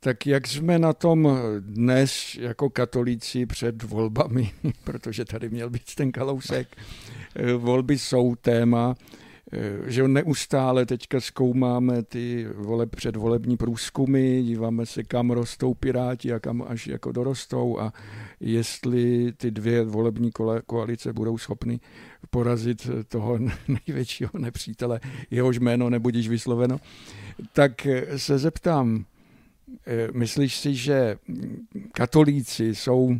tak 0.00 0.26
jak 0.26 0.46
jsme 0.46 0.78
na 0.78 0.92
tom 0.92 1.38
dnes 1.60 2.34
jako 2.40 2.70
katolíci 2.70 3.46
před 3.46 3.82
volbami, 3.82 4.52
protože 4.84 5.24
tady 5.24 5.48
měl 5.48 5.70
být 5.70 5.94
ten 5.94 6.12
kalousek, 6.12 6.76
e, 7.36 7.52
volby 7.52 7.98
jsou 7.98 8.34
téma, 8.34 8.94
že 9.86 10.08
neustále 10.08 10.86
teďka 10.86 11.20
zkoumáme 11.20 12.02
ty 12.02 12.46
vole, 12.54 12.86
předvolební 12.86 13.56
průzkumy, 13.56 14.42
díváme 14.42 14.86
se, 14.86 15.02
kam 15.02 15.30
rostou 15.30 15.74
Piráti 15.74 16.32
a 16.32 16.40
kam 16.40 16.64
až 16.68 16.86
jako 16.86 17.12
dorostou 17.12 17.78
a 17.80 17.92
jestli 18.40 19.32
ty 19.36 19.50
dvě 19.50 19.84
volební 19.84 20.30
koalice 20.66 21.12
budou 21.12 21.38
schopny 21.38 21.80
porazit 22.30 22.90
toho 23.08 23.38
největšího 23.68 24.30
nepřítele, 24.38 25.00
jehož 25.30 25.58
jméno 25.58 25.90
nebudíš 25.90 26.28
vysloveno, 26.28 26.80
tak 27.52 27.86
se 28.16 28.38
zeptám, 28.38 29.04
eh, 29.86 30.08
myslíš 30.12 30.56
si, 30.56 30.74
že 30.74 31.16
katolíci 31.92 32.74
jsou 32.74 33.16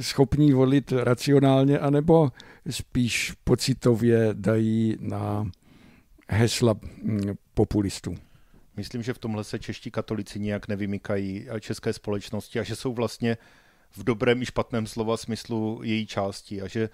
schopní 0.00 0.52
volit 0.52 0.92
racionálně, 0.92 1.78
anebo 1.78 2.32
spíš 2.70 3.34
pocitově 3.44 4.28
dají 4.32 4.96
na 5.00 5.50
hesla 6.30 6.74
hm, 6.82 7.34
populistů? 7.54 8.14
Myslím, 8.76 9.02
že 9.02 9.14
v 9.14 9.18
tomhle 9.18 9.44
se 9.44 9.58
čeští 9.58 9.90
katolici 9.90 10.40
nijak 10.40 10.68
nevymykají 10.68 11.46
české 11.60 11.92
společnosti 11.92 12.60
a 12.60 12.62
že 12.62 12.76
jsou 12.76 12.92
vlastně 12.92 13.36
v 13.90 14.04
dobrém 14.04 14.42
i 14.42 14.46
špatném 14.46 14.86
slova 14.86 15.16
smyslu 15.16 15.80
její 15.82 16.06
části 16.06 16.62
a 16.62 16.68
že 16.68 16.88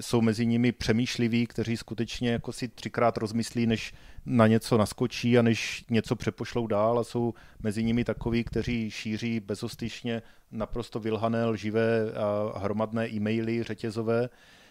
jsou 0.00 0.20
mezi 0.20 0.46
nimi 0.46 0.72
přemýšliví, 0.72 1.46
kteří 1.46 1.76
skutečně 1.76 2.30
jako 2.30 2.52
si 2.52 2.68
třikrát 2.68 3.16
rozmyslí, 3.16 3.66
než 3.66 3.94
na 4.26 4.46
něco 4.46 4.78
naskočí 4.78 5.38
a 5.38 5.42
než 5.42 5.84
něco 5.90 6.16
přepošlou 6.16 6.66
dál 6.66 6.98
a 6.98 7.04
jsou 7.04 7.34
mezi 7.62 7.84
nimi 7.84 8.04
takoví, 8.04 8.44
kteří 8.44 8.90
šíří 8.90 9.40
bezostyšně 9.40 10.22
naprosto 10.50 11.00
vylhané, 11.00 11.46
lživé 11.46 12.12
a 12.54 12.58
hromadné 12.58 13.08
e-maily 13.08 13.62
řetězové. 13.62 14.28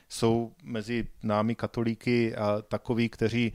Jsou 0.09 0.51
mezi 0.63 1.07
námi 1.23 1.55
katolíky 1.55 2.35
a 2.35 2.61
takoví, 2.61 3.09
kteří 3.09 3.53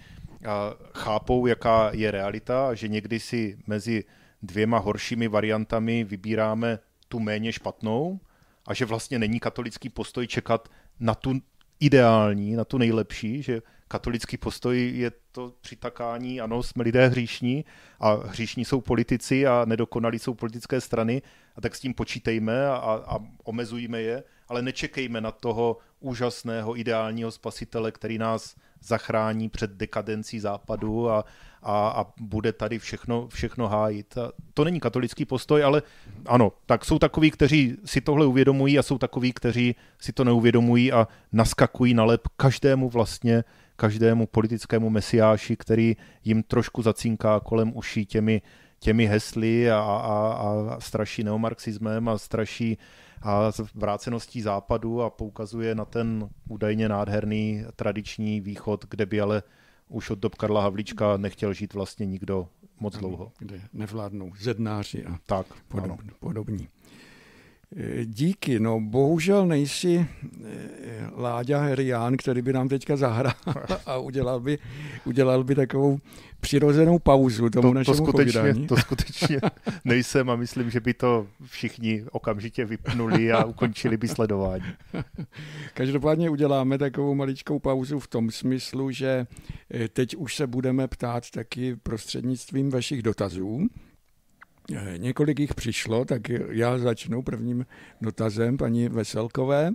chápou, 0.95 1.47
jaká 1.47 1.91
je 1.93 2.11
realita 2.11 2.69
a 2.69 2.75
že 2.75 2.89
někdy 2.89 3.21
si 3.21 3.59
mezi 3.67 4.05
dvěma 4.43 4.79
horšími 4.79 5.29
variantami 5.29 6.05
vybíráme 6.05 6.79
tu 7.09 7.21
méně 7.21 7.53
špatnou 7.53 8.21
a 8.67 8.75
že 8.75 8.85
vlastně 8.85 9.19
není 9.19 9.41
katolický 9.41 9.89
postoj 9.89 10.27
čekat 10.27 10.69
na 11.01 11.15
tu 11.15 11.41
ideální, 11.81 12.57
na 12.57 12.65
tu 12.65 12.79
nejlepší, 12.79 13.43
že 13.43 13.63
katolický 13.89 14.37
postoj 14.37 14.93
je 14.95 15.13
to 15.33 15.55
přitakání, 15.61 16.41
ano, 16.41 16.63
jsme 16.63 16.85
lidé 16.85 17.09
hříšní 17.09 17.65
a 18.01 18.15
hříšní 18.15 18.65
jsou 18.65 18.81
politici 18.81 19.47
a 19.47 19.65
nedokonalí 19.65 20.19
jsou 20.19 20.35
politické 20.35 20.81
strany 20.81 21.23
a 21.57 21.61
tak 21.61 21.75
s 21.75 21.81
tím 21.81 21.95
počítejme 21.95 22.67
a, 22.69 22.77
a 23.07 23.19
omezujme 23.45 24.01
je, 24.01 24.23
ale 24.49 24.63
nečekejme 24.63 25.21
na 25.21 25.31
toho 25.31 25.79
úžasného 26.01 26.79
ideálního 26.79 27.31
spasitele, 27.31 27.93
který 27.93 28.19
nás 28.19 28.55
zachrání 28.87 29.49
před 29.49 29.71
dekadencí 29.71 30.41
západu 30.41 31.11
a, 31.11 31.25
a, 31.63 31.89
a 31.89 32.07
bude 32.21 32.53
tady 32.53 32.79
všechno, 32.79 33.29
všechno 33.29 33.69
hájit. 33.69 34.19
A 34.19 34.33
to 34.55 34.65
není 34.65 34.81
katolický 34.81 35.25
postoj, 35.25 35.65
ale 35.65 35.83
ano, 36.27 36.53
tak 36.67 36.85
jsou 36.85 36.99
takoví, 36.99 37.31
kteří 37.31 37.77
si 37.85 38.01
tohle 38.01 38.27
uvědomují 38.27 38.79
a 38.79 38.83
jsou 38.83 38.99
takoví, 38.99 39.33
kteří 39.33 39.75
si 40.01 40.13
to 40.13 40.25
neuvědomují 40.25 40.93
a 40.93 41.09
naskakují 41.33 41.95
na 41.95 42.05
lep 42.05 42.29
každému 42.37 42.89
vlastně, 42.89 43.45
každému 43.77 44.27
politickému 44.27 44.91
mesiáši, 44.91 45.57
který 45.57 45.97
jim 46.25 46.43
trošku 46.43 46.83
zacínká 46.83 47.41
kolem 47.41 47.77
uší 47.77 48.07
těmi, 48.07 48.43
těmi 48.79 49.07
hesly 49.07 49.71
a, 49.71 49.79
a, 49.79 50.33
a 50.75 50.81
straší 50.81 51.25
neomarxismem 51.25 52.09
a 52.09 52.19
straší 52.19 52.79
a 53.25 53.53
vráceností 53.75 54.41
západu 54.41 55.03
a 55.03 55.11
poukazuje 55.11 55.75
na 55.75 55.85
ten 55.85 56.29
údajně 56.49 56.89
nádherný 56.89 57.65
tradiční 57.77 58.41
východ, 58.41 58.85
kde 58.91 59.07
by 59.07 59.21
ale 59.21 59.43
už 59.89 60.11
od 60.11 60.19
dob 60.19 60.35
Karla 60.35 60.63
Havlíčka 60.63 61.17
nechtěl 61.17 61.53
žít 61.53 61.75
vlastně 61.75 62.07
nikdo 62.07 62.49
moc 62.81 62.97
dlouho. 62.97 63.33
Kde 63.39 63.61
nevládnou 63.73 64.33
zednáři 64.41 65.05
a 65.05 65.19
tak, 65.27 65.47
podob, 65.69 66.01
podobní. 66.21 66.69
E, 67.77 68.05
díky, 68.05 68.61
no 68.61 68.81
bohužel 68.81 69.47
nejsi 69.47 69.97
e, 69.97 70.07
Láďa 71.17 71.61
Herián, 71.61 72.17
který 72.17 72.43
by 72.43 72.53
nám 72.53 72.69
teďka 72.69 72.97
zahrál 72.97 73.35
a 73.87 73.99
udělal 73.99 74.41
by, 74.41 74.59
udělal 75.05 75.45
by 75.45 75.55
takovou 75.55 75.99
přirozenou 76.41 76.99
pauzu 76.99 77.51
tomu 77.51 77.69
to, 77.69 77.75
našemu 77.75 77.97
to 77.97 78.05
skutečně, 78.05 78.41
povídání. 78.41 78.67
To 78.67 78.77
skutečně 78.77 79.41
nejsem 79.85 80.31
a 80.31 80.37
myslím, 80.37 80.71
že 80.71 80.81
by 80.81 80.95
to 80.95 81.27
všichni 81.45 82.05
okamžitě 82.13 82.65
vypnuli 82.65 83.33
a 83.33 83.45
ukončili 83.45 83.97
by 83.97 84.09
sledování. 84.09 84.65
Každopádně 85.75 86.31
uděláme 86.31 86.79
takovou 86.79 87.15
maličkou 87.15 87.59
pauzu 87.59 87.99
v 87.99 88.09
tom 88.09 88.31
smyslu, 88.31 88.91
že 88.91 89.27
eh, 89.71 89.89
teď 89.89 90.17
už 90.17 90.37
se 90.37 90.47
budeme 90.47 90.89
ptát 90.89 91.31
taky 91.31 91.77
prostřednictvím 91.77 92.71
vašich 92.71 93.03
dotazů. 93.03 93.69
Eh, 94.73 94.99
několik 94.99 95.41
jich 95.41 95.55
přišlo, 95.55 96.05
tak 96.05 96.29
já 96.51 96.79
začnu 96.79 97.23
prvním 97.23 97.67
dotazem 98.01 98.57
paní 98.57 98.89
Veselkové. 98.89 99.71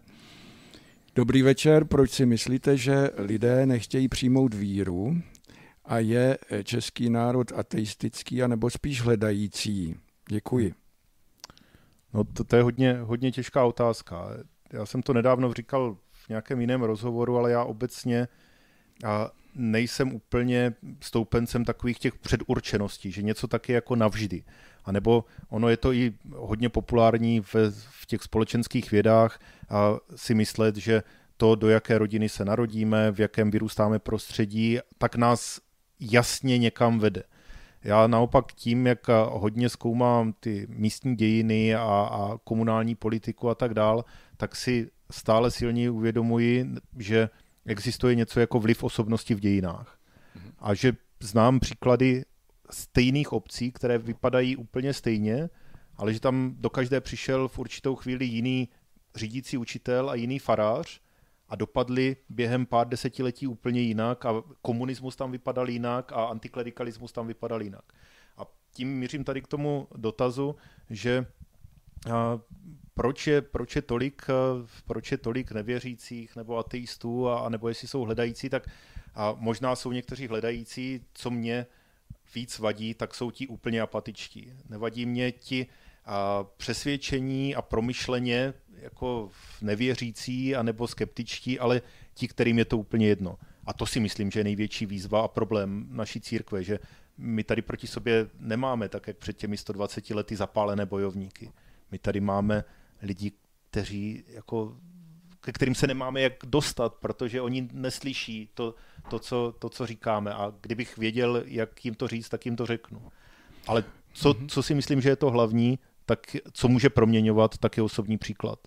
Dobrý 1.16 1.42
večer, 1.42 1.86
proč 1.86 2.12
si 2.12 2.26
myslíte, 2.26 2.78
že 2.78 3.10
lidé 3.18 3.66
nechtějí 3.66 4.08
přijmout 4.08 4.54
víru? 4.54 5.22
a 5.90 6.00
je 6.00 6.38
eh, 6.50 6.64
český 6.64 7.10
národ 7.10 7.52
ateistický, 7.56 8.44
anebo 8.44 8.70
spíš 8.70 9.02
hledající? 9.02 9.96
Děkuji. 10.30 10.74
No 12.14 12.24
to, 12.24 12.44
to 12.44 12.56
je 12.56 12.62
hodně, 12.62 12.98
hodně 13.02 13.32
těžká 13.32 13.66
otázka. 13.66 14.30
Já 14.74 14.86
jsem 14.86 15.02
to 15.02 15.14
nedávno 15.14 15.54
říkal 15.54 15.98
v 16.12 16.30
nějakém 16.30 16.62
jiném 16.62 16.82
rozhovoru, 16.82 17.38
ale 17.38 17.52
já 17.52 17.64
obecně 17.64 18.28
a 19.06 19.32
nejsem 19.56 20.14
úplně 20.14 20.74
stoupencem 21.02 21.66
takových 21.66 22.00
těch 22.00 22.16
předurčeností, 22.16 23.12
že 23.12 23.22
něco 23.22 23.48
taky 23.48 23.72
jako 23.74 23.96
navždy. 23.96 24.44
A 24.90 24.92
nebo 24.92 25.26
ono 25.50 25.70
je 25.70 25.78
to 25.78 25.94
i 25.94 26.14
hodně 26.36 26.70
populární 26.70 27.42
v, 27.42 27.56
v 27.90 28.06
těch 28.06 28.24
společenských 28.24 28.92
vědách 28.92 29.40
a 29.70 29.98
si 30.16 30.34
myslet, 30.34 30.76
že 30.76 31.04
to, 31.38 31.56
do 31.56 31.70
jaké 31.70 31.98
rodiny 31.98 32.30
se 32.30 32.46
narodíme, 32.46 33.12
v 33.12 33.20
jakém 33.20 33.52
vyrůstáme 33.52 34.00
prostředí, 34.00 34.80
tak 34.98 35.16
nás 35.16 35.62
jasně 36.00 36.58
někam 36.58 37.00
vede. 37.00 37.24
Já 37.84 38.08
naopak 38.08 38.54
tím, 38.54 38.88
jak 38.88 39.08
hodně 39.30 39.70
zkoumám 39.70 40.34
ty 40.40 40.68
místní 40.70 41.16
dějiny 41.16 41.76
a, 41.76 41.82
a 42.12 42.38
komunální 42.44 42.96
politiku 42.96 43.50
a 43.50 43.56
tak 43.56 43.74
dál, 43.74 44.06
tak 44.38 44.56
si 44.56 44.90
stále 45.12 45.52
silněji 45.52 45.90
uvědomuji, 45.90 46.66
že 46.98 47.30
existuje 47.66 48.16
něco 48.16 48.40
jako 48.40 48.60
vliv 48.60 48.84
osobnosti 48.84 49.36
v 49.36 49.40
dějinách. 49.40 49.98
Mhm. 50.36 50.52
A 50.60 50.74
že 50.74 50.94
znám 51.20 51.60
příklady 51.60 52.26
stejných 52.72 53.34
obcí, 53.34 53.72
které 53.72 53.98
vypadají 53.98 54.56
úplně 54.56 54.94
stejně, 54.94 55.50
ale 55.98 56.14
že 56.14 56.20
tam 56.20 56.56
do 56.58 56.70
každé 56.70 57.02
přišel 57.02 57.48
v 57.48 57.60
určitou 57.60 57.96
chvíli 57.96 58.26
jiný 58.26 58.70
řídící 59.16 59.58
učitel 59.58 60.10
a 60.10 60.16
jiný 60.16 60.40
farář 60.40 61.02
a 61.50 61.56
dopadly 61.56 62.16
během 62.30 62.66
pár 62.66 62.88
desetiletí 62.88 63.48
úplně 63.48 63.82
jinak 63.82 64.26
a 64.26 64.44
komunismus 64.62 65.16
tam 65.16 65.32
vypadal 65.32 65.70
jinak 65.70 66.12
a 66.12 66.24
antiklerikalismus 66.24 67.12
tam 67.12 67.28
vypadal 67.28 67.62
jinak. 67.62 67.94
A 68.38 68.42
tím 68.74 69.00
mířím 69.00 69.24
tady 69.24 69.42
k 69.42 69.48
tomu 69.48 69.88
dotazu, 69.96 70.56
že 70.90 71.26
proč 72.94 73.28
je, 73.28 73.42
proč 73.42 73.76
je, 73.76 73.82
tolik, 73.82 74.26
proč 74.86 75.12
je 75.12 75.18
tolik 75.18 75.52
nevěřících 75.52 76.36
nebo 76.36 76.58
ateistů 76.58 77.28
a, 77.28 77.40
a 77.40 77.50
nebo 77.50 77.70
jestli 77.70 77.88
jsou 77.88 78.02
hledající, 78.02 78.50
tak 78.50 78.68
a 79.16 79.36
možná 79.38 79.76
jsou 79.76 79.92
někteří 79.92 80.28
hledající, 80.28 81.06
co 81.14 81.32
mě 81.32 81.66
víc 82.36 82.60
vadí, 82.60 82.94
tak 82.94 83.16
jsou 83.16 83.32
ti 83.32 83.48
úplně 83.48 83.82
apatičtí. 83.82 84.54
Nevadí 84.70 85.06
mě 85.06 85.32
ti 85.32 85.68
a 86.06 86.44
přesvědčení 86.44 87.56
a 87.56 87.62
promyšleně 87.62 88.54
jako 88.82 89.32
nevěřící 89.62 90.56
a 90.56 90.64
nebo 90.64 90.88
skeptičtí, 90.88 91.60
ale 91.60 91.82
ti, 92.14 92.28
kterým 92.28 92.60
je 92.60 92.66
to 92.66 92.78
úplně 92.78 93.08
jedno. 93.08 93.38
A 93.66 93.74
to 93.74 93.86
si 93.86 94.00
myslím, 94.00 94.32
že 94.32 94.40
je 94.40 94.44
největší 94.44 94.86
výzva 94.86 95.22
a 95.22 95.28
problém 95.28 95.88
naší 95.90 96.22
církve, 96.22 96.64
že 96.64 96.80
my 97.18 97.44
tady 97.44 97.62
proti 97.62 97.88
sobě 97.88 98.30
nemáme, 98.40 98.90
tak 98.90 99.08
jak 99.08 99.18
před 99.18 99.38
těmi 99.38 99.58
120 99.58 100.10
lety, 100.10 100.36
zapálené 100.36 100.86
bojovníky. 100.86 101.52
My 101.92 101.98
tady 101.98 102.20
máme 102.20 102.64
lidi, 103.02 103.32
kteří 103.70 104.24
jako 104.28 104.78
ke 105.50 105.54
kterým 105.54 105.76
se 105.76 105.88
nemáme 105.88 106.22
jak 106.22 106.34
dostat, 106.46 106.94
protože 106.94 107.42
oni 107.42 107.68
neslyší 107.74 108.50
to, 108.54 108.76
to, 109.10 109.20
co, 109.20 109.56
to, 109.60 109.70
co 109.70 109.86
říkáme. 109.86 110.34
A 110.34 110.54
kdybych 110.62 110.98
věděl, 110.98 111.44
jak 111.46 111.86
jim 111.86 111.96
to 111.96 112.08
říct, 112.08 112.30
tak 112.30 112.46
jim 112.46 112.56
to 112.56 112.66
řeknu. 112.66 113.02
Ale 113.68 113.84
co, 114.14 114.34
mhm. 114.34 114.48
co 114.48 114.64
si 114.64 114.76
myslím, 114.76 115.02
že 115.02 115.10
je 115.10 115.16
to 115.16 115.32
hlavní, 115.32 115.80
tak 116.06 116.20
co 116.54 116.68
může 116.68 116.90
proměňovat, 116.90 117.58
tak 117.58 117.78
je 117.78 117.84
osobní 117.84 118.18
příklad. 118.18 118.60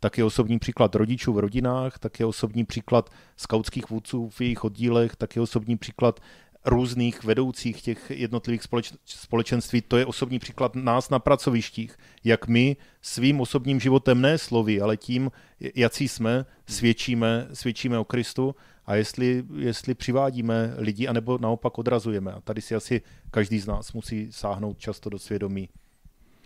Tak 0.00 0.18
je 0.18 0.24
osobní 0.24 0.58
příklad 0.58 0.94
rodičů 0.94 1.32
v 1.32 1.38
rodinách, 1.38 1.98
tak 1.98 2.20
je 2.20 2.26
osobní 2.26 2.64
příklad 2.64 3.10
skautských 3.36 3.90
vůdců 3.90 4.28
v 4.28 4.40
jejich 4.40 4.64
oddílech, 4.64 5.16
tak 5.16 5.36
je 5.36 5.42
osobní 5.42 5.76
příklad 5.76 6.20
různých 6.66 7.24
vedoucích 7.24 7.82
těch 7.82 8.10
jednotlivých 8.14 8.62
společ, 8.62 8.92
společenství. 9.04 9.82
To 9.82 9.96
je 9.96 10.06
osobní 10.06 10.38
příklad 10.38 10.74
nás 10.74 11.10
na 11.10 11.18
pracovištích, 11.18 11.96
jak 12.24 12.48
my 12.48 12.76
svým 13.02 13.40
osobním 13.40 13.80
životem, 13.80 14.20
ne 14.20 14.38
slovy, 14.38 14.80
ale 14.80 14.96
tím, 14.96 15.30
jaký 15.74 16.08
jsme, 16.08 16.46
svědčíme, 16.66 17.48
svědčíme 17.52 17.98
o 17.98 18.04
Kristu 18.04 18.54
a 18.86 18.94
jestli, 18.94 19.44
jestli 19.56 19.94
přivádíme 19.94 20.74
lidi, 20.78 21.08
anebo 21.08 21.38
naopak 21.38 21.78
odrazujeme. 21.78 22.32
A 22.32 22.40
tady 22.40 22.60
si 22.60 22.74
asi 22.74 23.02
každý 23.30 23.58
z 23.58 23.66
nás 23.66 23.92
musí 23.92 24.28
sáhnout 24.30 24.78
často 24.78 25.10
do 25.10 25.18
svědomí, 25.18 25.68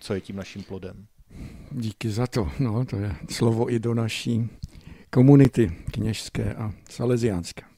co 0.00 0.14
je 0.14 0.20
tím 0.20 0.36
naším 0.36 0.62
plodem. 0.62 1.06
Díky 1.70 2.10
za 2.10 2.26
to. 2.26 2.50
No, 2.58 2.84
to 2.84 2.96
je 2.96 3.16
slovo 3.30 3.72
i 3.72 3.78
do 3.78 3.94
naší 3.94 4.48
komunity 5.10 5.72
kněžské 5.92 6.54
a 6.54 6.72
salesiánské. 6.90 7.69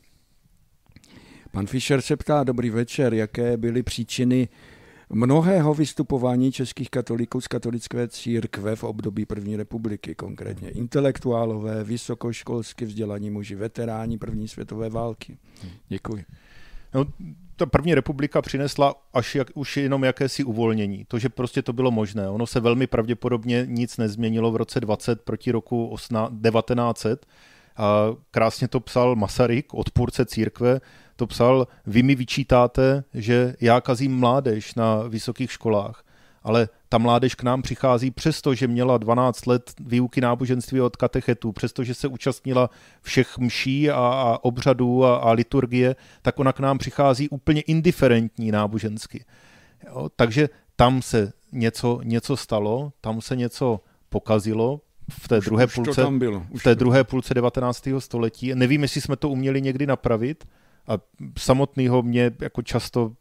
Pan 1.52 1.66
Fischer 1.66 2.00
se 2.00 2.16
ptá, 2.16 2.44
dobrý 2.44 2.70
večer, 2.70 3.14
jaké 3.14 3.56
byly 3.56 3.82
příčiny 3.82 4.48
mnohého 5.10 5.74
vystupování 5.74 6.52
českých 6.52 6.90
katolíků 6.90 7.40
z 7.40 7.48
katolické 7.48 8.08
církve 8.08 8.76
v 8.76 8.84
období 8.84 9.26
první 9.26 9.56
republiky, 9.56 10.14
konkrétně 10.14 10.70
intelektuálové, 10.70 11.84
vysokoškolsky 11.84 12.84
vzdělaní 12.84 13.30
muži, 13.30 13.54
veteráni 13.54 14.18
první 14.18 14.48
světové 14.48 14.90
války. 14.90 15.38
Děkuji. 15.88 16.24
No, 16.94 17.06
ta 17.56 17.66
první 17.66 17.94
republika 17.94 18.42
přinesla 18.42 18.94
až 19.14 19.34
jak, 19.34 19.48
už 19.54 19.76
jenom 19.76 20.04
jakési 20.04 20.44
uvolnění. 20.44 21.04
To, 21.08 21.18
že 21.18 21.28
prostě 21.28 21.62
to 21.62 21.72
bylo 21.72 21.90
možné. 21.90 22.28
Ono 22.28 22.46
se 22.46 22.60
velmi 22.60 22.86
pravděpodobně 22.86 23.66
nic 23.68 23.96
nezměnilo 23.96 24.52
v 24.52 24.56
roce 24.56 24.80
20 24.80 25.20
proti 25.20 25.50
roku 25.50 25.94
1900. 25.96 27.26
A 27.76 28.06
krásně 28.30 28.68
to 28.68 28.80
psal 28.80 29.16
Masaryk, 29.16 29.74
odpůrce 29.74 30.26
církve, 30.26 30.80
to 31.22 31.26
psal, 31.26 31.68
vy 31.86 32.02
mi 32.02 32.14
vyčítáte, 32.14 33.04
že 33.14 33.54
já 33.60 33.80
kazím 33.80 34.18
mládež 34.18 34.74
na 34.74 35.02
vysokých 35.02 35.52
školách, 35.52 36.04
ale 36.42 36.68
ta 36.88 36.98
mládež 36.98 37.34
k 37.34 37.42
nám 37.42 37.62
přichází 37.62 38.10
přesto, 38.10 38.54
že 38.54 38.66
měla 38.68 38.98
12 38.98 39.46
let 39.46 39.72
výuky 39.80 40.20
náboženství 40.20 40.80
od 40.80 40.96
katechetů, 40.96 41.52
přestože 41.52 41.94
se 41.94 42.08
účastnila 42.08 42.70
všech 43.02 43.38
mší 43.38 43.90
a, 43.90 43.96
a 43.96 44.38
obřadů 44.42 45.04
a, 45.04 45.16
a 45.16 45.32
liturgie, 45.32 45.96
tak 46.22 46.38
ona 46.38 46.52
k 46.52 46.60
nám 46.60 46.78
přichází 46.78 47.28
úplně 47.28 47.60
indiferentní 47.60 48.50
nábožensky. 48.50 49.24
Jo, 49.86 50.08
takže 50.16 50.48
tam 50.76 51.02
se 51.02 51.32
něco, 51.52 52.00
něco 52.02 52.36
stalo, 52.36 52.92
tam 53.00 53.20
se 53.20 53.36
něco 53.36 53.80
pokazilo, 54.08 54.80
v 55.10 55.28
té, 55.28 55.38
už, 55.38 55.44
druhé, 55.44 55.64
už 55.66 55.74
půlce, 55.74 56.06
v 56.58 56.62
té 56.62 56.74
druhé 56.74 57.04
půlce 57.04 57.34
19. 57.34 57.88
století. 57.98 58.54
Nevím, 58.54 58.82
jestli 58.82 59.00
jsme 59.00 59.16
to 59.16 59.28
uměli 59.28 59.62
někdy 59.62 59.86
napravit, 59.86 60.44
a 60.86 60.98
samotného 61.38 62.02
mě 62.02 62.32
jako 62.40 62.62
často 62.62 63.12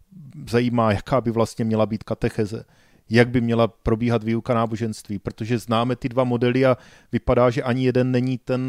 zajímá, 0.50 0.92
jaká 0.92 1.22
by 1.22 1.32
vlastně 1.32 1.66
měla 1.66 1.86
být 1.86 2.04
katecheze, 2.04 2.66
jak 3.10 3.30
by 3.30 3.42
měla 3.42 3.68
probíhat 3.68 4.24
výuka 4.24 4.54
náboženství, 4.54 5.20
protože 5.20 5.60
známe 5.60 5.96
ty 5.96 6.10
dva 6.10 6.24
modely 6.24 6.66
a 6.66 6.78
vypadá, 7.12 7.50
že 7.50 7.64
ani 7.64 7.86
jeden 7.86 8.12
není 8.12 8.38
ten, 8.38 8.64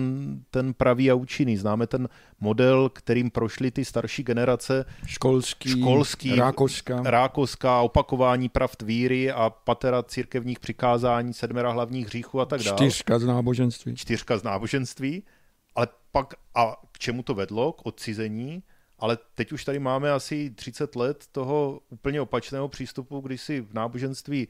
ten 0.50 0.74
pravý 0.74 1.10
a 1.10 1.14
účinný. 1.14 1.56
Známe 1.56 1.86
ten 1.86 2.08
model, 2.40 2.88
kterým 2.88 3.30
prošly 3.30 3.70
ty 3.70 3.84
starší 3.84 4.22
generace. 4.22 4.84
Školský, 5.06 5.68
školský 5.70 6.34
rákoská. 6.34 7.00
rákoská, 7.04 7.80
opakování 7.80 8.48
pravd 8.48 8.82
víry 8.82 9.32
a 9.32 9.50
patera 9.50 10.02
církevních 10.02 10.60
přikázání, 10.60 11.32
sedmera 11.32 11.70
hlavních 11.70 12.06
hříchů 12.06 12.40
a 12.40 12.44
tak 12.44 12.62
dále. 12.62 12.76
Čtyřka 12.76 13.18
z 13.18 13.26
náboženství. 13.26 13.96
Čtyřka 13.96 14.38
z 14.38 14.42
náboženství. 14.42 15.22
Ale 15.74 15.86
pak 16.12 16.34
a 16.54 16.76
k 16.92 16.98
čemu 16.98 17.22
to 17.22 17.34
vedlo? 17.34 17.72
K 17.72 17.86
odcizení 17.86 18.62
ale 19.02 19.18
teď 19.34 19.52
už 19.52 19.64
tady 19.64 19.78
máme 19.78 20.10
asi 20.10 20.50
30 20.50 20.96
let 20.96 21.24
toho 21.32 21.80
úplně 21.90 22.20
opačného 22.20 22.68
přístupu, 22.68 23.20
kdy 23.20 23.38
si 23.38 23.60
v 23.60 23.74
náboženství 23.74 24.48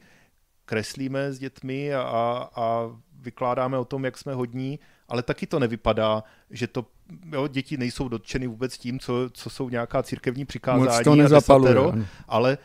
kreslíme 0.65 1.33
s 1.33 1.39
dětmi 1.39 1.93
a, 1.93 2.01
a, 2.01 2.49
a 2.55 2.89
vykládáme 3.19 3.77
o 3.77 3.85
tom, 3.85 4.05
jak 4.05 4.17
jsme 4.17 4.33
hodní, 4.33 4.79
ale 5.07 5.23
taky 5.23 5.47
to 5.47 5.59
nevypadá, 5.59 6.23
že 6.49 6.67
to 6.67 6.85
jo, 7.31 7.47
děti 7.47 7.77
nejsou 7.77 8.07
dotčeny 8.07 8.47
vůbec 8.47 8.77
tím, 8.77 8.99
co, 8.99 9.29
co 9.33 9.49
jsou 9.49 9.69
nějaká 9.69 10.03
církevní 10.03 10.45
přikázání 10.45 10.85
Moc 10.85 11.03
to 11.03 11.15
nezapaluje, 11.15 12.05
ale 12.27 12.57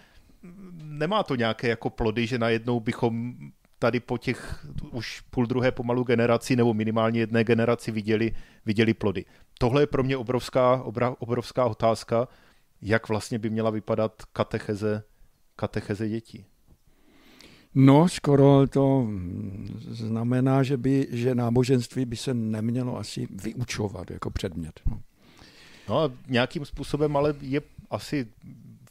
nemá 0.82 1.22
to 1.22 1.34
nějaké 1.34 1.68
jako 1.68 1.91
plody, 1.91 2.26
že 2.26 2.39
najednou 2.39 2.80
bychom 2.80 3.34
tady 3.78 4.01
po 4.01 4.18
těch 4.18 4.66
už 4.91 5.20
půl 5.20 5.47
druhé 5.47 5.72
pomalu 5.72 6.05
generaci 6.05 6.57
nebo 6.57 6.74
minimálně 6.74 7.20
jedné 7.20 7.45
generaci 7.45 7.93
viděli, 7.93 8.32
viděli 8.66 8.95
plody. 8.95 9.24
Tohle 9.59 9.83
je 9.83 9.87
pro 9.87 10.03
mě 10.03 10.17
obrovská, 10.17 10.83
obrovská 11.19 11.65
otázka, 11.65 12.29
jak 12.83 13.09
vlastně 13.09 13.39
by 13.39 13.51
měla 13.51 13.71
vypadat 13.71 14.23
katecheze, 14.33 15.03
katecheze 15.57 16.09
dětí. 16.09 16.45
No, 17.75 18.09
skoro 18.09 18.67
to 18.67 19.09
znamená, 19.79 20.63
že, 20.63 20.77
by, 20.77 21.07
že 21.11 21.35
náboženství 21.35 22.05
by 22.05 22.17
se 22.17 22.35
nemělo 22.35 22.99
asi 22.99 23.29
vyučovat 23.31 24.11
jako 24.11 24.31
předmět. 24.31 24.81
No. 24.91 25.01
no 25.89 26.01
a 26.01 26.13
nějakým 26.29 26.65
způsobem 26.65 27.17
ale 27.17 27.35
je 27.41 27.61
asi 27.91 28.27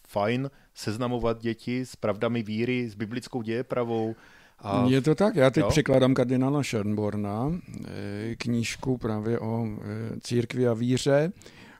fajn 0.07 0.49
seznamovat 0.74 1.41
děti 1.41 1.86
s 1.86 1.95
pravdami 1.95 2.43
víry, 2.43 2.89
s 2.89 2.95
biblickou 2.95 3.41
dějepravou, 3.41 4.15
a... 4.59 4.85
Je 4.87 5.01
to 5.01 5.15
tak, 5.15 5.35
já 5.35 5.49
teď 5.49 5.61
jo? 5.61 5.69
překladám 5.69 6.13
kardinála 6.13 6.61
Schönborna, 6.61 7.61
eh, 7.85 8.35
knížku 8.35 8.97
právě 8.97 9.39
o 9.39 9.67
eh, 9.67 10.19
církvi 10.19 10.67
a 10.67 10.73
víře 10.73 11.31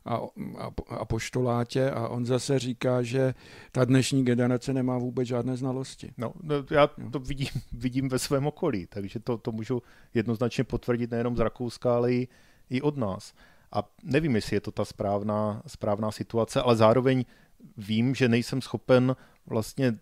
a, 0.06 0.16
a, 0.58 0.72
a 0.90 1.06
poštolátě 1.06 1.92
a 1.92 2.08
on 2.08 2.26
zase 2.26 2.60
říká, 2.60 3.02
že 3.02 3.34
ta 3.72 3.86
dnešní 3.86 4.26
generace 4.26 4.74
nemá 4.74 4.98
vůbec 4.98 5.28
žádné 5.28 5.58
znalosti. 5.58 6.12
No, 6.18 6.34
no 6.44 6.56
já 6.72 6.88
to 7.12 7.20
vidím, 7.20 7.48
vidím 7.72 8.10
ve 8.10 8.20
svém 8.20 8.48
okolí, 8.48 8.88
takže 8.90 9.20
to, 9.20 9.38
to 9.38 9.52
můžu 9.52 9.82
jednoznačně 10.14 10.64
potvrdit 10.64 11.12
nejenom 11.12 11.36
z 11.36 11.40
Rakouska, 11.40 11.96
ale 11.96 12.14
i, 12.14 12.28
i 12.70 12.82
od 12.82 12.98
nás. 12.98 13.34
A 13.72 13.84
nevím, 14.04 14.36
jestli 14.36 14.56
je 14.56 14.62
to 14.62 14.72
ta 14.72 14.86
správná, 14.86 15.62
správná 15.68 16.12
situace, 16.12 16.62
ale 16.62 16.76
zároveň 16.76 17.26
vím, 17.78 18.16
že 18.16 18.30
nejsem 18.30 18.62
schopen 18.62 19.16
vlastně 19.48 19.98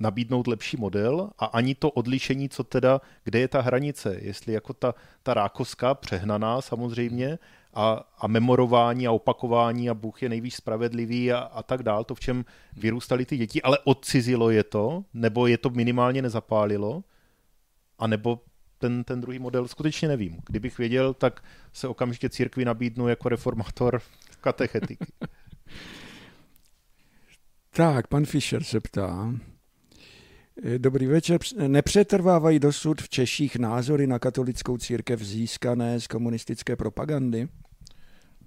nabídnout 0.00 0.46
lepší 0.46 0.76
model 0.76 1.30
a 1.38 1.44
ani 1.44 1.74
to 1.74 1.90
odlišení, 1.90 2.48
co 2.48 2.64
teda, 2.64 3.00
kde 3.24 3.38
je 3.38 3.48
ta 3.48 3.60
hranice, 3.60 4.18
jestli 4.20 4.52
jako 4.52 4.72
ta, 4.72 4.94
ta 5.22 5.34
rákoská 5.34 5.94
přehnaná 5.94 6.60
samozřejmě 6.60 7.38
a, 7.74 8.04
a 8.18 8.26
memorování 8.26 9.06
a 9.06 9.12
opakování 9.12 9.90
a 9.90 9.94
Bůh 9.94 10.22
je 10.22 10.28
nejvíc 10.28 10.54
spravedlivý 10.54 11.32
a, 11.32 11.38
a 11.38 11.62
tak 11.62 11.82
dál, 11.82 12.04
to 12.04 12.14
v 12.14 12.20
čem 12.20 12.44
vyrůstali 12.76 13.26
ty 13.26 13.36
děti, 13.36 13.62
ale 13.62 13.78
odcizilo 13.84 14.50
je 14.50 14.64
to, 14.64 15.04
nebo 15.14 15.46
je 15.46 15.58
to 15.58 15.70
minimálně 15.70 16.22
nezapálilo, 16.22 17.04
a 17.98 18.06
nebo 18.06 18.40
ten, 18.78 19.04
ten 19.04 19.20
druhý 19.20 19.38
model 19.38 19.68
skutečně 19.68 20.08
nevím. 20.08 20.40
Kdybych 20.46 20.78
věděl, 20.78 21.14
tak 21.14 21.44
se 21.72 21.88
okamžitě 21.88 22.28
církvi 22.28 22.64
nabídnu 22.64 23.08
jako 23.08 23.28
reformátor 23.28 24.00
katechetiky. 24.40 25.06
Tak, 27.76 28.06
pan 28.06 28.24
Fischer 28.24 28.64
se 28.64 28.80
ptá. 28.80 29.34
Eh, 30.62 30.78
dobrý 30.78 31.06
večer. 31.06 31.40
Nepřetrvávají 31.66 32.58
dosud 32.58 33.02
v 33.02 33.08
Češích 33.08 33.56
názory 33.56 34.06
na 34.06 34.18
katolickou 34.18 34.78
církev 34.78 35.20
získané 35.20 36.00
z 36.00 36.06
komunistické 36.06 36.76
propagandy? 36.76 37.48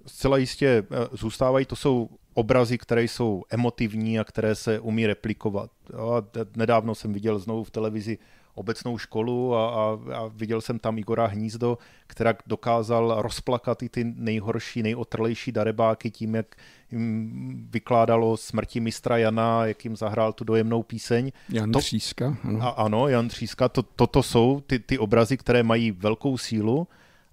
zcela 0.06 0.36
jistě 0.36 0.66
eh, 0.66 1.08
zůstávají, 1.12 1.66
to 1.66 1.76
jsou 1.76 2.08
obrazy, 2.34 2.78
které 2.78 3.02
jsou 3.04 3.44
emotivní 3.50 4.18
a 4.18 4.24
které 4.24 4.54
se 4.54 4.80
umí 4.80 5.06
replikovat. 5.06 5.70
A 5.94 6.26
nedávno 6.56 6.94
jsem 6.94 7.12
viděl 7.12 7.38
znovu 7.38 7.64
v 7.64 7.70
televizi 7.70 8.18
obecnou 8.54 8.98
školu 8.98 9.54
a, 9.54 9.68
a, 9.68 9.98
a 10.14 10.30
viděl 10.34 10.60
jsem 10.60 10.78
tam 10.78 10.98
Igora 10.98 11.26
Hnízdo, 11.26 11.78
která 12.06 12.34
dokázal 12.46 13.22
rozplakat 13.22 13.82
i 13.82 13.88
ty 13.88 14.04
nejhorší, 14.16 14.82
nejotrlejší 14.82 15.52
darebáky 15.52 16.10
tím, 16.10 16.34
jak 16.34 16.56
jim 16.92 17.68
vykládalo 17.70 18.36
smrti 18.36 18.80
mistra 18.80 19.18
Jana, 19.18 19.66
jak 19.66 19.84
jim 19.84 19.96
zahrál 19.96 20.32
tu 20.32 20.44
dojemnou 20.44 20.82
píseň. 20.82 21.32
Jan 21.48 21.72
to, 21.72 21.78
Tříska. 21.78 22.36
Ano. 22.44 22.62
A, 22.62 22.68
ano, 22.68 23.08
Jan 23.08 23.28
Tříska. 23.28 23.68
To, 23.68 23.82
toto 23.82 24.22
jsou 24.22 24.60
ty, 24.66 24.78
ty 24.78 24.98
obrazy, 24.98 25.36
které 25.36 25.62
mají 25.62 25.90
velkou 25.90 26.38
sílu 26.38 26.88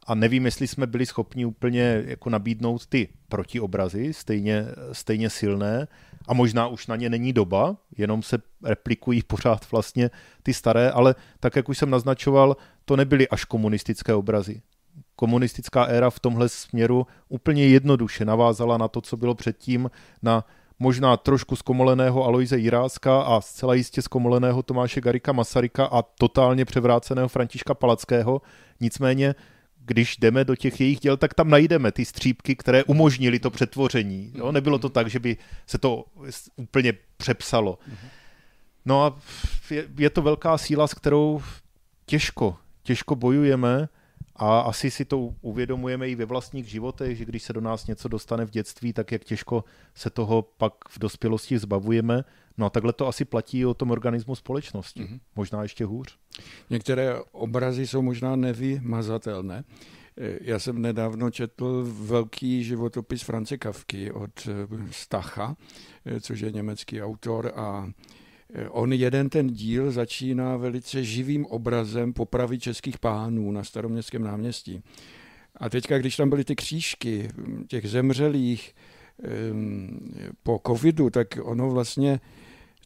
a 0.08 0.16
nevím, 0.16 0.45
jestli 0.45 0.68
jsme 0.68 0.88
byli 0.88 1.05
schopni 1.05 1.45
úplně 1.45 2.03
jako 2.05 2.30
nabídnout 2.30 2.86
ty 2.86 3.10
protiobrazy, 3.30 4.14
stejně, 4.14 4.66
stejně 4.91 5.30
silné, 5.30 5.88
a 6.28 6.34
možná 6.34 6.68
už 6.68 6.88
na 6.88 6.95
ně 6.95 7.10
není 7.10 7.34
doba, 7.34 7.78
jenom 7.97 8.24
se 8.24 8.38
replikují 8.64 9.24
pořád 9.24 9.72
vlastně 9.72 10.10
ty 10.43 10.53
staré, 10.53 10.91
ale 10.91 11.16
tak, 11.39 11.55
jak 11.55 11.70
už 11.70 11.78
jsem 11.78 11.89
naznačoval, 11.89 12.58
to 12.86 12.95
nebyly 12.95 13.30
až 13.30 13.45
komunistické 13.45 14.14
obrazy. 14.14 14.62
Komunistická 15.16 15.84
éra 15.84 16.10
v 16.10 16.20
tomhle 16.20 16.49
směru 16.49 17.08
úplně 17.30 17.68
jednoduše 17.68 18.26
navázala 18.26 18.78
na 18.78 18.88
to, 18.88 19.01
co 19.01 19.18
bylo 19.18 19.36
předtím, 19.36 19.91
na 20.22 20.45
možná 20.80 21.18
trošku 21.18 21.55
zkomoleného 21.55 22.26
Aloise 22.26 22.58
Jiráska 22.58 23.22
a 23.22 23.41
zcela 23.41 23.74
jistě 23.74 24.01
zkomoleného 24.01 24.64
Tomáše 24.64 25.01
Garika 25.01 25.32
Masaryka 25.32 25.86
a 25.86 26.01
totálně 26.01 26.66
převráceného 26.66 27.28
Františka 27.28 27.74
Palackého. 27.74 28.41
Nicméně 28.80 29.36
když 29.88 30.17
jdeme 30.17 30.45
do 30.45 30.55
těch 30.55 30.81
jejich 30.81 30.99
děl, 30.99 31.17
tak 31.17 31.33
tam 31.33 31.49
najdeme 31.49 31.91
ty 31.91 32.05
střípky, 32.05 32.55
které 32.55 32.83
umožnili 32.83 33.39
to 33.39 33.49
přetvoření. 33.49 34.31
Jo? 34.35 34.51
Nebylo 34.51 34.79
to 34.79 34.89
tak, 34.89 35.09
že 35.09 35.19
by 35.19 35.38
se 35.67 35.77
to 35.77 36.05
úplně 36.55 36.93
přepsalo. 37.17 37.79
No 38.85 39.05
a 39.05 39.19
je, 39.69 39.88
je 39.97 40.09
to 40.09 40.21
velká 40.21 40.57
síla, 40.57 40.88
s 40.88 40.93
kterou 40.93 41.41
těžko, 42.05 42.57
těžko 42.83 43.15
bojujeme 43.15 43.89
a 44.35 44.59
asi 44.59 44.91
si 44.91 45.05
to 45.05 45.33
uvědomujeme 45.41 46.09
i 46.09 46.15
ve 46.15 46.25
vlastních 46.25 46.69
životech, 46.69 47.17
že 47.17 47.25
když 47.25 47.43
se 47.43 47.53
do 47.53 47.61
nás 47.61 47.88
něco 47.88 48.07
dostane 48.07 48.45
v 48.45 48.49
dětství, 48.49 48.93
tak 48.93 49.11
jak 49.11 49.23
těžko 49.23 49.63
se 49.95 50.09
toho 50.09 50.41
pak 50.41 50.73
v 50.89 50.99
dospělosti 50.99 51.59
zbavujeme. 51.59 52.23
No 52.58 52.66
a 52.66 52.70
takhle 52.70 52.93
to 52.93 53.08
asi 53.08 53.26
platí 53.26 53.66
o 53.66 53.74
tom 53.74 53.91
organismu 53.91 54.36
společnosti. 54.36 55.03
Mm-hmm. 55.03 55.20
Možná 55.36 55.64
ještě 55.64 55.86
hůř. 55.86 56.18
Některé 56.70 57.16
obrazy 57.32 57.88
jsou 57.88 58.01
možná 58.01 58.36
nevymazatelné. 58.36 59.64
Já 60.41 60.60
jsem 60.60 60.82
nedávno 60.82 61.32
četl 61.32 61.88
velký 62.01 62.64
životopis 62.64 63.22
France 63.22 63.58
Kavky 63.58 64.12
od 64.12 64.49
Stacha, 64.91 65.55
což 66.22 66.39
je 66.39 66.51
německý 66.51 67.01
autor 67.01 67.51
a 67.55 67.91
On 68.70 68.93
jeden 68.93 69.30
ten 69.30 69.47
díl 69.47 69.91
začíná 69.91 70.58
velice 70.58 71.03
živým 71.03 71.45
obrazem 71.45 72.14
popravy 72.14 72.60
českých 72.60 72.97
pánů 72.97 73.51
na 73.51 73.64
staroměstském 73.64 74.24
náměstí. 74.24 74.84
A 75.55 75.70
teďka, 75.70 75.97
když 75.97 76.16
tam 76.16 76.30
byly 76.30 76.43
ty 76.43 76.55
křížky 76.55 77.30
těch 77.68 77.89
zemřelých 77.89 78.76
po 80.43 80.62
covidu, 80.68 81.10
tak 81.10 81.28
ono 81.41 81.70
vlastně 81.70 82.20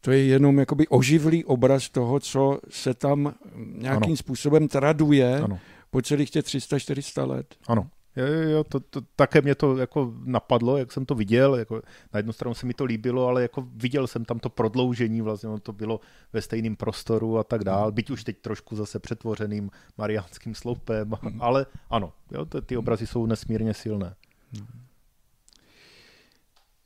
to 0.01 0.11
je 0.11 0.23
jenom 0.25 0.59
jakoby 0.59 0.87
oživlý 0.87 1.45
obraz 1.45 1.89
toho, 1.89 2.19
co 2.19 2.59
se 2.69 2.93
tam 2.93 3.33
nějakým 3.55 4.11
ano. 4.11 4.17
způsobem 4.17 4.67
traduje 4.67 5.41
ano. 5.41 5.59
po 5.89 6.01
celých 6.01 6.29
těch 6.29 6.45
300-400 6.45 7.27
let. 7.27 7.55
Ano. 7.67 7.87
Jo, 8.15 8.25
jo, 8.25 8.49
jo 8.49 8.63
to, 8.63 8.79
to, 8.79 9.01
také 9.15 9.41
mě 9.41 9.55
to 9.55 9.77
jako 9.77 10.13
napadlo, 10.23 10.77
jak 10.77 10.91
jsem 10.91 11.05
to 11.05 11.15
viděl, 11.15 11.55
jako 11.55 11.81
na 12.13 12.17
jednu 12.17 12.33
stranu 12.33 12.53
se 12.53 12.65
mi 12.65 12.73
to 12.73 12.85
líbilo, 12.85 13.27
ale 13.27 13.41
jako 13.41 13.67
viděl 13.75 14.07
jsem 14.07 14.25
tam 14.25 14.39
to 14.39 14.49
prodloužení, 14.49 15.21
vlastně 15.21 15.49
to 15.63 15.73
bylo 15.73 15.99
ve 16.33 16.41
stejném 16.41 16.75
prostoru 16.75 17.37
a 17.37 17.43
tak 17.43 17.63
dál, 17.63 17.91
byť 17.91 18.09
už 18.09 18.23
teď 18.23 18.37
trošku 18.41 18.75
zase 18.75 18.99
přetvořeným 18.99 19.71
mariánským 19.97 20.55
sloupem, 20.55 21.13
mm. 21.21 21.41
ale 21.41 21.65
ano, 21.89 22.13
jo, 22.31 22.45
to, 22.45 22.61
ty 22.61 22.77
obrazy 22.77 23.07
jsou 23.07 23.25
nesmírně 23.25 23.73
silné. 23.73 24.15
Mm. 24.53 24.67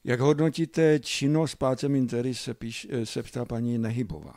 Jak 0.08 0.20
hodnotíte 0.20 1.00
činnost 1.00 1.56
Pácem 1.56 1.96
Intery, 1.96 2.36
se, 2.36 2.54
píš, 2.54 2.88
eh, 2.90 3.06
se 3.06 3.24
ptá 3.24 3.46
paní 3.46 3.78
Nehybová. 3.78 4.34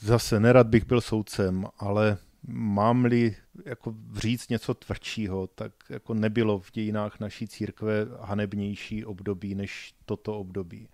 Zase 0.00 0.40
nerad 0.40 0.66
bych 0.66 0.86
byl 0.86 1.00
soudcem, 1.00 1.66
ale 1.78 2.18
mám-li 2.48 3.36
jako 3.64 3.94
říct 4.14 4.48
něco 4.48 4.74
tvrdšího, 4.74 5.46
tak 5.46 5.72
jako 5.88 6.14
nebylo 6.14 6.58
v 6.58 6.72
dějinách 6.72 7.20
naší 7.20 7.48
církve 7.48 8.06
hanebnější 8.20 9.04
období 9.04 9.54
než 9.54 9.94
toto 10.04 10.38
období. 10.38 10.88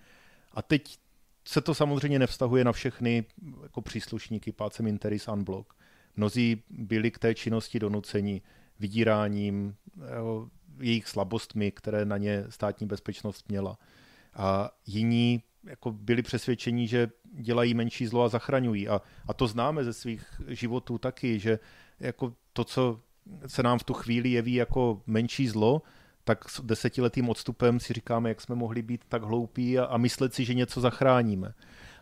A 0.52 0.62
teď 0.62 0.98
se 1.44 1.60
to 1.60 1.74
samozřejmě 1.74 2.18
nevztahuje 2.18 2.64
na 2.64 2.72
všechny 2.72 3.24
jako 3.62 3.82
příslušníky 3.82 4.52
Pácem 4.52 4.86
Interis 4.86 5.28
Unblock. 5.28 5.74
Mnozí 6.16 6.62
byli 6.70 7.10
k 7.10 7.18
té 7.18 7.34
činnosti 7.34 7.78
donuceni 7.78 8.42
vydíráním, 8.78 9.74
jejich 10.80 11.08
slabostmi, 11.08 11.72
které 11.72 12.04
na 12.04 12.16
ně 12.16 12.44
státní 12.48 12.86
bezpečnost 12.86 13.48
měla. 13.48 13.78
A 14.34 14.70
jiní 14.86 15.42
jako 15.64 15.92
byli 15.92 16.22
přesvědčeni, 16.22 16.88
že 16.88 17.10
dělají 17.32 17.74
menší 17.74 18.06
zlo 18.06 18.22
a 18.22 18.28
zachraňují. 18.28 18.88
A, 18.88 19.00
a 19.28 19.34
to 19.34 19.46
známe 19.46 19.84
ze 19.84 19.92
svých 19.92 20.40
životů 20.48 20.98
taky, 20.98 21.38
že 21.38 21.58
jako 22.00 22.34
to, 22.52 22.64
co 22.64 23.00
se 23.46 23.62
nám 23.62 23.78
v 23.78 23.84
tu 23.84 23.94
chvíli 23.94 24.30
jeví 24.30 24.54
jako 24.54 25.02
menší 25.06 25.48
zlo, 25.48 25.82
tak 26.24 26.48
s 26.48 26.60
desetiletým 26.60 27.28
odstupem 27.28 27.80
si 27.80 27.92
říkáme, 27.92 28.28
jak 28.28 28.40
jsme 28.40 28.54
mohli 28.54 28.82
být 28.82 29.04
tak 29.08 29.22
hloupí 29.22 29.78
a, 29.78 29.84
a 29.84 29.96
myslet 29.96 30.34
si, 30.34 30.44
že 30.44 30.54
něco 30.54 30.80
zachráníme. 30.80 31.54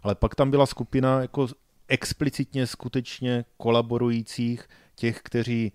Ale 0.03 0.15
pak 0.15 0.35
tam 0.35 0.51
byla 0.51 0.67
skupina 0.67 1.21
jako 1.21 1.49
explicitně 1.89 2.67
skutečně 2.67 3.45
kolaborujících, 3.57 4.69
těch, 4.95 5.21
kteří 5.23 5.73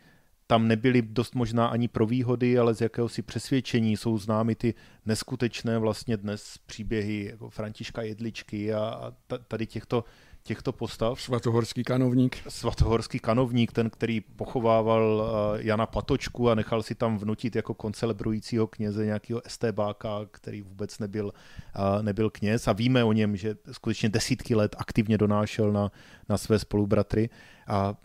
tam 0.47 0.67
nebyly 0.67 1.01
dost 1.01 1.35
možná 1.35 1.67
ani 1.67 1.87
pro 1.87 2.05
výhody, 2.05 2.59
ale 2.59 2.73
z 2.73 2.81
jakéhosi 2.81 3.21
přesvědčení 3.21 3.97
jsou 3.97 4.17
známy 4.17 4.55
ty 4.55 4.73
neskutečné 5.05 5.79
vlastně 5.79 6.17
dnes 6.17 6.57
příběhy 6.65 7.25
jako 7.31 7.49
Františka 7.49 8.01
Jedličky 8.01 8.73
a 8.73 9.13
tady 9.47 9.65
těchto, 9.65 10.03
těchto 10.43 10.71
postav. 10.71 11.21
Svatohorský 11.21 11.83
kanovník. 11.83 12.37
Svatohorský 12.49 13.19
kanovník, 13.19 13.71
ten, 13.71 13.89
který 13.89 14.21
pochovával 14.21 15.31
eh, 15.57 15.63
Jana 15.63 15.85
Patočku 15.85 16.49
a 16.49 16.55
nechal 16.55 16.83
si 16.83 16.95
tam 16.95 17.17
vnutit 17.17 17.55
jako 17.55 17.73
koncelebrujícího 17.73 18.67
kněze 18.67 19.05
nějakého 19.05 19.41
STBáka, 19.47 20.19
který 20.31 20.61
vůbec 20.61 20.99
nebyl, 20.99 21.31
eh, 21.75 22.03
nebyl 22.03 22.29
kněz 22.29 22.67
a 22.67 22.73
víme 22.73 23.03
o 23.03 23.13
něm, 23.13 23.35
že 23.35 23.55
skutečně 23.71 24.09
desítky 24.09 24.55
let 24.55 24.75
aktivně 24.79 25.17
donášel 25.17 25.71
na, 25.71 25.91
na 26.29 26.37
své 26.37 26.59
spolubratry 26.59 27.29
a 27.67 27.95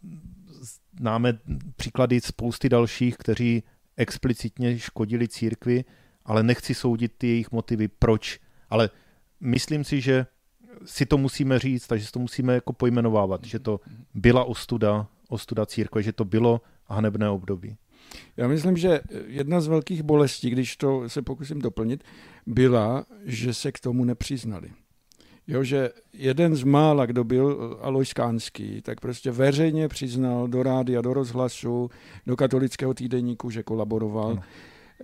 známe 1.01 1.39
příklady 1.77 2.21
spousty 2.21 2.69
dalších, 2.69 3.17
kteří 3.17 3.63
explicitně 3.97 4.79
škodili 4.79 5.29
církvi, 5.29 5.85
ale 6.25 6.43
nechci 6.43 6.75
soudit 6.75 7.13
ty 7.19 7.27
jejich 7.27 7.53
motivy, 7.53 7.89
proč. 7.89 8.41
Ale 8.71 8.91
myslím 9.41 9.85
si, 9.85 10.01
že 10.01 10.27
si 10.85 11.07
to 11.07 11.19
musíme 11.19 11.59
říct, 11.59 11.87
takže 11.87 12.07
si 12.07 12.13
to 12.13 12.19
musíme 12.19 12.55
jako 12.55 12.73
pojmenovávat, 12.73 13.45
že 13.45 13.59
to 13.59 13.81
byla 14.15 14.45
ostuda, 14.45 15.07
ostuda 15.29 15.67
církve, 15.67 16.03
že 16.03 16.13
to 16.13 16.25
bylo 16.25 16.61
hanebné 16.87 17.29
období. 17.29 17.77
Já 18.37 18.49
myslím, 18.49 18.77
že 18.77 19.01
jedna 19.27 19.61
z 19.61 19.67
velkých 19.67 20.03
bolestí, 20.03 20.51
když 20.51 20.77
to 20.77 21.09
se 21.09 21.23
pokusím 21.23 21.59
doplnit, 21.61 22.05
byla, 22.47 23.07
že 23.25 23.55
se 23.55 23.73
k 23.73 23.81
tomu 23.81 24.05
nepřiznali. 24.05 24.71
Jo, 25.51 25.65
že 25.65 25.91
jeden 26.13 26.57
z 26.57 26.63
mála, 26.63 27.07
kdo 27.07 27.25
byl 27.25 27.59
eh, 27.61 27.85
Alois 27.85 28.13
Kánský, 28.13 28.83
tak 28.83 29.01
prostě 29.01 29.31
veřejně 29.31 29.89
přiznal 29.89 30.49
do 30.49 30.63
rádia, 30.63 31.01
do 31.01 31.15
rozhlasu, 31.15 31.91
do 32.27 32.37
katolického 32.37 32.95
týdeníku, 32.95 33.51
že 33.51 33.63
kolaboroval, 33.63 34.31
ano. 34.31 34.43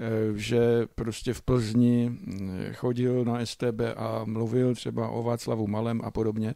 Eh, 0.01 0.39
že 0.39 0.87
prostě 0.95 1.35
v 1.35 1.43
Plzni 1.43 2.11
mm, 2.11 2.61
chodil 2.75 3.25
na 3.25 3.47
STB 3.47 3.81
a 3.97 4.25
mluvil 4.25 4.75
třeba 4.75 5.09
o 5.09 5.23
Václavu 5.23 5.67
Malem 5.67 6.01
a 6.05 6.11
podobně. 6.11 6.55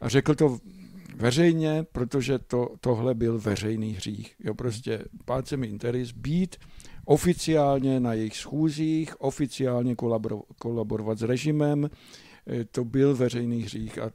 A 0.00 0.08
řekl 0.08 0.34
to 0.34 0.58
veřejně, 1.16 1.84
protože 1.92 2.38
to, 2.38 2.68
tohle 2.80 3.14
byl 3.14 3.38
veřejný 3.38 3.92
hřích. 3.92 4.34
Jo, 4.44 4.54
prostě 4.54 5.04
pácemi 5.24 5.66
interis 5.66 6.12
být 6.12 6.56
oficiálně 7.04 8.00
na 8.00 8.12
jejich 8.14 8.36
schůzích, 8.36 9.20
oficiálně 9.20 9.94
kolaborovat 10.58 11.18
s 11.18 11.22
režimem, 11.22 11.88
Eh, 11.88 11.88
to 12.70 12.84
byl 12.84 13.16
veřejný 13.16 13.62
hřích 13.62 13.98
a 13.98 14.10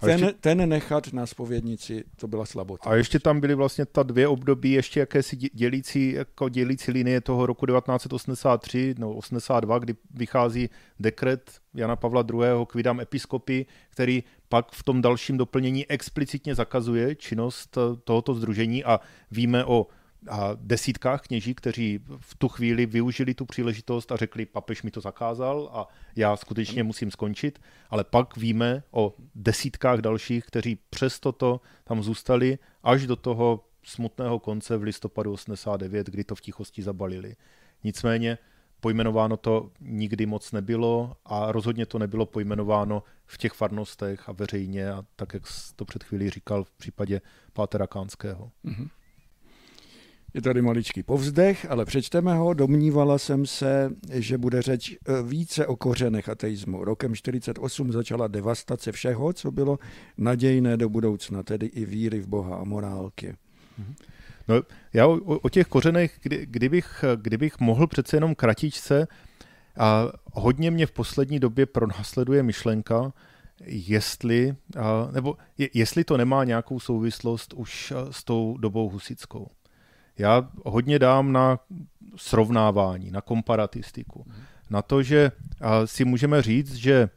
ten, 0.00 0.10
ještě, 0.10 0.32
ten 0.40 0.68
nechat 0.68 1.12
na 1.12 1.26
spovědnici, 1.26 2.04
to 2.16 2.28
byla 2.28 2.46
slabota. 2.46 2.90
A 2.90 2.94
ještě 2.94 3.18
tam 3.18 3.40
byly 3.40 3.54
vlastně 3.54 3.86
ta 3.86 4.02
dvě 4.02 4.28
období, 4.28 4.72
ještě 4.72 5.00
jakési 5.00 5.36
dělící, 5.36 6.12
jako 6.12 6.48
dělící 6.48 6.90
linie 6.90 7.20
toho 7.20 7.46
roku 7.46 7.66
1983, 7.66 8.94
no 8.98 9.12
82, 9.14 9.78
kdy 9.78 9.94
vychází 10.14 10.70
dekret 11.00 11.50
Jana 11.74 11.96
Pavla 11.96 12.24
II. 12.32 12.66
k 12.66 12.74
vydám 12.74 13.00
episkopy, 13.00 13.66
který 13.90 14.24
pak 14.48 14.72
v 14.72 14.82
tom 14.82 15.02
dalším 15.02 15.36
doplnění 15.36 15.90
explicitně 15.90 16.54
zakazuje 16.54 17.14
činnost 17.14 17.78
tohoto 18.04 18.34
združení 18.34 18.84
a 18.84 19.00
víme 19.30 19.64
o 19.64 19.86
a 20.30 20.50
desítkách 20.54 21.22
kněží, 21.22 21.54
kteří 21.54 22.00
v 22.20 22.34
tu 22.34 22.48
chvíli 22.48 22.86
využili 22.86 23.34
tu 23.34 23.46
příležitost 23.46 24.12
a 24.12 24.16
řekli, 24.16 24.46
papež 24.46 24.82
mi 24.82 24.90
to 24.90 25.00
zakázal 25.00 25.70
a 25.72 25.88
já 26.16 26.36
skutečně 26.36 26.82
musím 26.82 27.10
skončit, 27.10 27.60
ale 27.90 28.04
pak 28.04 28.36
víme 28.36 28.82
o 28.90 29.14
desítkách 29.34 29.98
dalších, 29.98 30.44
kteří 30.44 30.78
přesto 30.90 31.32
to 31.32 31.60
tam 31.84 32.02
zůstali 32.02 32.58
až 32.82 33.06
do 33.06 33.16
toho 33.16 33.64
smutného 33.84 34.38
konce 34.38 34.76
v 34.76 34.82
listopadu 34.82 35.32
89, 35.32 36.06
kdy 36.06 36.24
to 36.24 36.34
v 36.34 36.40
tichosti 36.40 36.82
zabalili. 36.82 37.36
Nicméně 37.84 38.38
pojmenováno 38.80 39.36
to 39.36 39.70
nikdy 39.80 40.26
moc 40.26 40.52
nebylo 40.52 41.16
a 41.24 41.52
rozhodně 41.52 41.86
to 41.86 41.98
nebylo 41.98 42.26
pojmenováno 42.26 43.02
v 43.26 43.38
těch 43.38 43.52
farnostech 43.52 44.28
a 44.28 44.32
veřejně, 44.32 44.90
a 44.90 45.04
tak 45.16 45.34
jak 45.34 45.42
to 45.76 45.84
před 45.84 46.04
chvílí 46.04 46.30
říkal 46.30 46.64
v 46.64 46.70
případě 46.70 47.20
Pátera 47.52 47.86
Kánského. 47.86 48.50
Mm-hmm. 48.64 48.88
Je 50.34 50.42
tady 50.42 50.62
maličký 50.62 51.02
povzdech, 51.02 51.66
ale 51.70 51.84
přečteme 51.84 52.34
ho. 52.34 52.54
Domnívala 52.54 53.18
jsem 53.18 53.46
se, 53.46 53.90
že 54.12 54.38
bude 54.38 54.62
řeč 54.62 54.90
e, 54.90 54.96
více 55.22 55.66
o 55.66 55.76
kořenech 55.76 56.28
ateismu. 56.28 56.84
Rokem 56.84 57.14
48 57.14 57.92
začala 57.92 58.28
devastace 58.28 58.92
všeho, 58.92 59.32
co 59.32 59.50
bylo 59.50 59.78
nadějné 60.18 60.76
do 60.76 60.88
budoucna, 60.88 61.42
tedy 61.42 61.66
i 61.66 61.84
víry 61.84 62.20
v 62.20 62.26
Boha 62.26 62.56
a 62.56 62.64
morálky. 62.64 63.36
No, 64.48 64.62
já 64.92 65.06
o, 65.06 65.16
o 65.18 65.48
těch 65.48 65.66
kořenech, 65.66 66.18
kdy, 66.22 66.46
kdybych, 66.46 67.04
kdybych 67.16 67.60
mohl 67.60 67.86
přece 67.86 68.16
jenom 68.16 68.34
kratičce, 68.34 69.06
a 69.78 70.08
hodně 70.32 70.70
mě 70.70 70.86
v 70.86 70.92
poslední 70.92 71.38
době 71.38 71.66
pronásleduje 71.66 72.42
myšlenka, 72.42 73.12
jestli, 73.64 74.54
a, 74.78 75.08
nebo 75.12 75.36
je, 75.58 75.68
jestli 75.74 76.04
to 76.04 76.16
nemá 76.16 76.44
nějakou 76.44 76.80
souvislost 76.80 77.52
už 77.52 77.92
s 78.10 78.24
tou 78.24 78.56
dobou 78.60 78.90
husickou. 78.90 79.48
Já 80.18 80.48
hodně 80.64 80.98
dám 80.98 81.32
na 81.32 81.58
srovnávání, 82.16 83.10
na 83.10 83.20
komparatistiku. 83.20 84.26
Na 84.70 84.82
to, 84.82 85.02
že 85.02 85.32
si 85.84 86.04
můžeme 86.04 86.42
říct, 86.42 86.74
že 86.74 87.08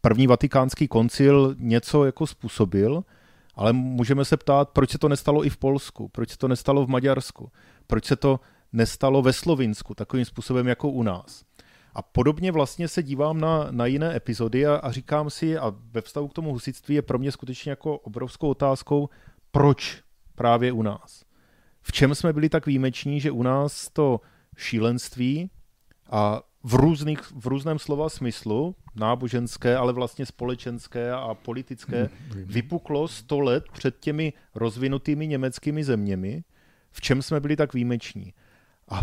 první 0.00 0.26
vatikánský 0.26 0.88
koncil 0.88 1.54
něco 1.58 2.04
jako 2.04 2.26
způsobil, 2.26 3.04
ale 3.54 3.72
můžeme 3.72 4.24
se 4.24 4.36
ptát, 4.36 4.68
proč 4.68 4.90
se 4.90 4.98
to 4.98 5.08
nestalo 5.08 5.44
i 5.44 5.50
v 5.50 5.56
Polsku, 5.56 6.08
proč 6.08 6.30
se 6.30 6.38
to 6.38 6.48
nestalo 6.48 6.86
v 6.86 6.88
Maďarsku, 6.88 7.50
proč 7.86 8.04
se 8.04 8.16
to 8.16 8.40
nestalo 8.72 9.22
ve 9.22 9.32
Slovinsku 9.32 9.94
takovým 9.94 10.24
způsobem 10.24 10.66
jako 10.66 10.88
u 10.88 11.02
nás. 11.02 11.44
A 11.94 12.02
podobně 12.02 12.52
vlastně 12.52 12.88
se 12.88 13.02
dívám 13.02 13.40
na, 13.40 13.66
na 13.70 13.86
jiné 13.86 14.16
epizody 14.16 14.66
a, 14.66 14.76
a 14.76 14.92
říkám 14.92 15.30
si, 15.30 15.58
a 15.58 15.74
ve 15.92 16.00
vztahu 16.00 16.28
k 16.28 16.32
tomu 16.32 16.52
husitství 16.52 16.94
je 16.94 17.02
pro 17.02 17.18
mě 17.18 17.32
skutečně 17.32 17.70
jako 17.70 17.98
obrovskou 17.98 18.48
otázkou, 18.48 19.08
proč 19.50 20.02
právě 20.34 20.72
u 20.72 20.82
nás 20.82 21.27
v 21.88 21.92
čem 21.92 22.14
jsme 22.14 22.32
byli 22.32 22.48
tak 22.48 22.66
výjimeční, 22.66 23.20
že 23.20 23.30
u 23.30 23.42
nás 23.42 23.88
to 23.92 24.20
šílenství 24.56 25.50
a 26.10 26.42
v, 26.62 26.74
různých, 26.74 27.20
v 27.20 27.46
různém 27.46 27.78
slova 27.78 28.08
smyslu, 28.08 28.74
náboženské, 28.94 29.76
ale 29.76 29.92
vlastně 29.92 30.26
společenské 30.26 31.12
a 31.12 31.34
politické, 31.34 32.10
hmm, 32.30 32.44
vypuklo 32.44 33.08
sto 33.08 33.40
let 33.40 33.64
před 33.72 34.00
těmi 34.00 34.32
rozvinutými 34.54 35.26
německými 35.26 35.84
zeměmi, 35.84 36.44
v 36.90 37.00
čem 37.00 37.22
jsme 37.22 37.40
byli 37.40 37.56
tak 37.56 37.74
výjimeční. 37.74 38.34
A 38.88 39.00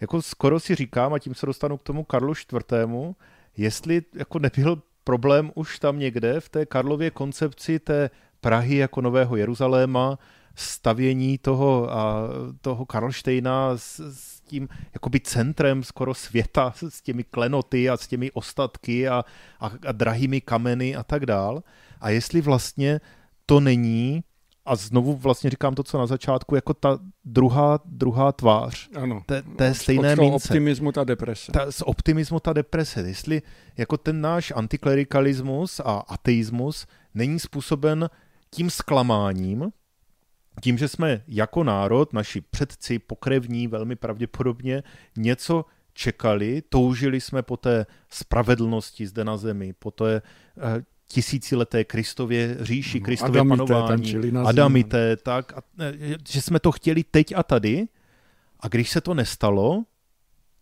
jako 0.00 0.22
skoro 0.22 0.60
si 0.60 0.74
říkám, 0.74 1.14
a 1.14 1.18
tím 1.18 1.34
se 1.34 1.46
dostanu 1.46 1.76
k 1.76 1.82
tomu 1.82 2.04
Karlu 2.04 2.32
IV., 2.32 3.14
jestli 3.56 4.02
jako 4.14 4.38
nebyl 4.38 4.82
problém 5.04 5.52
už 5.54 5.78
tam 5.78 5.98
někde 5.98 6.40
v 6.40 6.48
té 6.48 6.66
Karlově 6.66 7.10
koncepci 7.10 7.78
té 7.78 8.10
Prahy 8.40 8.76
jako 8.76 9.00
Nového 9.00 9.36
Jeruzaléma, 9.36 10.18
stavění 10.54 11.38
toho, 11.38 11.92
a, 11.92 12.28
toho 12.60 12.86
Karlštejna 12.86 13.76
s, 13.76 14.00
s 14.00 14.40
tím 14.40 14.68
jakoby 14.94 15.20
centrem 15.20 15.82
skoro 15.82 16.14
světa, 16.14 16.74
s 16.88 17.02
těmi 17.02 17.24
klenoty 17.24 17.90
a 17.90 17.96
s 17.96 18.06
těmi 18.06 18.30
ostatky 18.30 19.08
a, 19.08 19.24
a, 19.60 19.72
a 19.86 19.92
drahými 19.92 20.40
kameny 20.40 20.96
a 20.96 21.02
tak 21.02 21.26
dál. 21.26 21.62
A 22.00 22.10
jestli 22.10 22.40
vlastně 22.40 23.00
to 23.46 23.60
není 23.60 24.24
a 24.66 24.76
znovu 24.76 25.16
vlastně 25.16 25.50
říkám 25.50 25.74
to, 25.74 25.82
co 25.82 25.98
na 25.98 26.06
začátku, 26.06 26.54
jako 26.54 26.74
ta 26.74 26.98
druhá, 27.24 27.78
druhá 27.84 28.32
tvář 28.32 28.88
ano. 28.94 29.22
té, 29.26 29.42
té 29.42 29.74
stejné 29.74 30.12
od 30.12 30.18
mince. 30.18 30.34
optimismu 30.34 30.92
ta 30.92 31.04
deprese. 31.04 31.52
Ta, 31.52 31.72
z 31.72 31.82
optimismu 31.82 32.40
ta 32.40 32.52
deprese. 32.52 33.00
Jestli 33.00 33.42
jako 33.76 33.96
ten 33.96 34.20
náš 34.20 34.52
antiklerikalismus 34.56 35.80
a 35.80 35.92
ateismus 36.08 36.86
není 37.14 37.40
způsoben 37.40 38.10
tím 38.50 38.70
zklamáním, 38.70 39.70
tím, 40.60 40.78
že 40.78 40.88
jsme 40.88 41.22
jako 41.28 41.64
národ, 41.64 42.12
naši 42.12 42.40
předci, 42.40 42.98
pokrevní, 42.98 43.68
velmi 43.68 43.96
pravděpodobně 43.96 44.82
něco 45.16 45.64
čekali, 45.92 46.62
toužili 46.68 47.20
jsme 47.20 47.42
po 47.42 47.56
té 47.56 47.86
spravedlnosti 48.10 49.06
zde 49.06 49.24
na 49.24 49.36
zemi, 49.36 49.72
po 49.78 49.90
té 49.90 50.22
uh, 50.56 50.62
tisícileté 51.08 51.84
Kristově 51.84 52.56
říši, 52.60 53.00
no, 53.00 53.04
Kristově 53.04 53.40
Adamité, 53.40 53.74
panování, 53.74 54.32
Adamité, 54.46 55.16
tak, 55.16 55.52
a, 55.52 55.62
eh, 55.80 55.94
že 56.28 56.42
jsme 56.42 56.60
to 56.60 56.72
chtěli 56.72 57.04
teď 57.04 57.34
a 57.36 57.42
tady. 57.42 57.86
A 58.60 58.68
když 58.68 58.90
se 58.90 59.00
to 59.00 59.14
nestalo, 59.14 59.84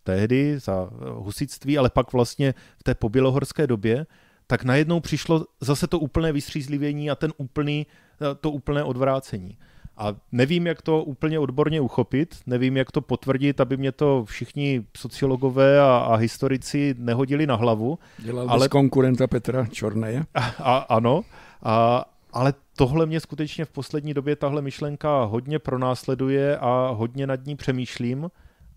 tehdy 0.04 0.58
za 0.58 0.90
husitství, 1.14 1.78
ale 1.78 1.90
pak 1.90 2.12
vlastně 2.12 2.54
v 2.78 2.82
té 2.82 2.94
pobělohorské 2.94 3.66
době, 3.66 4.06
tak 4.46 4.64
najednou 4.64 5.00
přišlo 5.00 5.46
zase 5.60 5.86
to 5.86 5.98
úplné 5.98 6.32
vystřízlivění 6.32 7.10
a 7.10 7.14
ten 7.14 7.32
úplný, 7.36 7.86
eh, 7.86 8.34
to 8.34 8.50
úplné 8.50 8.84
odvrácení. 8.84 9.58
A 9.96 10.14
nevím, 10.32 10.66
jak 10.66 10.82
to 10.82 11.04
úplně 11.04 11.38
odborně 11.38 11.80
uchopit, 11.80 12.36
nevím, 12.46 12.76
jak 12.76 12.90
to 12.92 13.00
potvrdit, 13.00 13.60
aby 13.60 13.76
mě 13.76 13.92
to 13.92 14.24
všichni 14.24 14.84
sociologové 14.96 15.80
a, 15.80 15.96
a 15.96 16.14
historici 16.14 16.94
nehodili 16.98 17.46
na 17.46 17.54
hlavu. 17.54 17.98
Dělal 18.18 18.50
ale... 18.50 18.68
konkurenta 18.68 19.26
Petra 19.26 19.66
Čorneje. 19.66 20.24
A, 20.34 20.40
a, 20.58 20.76
ano, 20.76 21.22
a, 21.62 22.04
ale 22.32 22.54
tohle 22.76 23.06
mě 23.06 23.20
skutečně 23.20 23.64
v 23.64 23.70
poslední 23.70 24.14
době, 24.14 24.36
tahle 24.36 24.62
myšlenka 24.62 25.24
hodně 25.24 25.58
pronásleduje 25.58 26.58
a 26.58 26.90
hodně 26.90 27.26
nad 27.26 27.46
ní 27.46 27.56
přemýšlím, 27.56 28.30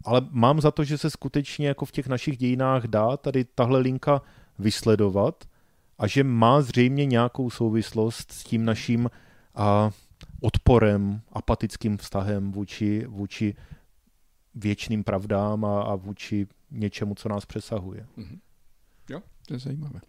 ale 0.06 0.22
mám 0.32 0.62
za 0.62 0.72
to, 0.72 0.84
že 0.84 0.98
se 0.98 1.10
skutečně 1.10 1.68
jako 1.68 1.86
v 1.86 1.92
těch 1.92 2.08
našich 2.08 2.38
dějinách 2.38 2.84
dá 2.84 3.18
tady 3.18 3.46
tahle 3.56 3.80
linka 3.80 4.22
vysledovat 4.60 5.44
a 6.00 6.08
že 6.08 6.24
má 6.24 6.62
zřejmě 6.62 7.06
nějakou 7.06 7.50
souvislost 7.50 8.32
s 8.32 8.44
tím 8.44 8.66
naším 8.66 9.10
a, 9.56 9.92
odporem, 10.42 11.22
apatickým 11.32 11.98
vztahem 11.98 12.52
vůči, 12.52 13.06
vůči 13.08 13.56
věčným 14.56 15.04
pravdám 15.04 15.66
a, 15.66 15.82
a 15.82 15.96
vůči 15.96 16.48
něčemu, 16.72 17.16
co 17.16 17.30
nás 17.30 17.46
přesahuje. 17.46 18.08
Mm-hmm. 18.18 18.40
Jo, 19.10 19.22
to 19.48 19.54
je 19.54 19.60
zajímavé. 19.60 20.00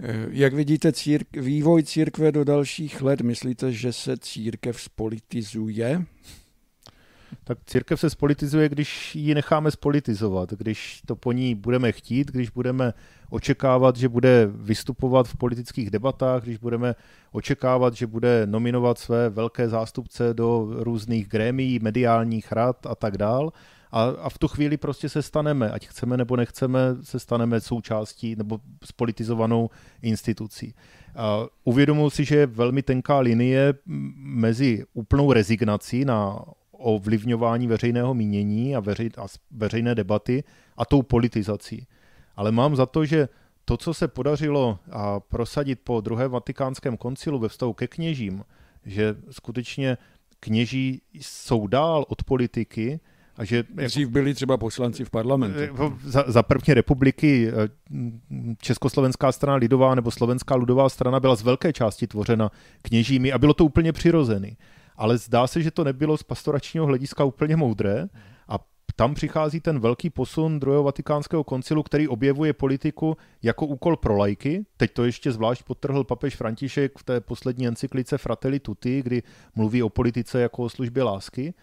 Eh, 0.00 0.26
jak 0.30 0.54
vidíte 0.54 0.90
círk- 0.90 1.40
vývoj 1.42 1.82
církve 1.82 2.32
do 2.32 2.44
dalších 2.44 3.02
let? 3.02 3.20
Myslíte, 3.20 3.72
že 3.72 3.92
se 3.92 4.16
církev 4.16 4.80
spolitizuje? 4.80 6.04
Tak 7.44 7.58
církev 7.66 8.00
se 8.00 8.10
spolitizuje, 8.10 8.68
když 8.68 9.14
ji 9.14 9.34
necháme 9.34 9.70
spolitizovat, 9.70 10.50
když 10.50 11.02
to 11.06 11.16
po 11.16 11.32
ní 11.32 11.54
budeme 11.54 11.92
chtít, 11.92 12.30
když 12.30 12.50
budeme 12.50 12.94
očekávat, 13.30 13.96
že 13.96 14.08
bude 14.08 14.48
vystupovat 14.54 15.28
v 15.28 15.36
politických 15.36 15.90
debatách, 15.90 16.42
když 16.42 16.56
budeme 16.56 16.94
očekávat, 17.32 17.94
že 17.94 18.06
bude 18.06 18.46
nominovat 18.46 18.98
své 18.98 19.30
velké 19.30 19.68
zástupce 19.68 20.34
do 20.34 20.68
různých 20.70 21.28
grémií, 21.28 21.78
mediálních 21.78 22.52
rad 22.52 22.86
a 22.86 22.94
tak 22.94 23.18
dál. 23.18 23.52
A, 23.92 24.02
a 24.02 24.28
v 24.28 24.38
tu 24.38 24.48
chvíli 24.48 24.76
prostě 24.76 25.08
se 25.08 25.22
staneme, 25.22 25.70
ať 25.70 25.86
chceme 25.86 26.16
nebo 26.16 26.36
nechceme, 26.36 26.78
se 27.02 27.18
staneme 27.18 27.60
součástí 27.60 28.36
nebo 28.36 28.60
spolitizovanou 28.84 29.70
institucí. 30.02 30.74
Uh, 31.14 31.48
uvědomuji 31.64 32.10
si, 32.10 32.24
že 32.24 32.36
je 32.36 32.46
velmi 32.46 32.82
tenká 32.82 33.18
linie 33.18 33.74
mezi 34.16 34.84
úplnou 34.94 35.32
rezignací 35.32 36.04
na 36.04 36.44
ovlivňování 36.82 37.66
veřejného 37.66 38.14
mínění 38.14 38.76
a, 38.76 38.80
veřej, 38.80 39.10
a 39.16 39.26
veřejné 39.50 39.94
debaty 39.94 40.44
a 40.76 40.84
tou 40.84 41.02
politizací. 41.02 41.86
Ale 42.36 42.52
mám 42.52 42.76
za 42.76 42.86
to, 42.86 43.04
že 43.04 43.28
to, 43.64 43.76
co 43.76 43.94
se 43.94 44.08
podařilo 44.08 44.78
a 44.90 45.20
prosadit 45.20 45.80
po 45.84 46.00
druhém 46.00 46.30
vatikánském 46.30 46.96
koncilu 46.96 47.38
ve 47.38 47.48
vztahu 47.48 47.72
ke 47.72 47.88
kněžím, 47.88 48.44
že 48.84 49.14
skutečně 49.30 49.98
kněží 50.40 51.02
jsou 51.14 51.66
dál 51.66 52.04
od 52.08 52.24
politiky, 52.24 53.00
a 53.36 53.44
že, 53.44 53.64
Dřív 53.86 54.08
byli 54.08 54.34
třeba 54.34 54.56
poslanci 54.56 55.04
v 55.04 55.10
parlamentu. 55.10 55.58
Eh, 55.58 55.70
za, 56.04 56.24
za 56.26 56.42
první 56.42 56.74
republiky 56.74 57.48
eh, 57.48 57.68
Československá 58.60 59.32
strana 59.32 59.56
lidová 59.56 59.94
nebo 59.94 60.10
Slovenská 60.10 60.54
lidová 60.54 60.88
strana 60.88 61.20
byla 61.20 61.36
z 61.36 61.42
velké 61.42 61.72
části 61.72 62.06
tvořena 62.06 62.50
kněžími 62.82 63.32
a 63.32 63.38
bylo 63.38 63.54
to 63.54 63.64
úplně 63.64 63.92
přirozený 63.92 64.56
ale 64.96 65.18
zdá 65.18 65.46
se, 65.46 65.62
že 65.62 65.70
to 65.70 65.84
nebylo 65.84 66.16
z 66.16 66.22
pastoračního 66.22 66.86
hlediska 66.86 67.24
úplně 67.24 67.56
moudré 67.56 68.08
a 68.48 68.58
tam 68.96 69.14
přichází 69.14 69.60
ten 69.60 69.80
velký 69.80 70.10
posun 70.10 70.60
druhého 70.60 70.82
vatikánského 70.82 71.44
koncilu, 71.44 71.82
který 71.82 72.08
objevuje 72.08 72.52
politiku 72.52 73.16
jako 73.42 73.66
úkol 73.66 73.96
pro 73.96 74.16
lajky. 74.16 74.66
Teď 74.76 74.92
to 74.92 75.04
ještě 75.04 75.32
zvlášť 75.32 75.62
potrhl 75.62 76.04
papež 76.04 76.36
František 76.36 76.98
v 76.98 77.02
té 77.02 77.20
poslední 77.20 77.66
encyklice 77.66 78.18
Fratelli 78.18 78.60
Tutti, 78.60 79.02
kdy 79.02 79.22
mluví 79.54 79.82
o 79.82 79.88
politice 79.88 80.40
jako 80.40 80.62
o 80.62 80.68
službě 80.68 81.02
lásky. 81.02 81.54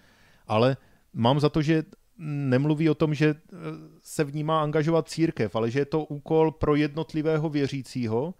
Ale 0.47 0.77
mám 1.13 1.39
za 1.39 1.49
to, 1.49 1.61
že 1.61 1.83
nemluví 2.19 2.89
o 2.89 2.95
tom, 2.95 3.13
že 3.13 3.27
eh, 3.29 3.55
se 4.03 4.23
vnímá 4.23 4.61
angažovat 4.61 5.09
církev, 5.09 5.55
ale 5.55 5.71
že 5.71 5.79
je 5.79 5.85
to 5.85 6.03
úkol 6.03 6.51
pro 6.51 6.75
jednotlivého 6.75 7.49
věřícího 7.49 8.33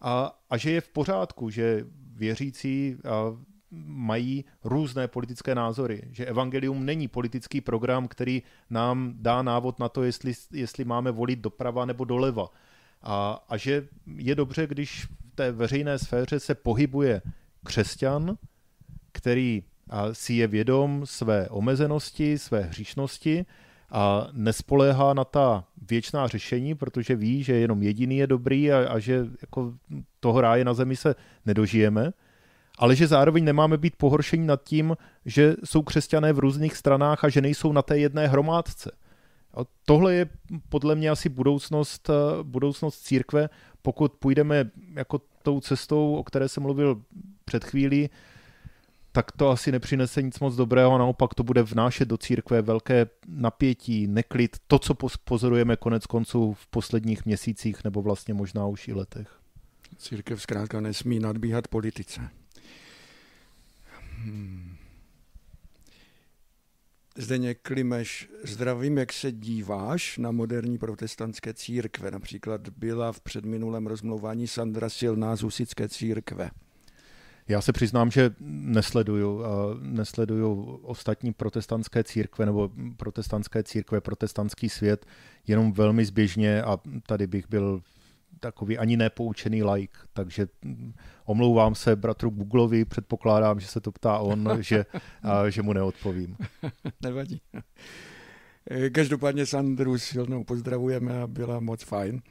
a, 0.00 0.38
a 0.50 0.56
že 0.56 0.70
je 0.70 0.80
v 0.80 0.88
pořádku, 0.88 1.50
že 1.50 1.84
věřící 2.14 2.96
mají 3.86 4.44
různé 4.64 5.08
politické 5.08 5.54
názory, 5.54 6.02
že 6.10 6.26
evangelium 6.26 6.84
není 6.84 7.08
politický 7.08 7.60
program, 7.60 8.08
který 8.08 8.42
nám 8.70 9.12
dá 9.16 9.42
návod 9.42 9.78
na 9.78 9.88
to, 9.88 10.02
jestli, 10.02 10.32
jestli 10.52 10.84
máme 10.84 11.10
volit 11.10 11.38
doprava 11.38 11.84
nebo 11.84 12.04
doleva. 12.04 12.48
A, 13.02 13.44
a 13.48 13.56
že 13.56 13.88
je 14.16 14.34
dobře, 14.34 14.66
když 14.66 15.04
v 15.04 15.34
té 15.34 15.52
veřejné 15.52 15.98
sféře 15.98 16.40
se 16.40 16.54
pohybuje 16.54 17.22
křesťan, 17.64 18.36
který 19.12 19.62
si 20.12 20.34
je 20.34 20.46
vědom 20.46 21.06
své 21.06 21.48
omezenosti, 21.48 22.38
své 22.38 22.60
hříšnosti 22.60 23.46
a 23.90 24.28
nespoléhá 24.32 25.14
na 25.14 25.24
ta 25.24 25.64
věčná 25.90 26.26
řešení, 26.26 26.74
protože 26.74 27.16
ví, 27.16 27.42
že 27.42 27.52
jenom 27.52 27.82
jediný 27.82 28.16
je 28.16 28.26
dobrý 28.26 28.72
a, 28.72 28.92
a 28.92 28.98
že 28.98 29.26
jako 29.42 29.74
toho 30.20 30.40
ráje 30.40 30.64
na 30.64 30.74
zemi 30.74 30.96
se 30.96 31.14
nedožijeme 31.46 32.12
ale 32.80 32.96
že 32.96 33.06
zároveň 33.06 33.44
nemáme 33.44 33.76
být 33.76 33.96
pohoršení 33.96 34.46
nad 34.46 34.64
tím, 34.64 34.96
že 35.24 35.54
jsou 35.64 35.82
křesťané 35.82 36.32
v 36.32 36.38
různých 36.38 36.76
stranách 36.76 37.24
a 37.24 37.28
že 37.28 37.40
nejsou 37.40 37.72
na 37.72 37.82
té 37.82 37.98
jedné 37.98 38.28
hromádce. 38.28 38.90
A 39.54 39.60
tohle 39.84 40.14
je 40.14 40.26
podle 40.68 40.94
mě 40.94 41.10
asi 41.10 41.28
budoucnost, 41.28 42.10
eh, 42.10 42.42
budoucnost 42.42 43.00
církve, 43.00 43.48
pokud 43.82 44.12
půjdeme 44.12 44.70
jako 44.94 45.20
tou 45.42 45.60
cestou, 45.60 46.14
o 46.14 46.24
které 46.24 46.48
jsem 46.48 46.62
mluvil 46.62 47.02
před 47.44 47.64
chvílí, 47.64 48.10
tak 49.12 49.32
to 49.32 49.50
asi 49.50 49.72
nepřinese 49.72 50.22
nic 50.22 50.40
moc 50.40 50.56
dobrého, 50.56 50.98
naopak 50.98 51.34
to 51.34 51.42
bude 51.42 51.62
vnášet 51.62 52.08
do 52.08 52.16
církve 52.16 52.62
velké 52.62 53.06
napětí, 53.28 54.06
neklid, 54.06 54.56
to, 54.66 54.78
co 54.78 54.94
pozorujeme 55.24 55.76
konec 55.76 56.06
konců 56.06 56.52
v 56.52 56.66
posledních 56.66 57.24
měsících 57.24 57.84
nebo 57.84 58.02
vlastně 58.02 58.34
možná 58.34 58.66
už 58.66 58.88
i 58.88 58.92
letech. 58.92 59.40
Církev 59.96 60.42
zkrátka 60.42 60.80
nesmí 60.80 61.18
nadbíhat 61.18 61.68
politice. 61.68 62.39
Hmm. 64.24 64.76
Zdeněk 67.16 67.58
Klimeš, 67.62 68.28
zdravím, 68.44 68.98
jak 68.98 69.12
se 69.12 69.32
díváš 69.32 70.18
na 70.18 70.30
moderní 70.30 70.78
protestantské 70.78 71.54
církve. 71.54 72.10
Například 72.10 72.68
byla 72.68 73.12
v 73.12 73.20
předminulém 73.20 73.86
rozmlouvání 73.86 74.46
Sandra 74.46 74.88
Silná 74.88 75.36
z 75.36 75.42
Husické 75.42 75.88
církve. 75.88 76.50
Já 77.48 77.60
se 77.60 77.72
přiznám, 77.72 78.10
že 78.10 78.34
nesleduju, 78.40 79.42
nesleduju 79.80 80.62
ostatní 80.82 81.32
protestantské 81.32 82.04
církve 82.04 82.46
nebo 82.46 82.70
protestantské 82.96 83.62
církve, 83.62 84.00
protestantský 84.00 84.68
svět 84.68 85.06
jenom 85.46 85.72
velmi 85.72 86.04
zběžně 86.04 86.62
a 86.62 86.78
tady 87.06 87.26
bych 87.26 87.48
byl 87.48 87.82
takový 88.40 88.78
ani 88.78 88.96
nepoučený 88.96 89.62
like, 89.62 89.98
takže 90.12 90.46
mm, 90.62 90.92
omlouvám 91.24 91.74
se 91.74 91.96
bratru 91.96 92.30
Googlovi, 92.30 92.84
předpokládám, 92.84 93.60
že 93.60 93.66
se 93.66 93.80
to 93.80 93.92
ptá 93.92 94.18
on, 94.18 94.48
že, 94.60 94.86
a, 95.22 95.50
že 95.50 95.62
mu 95.62 95.72
neodpovím. 95.72 96.36
Nevadí. 97.02 97.40
Každopádně 98.92 99.46
Sandru 99.46 99.98
silnou 99.98 100.44
pozdravujeme 100.44 101.22
a 101.22 101.26
byla 101.26 101.60
moc 101.60 101.82
fajn. 101.82 102.22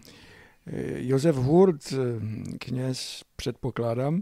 Josef 0.96 1.36
Hurt, 1.36 1.94
kněz, 2.60 3.24
předpokládám, 3.36 4.22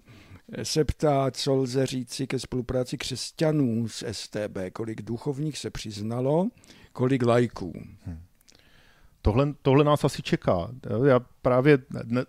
se 0.63 0.85
ptá, 0.85 1.31
co 1.31 1.55
lze 1.55 1.85
říci 1.85 2.27
ke 2.27 2.39
spolupráci 2.39 2.97
křesťanů 2.97 3.87
s 3.87 4.11
STB, 4.11 4.57
kolik 4.73 5.01
duchovních 5.01 5.57
se 5.57 5.69
přiznalo, 5.69 6.49
kolik 6.93 7.25
lajků. 7.25 7.73
Hmm 8.05 8.26
tohle, 9.27 9.53
tohle 9.61 9.83
nás 9.83 10.03
asi 10.03 10.21
čeká. 10.21 10.69
Já 11.05 11.19
právě 11.19 11.77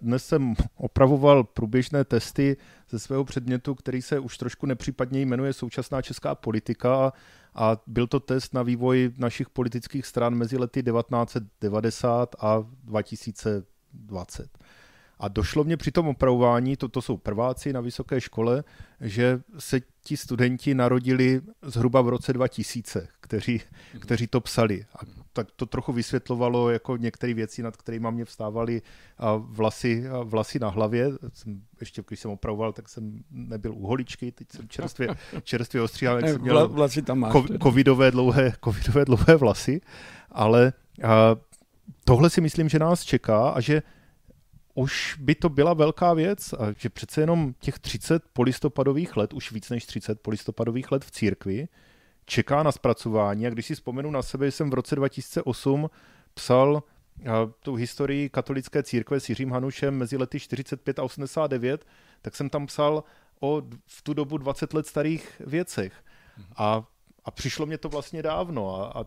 dnes 0.01 0.27
jsem 0.27 0.55
opravoval 0.77 1.45
průběžné 1.45 2.05
testy 2.05 2.57
ze 2.91 2.99
svého 2.99 3.25
předmětu, 3.25 3.75
který 3.75 4.03
se 4.03 4.19
už 4.19 4.39
trošku 4.39 4.67
nepřípadně 4.67 5.21
jmenuje 5.21 5.53
Současná 5.53 6.03
česká 6.03 6.35
politika 6.35 7.13
a 7.55 7.77
byl 7.87 8.07
to 8.07 8.21
test 8.21 8.55
na 8.55 8.63
vývoj 8.63 9.11
našich 9.19 9.49
politických 9.49 10.07
stran 10.07 10.35
mezi 10.35 10.57
lety 10.57 10.83
1990 10.83 12.37
a 12.41 12.65
2020. 12.85 14.59
A 15.19 15.29
došlo 15.29 15.65
mě 15.65 15.77
při 15.77 15.93
tom 15.93 16.09
opravování, 16.09 16.77
to, 16.77 16.89
to 16.89 17.03
jsou 17.03 17.17
prváci 17.17 17.73
na 17.73 17.81
vysoké 17.81 18.21
škole, 18.21 18.65
že 19.01 19.41
se 19.59 19.81
ti 20.05 20.17
studenti 20.17 20.75
narodili 20.75 21.41
zhruba 21.63 22.01
v 22.01 22.09
roce 22.09 22.33
2000, 22.33 23.09
kteří, 23.21 23.61
mhm. 23.93 24.01
kteří 24.01 24.27
to 24.27 24.41
psali. 24.41 24.85
A 24.95 24.99
tak 25.33 25.49
to 25.57 25.67
trochu 25.67 25.93
vysvětlovalo 25.93 26.71
jako 26.71 26.97
některé 26.97 27.35
věci, 27.35 27.63
nad 27.63 27.77
kterými 27.77 28.09
mě 28.11 28.25
vstávaly 28.25 28.83
vlasy, 29.39 30.05
vlasy 30.25 30.59
na 30.59 30.69
hlavě. 30.69 31.11
Jsem, 31.35 31.63
ještě 31.81 32.03
když 32.09 32.21
jsem 32.21 32.31
opravoval, 32.31 32.73
tak 32.73 32.89
jsem 32.89 33.23
nebyl 33.31 33.73
u 33.75 33.87
holičky, 33.87 34.33
teď 34.33 34.53
jsem 34.53 34.69
čerstvě, 34.69 35.09
čerstvě 35.43 35.83
ostříhal, 35.83 36.17
jak 36.17 36.29
jsem 36.29 36.43
měl 36.43 36.69
vlasy 36.69 37.03
tam 37.03 37.19
máš, 37.19 37.33
covidové, 37.63 38.11
dlouhé, 38.11 38.53
covidové 38.65 39.05
dlouhé 39.05 39.37
vlasy. 39.37 39.81
Ale 40.31 40.73
a, 41.05 41.37
tohle 42.05 42.31
si 42.31 42.41
myslím, 42.41 42.69
že 42.69 42.79
nás 42.79 43.03
čeká 43.03 43.49
a 43.49 43.61
že 43.61 43.83
už 44.79 45.17
by 45.21 45.35
to 45.35 45.49
byla 45.49 45.75
velká 45.75 46.15
věc, 46.15 46.53
a 46.53 46.73
že 46.79 46.89
přece 46.89 47.21
jenom 47.21 47.55
těch 47.59 47.79
30 47.79 48.23
polistopadových 48.33 49.17
let, 49.17 49.33
už 49.33 49.53
víc 49.53 49.71
než 49.71 49.87
30 49.87 50.21
polistopadových 50.21 50.93
let 50.93 51.05
v 51.05 51.11
církvi, 51.11 51.69
čeká 52.25 52.63
na 52.63 52.73
zpracování. 52.73 53.47
A 53.47 53.51
když 53.51 53.67
si 53.67 53.75
vzpomenu 53.75 54.11
na 54.11 54.23
sebe, 54.23 54.51
jsem 54.51 54.71
v 54.71 54.75
roce 54.75 54.97
2008 54.97 55.91
psal 56.35 56.83
tu 57.61 57.75
historii 57.75 58.29
katolické 58.29 58.83
církve 58.83 59.21
s 59.21 59.29
Jiřím 59.29 59.51
Hanušem 59.51 59.97
mezi 59.97 60.17
lety 60.17 60.41
45 60.41 60.99
a 60.99 61.03
89, 61.03 61.87
tak 62.23 62.37
jsem 62.37 62.51
tam 62.51 62.67
psal 62.67 63.05
o 63.41 63.63
v 63.87 64.03
tu 64.03 64.15
dobu 64.15 64.39
20 64.39 64.75
let 64.75 64.87
starých 64.87 65.43
věcech. 65.47 65.93
A, 66.57 66.85
a 67.25 67.31
přišlo 67.31 67.67
mě 67.67 67.79
to 67.79 67.89
vlastně 67.89 68.23
dávno 68.23 68.77
a, 68.77 69.01
a 69.01 69.05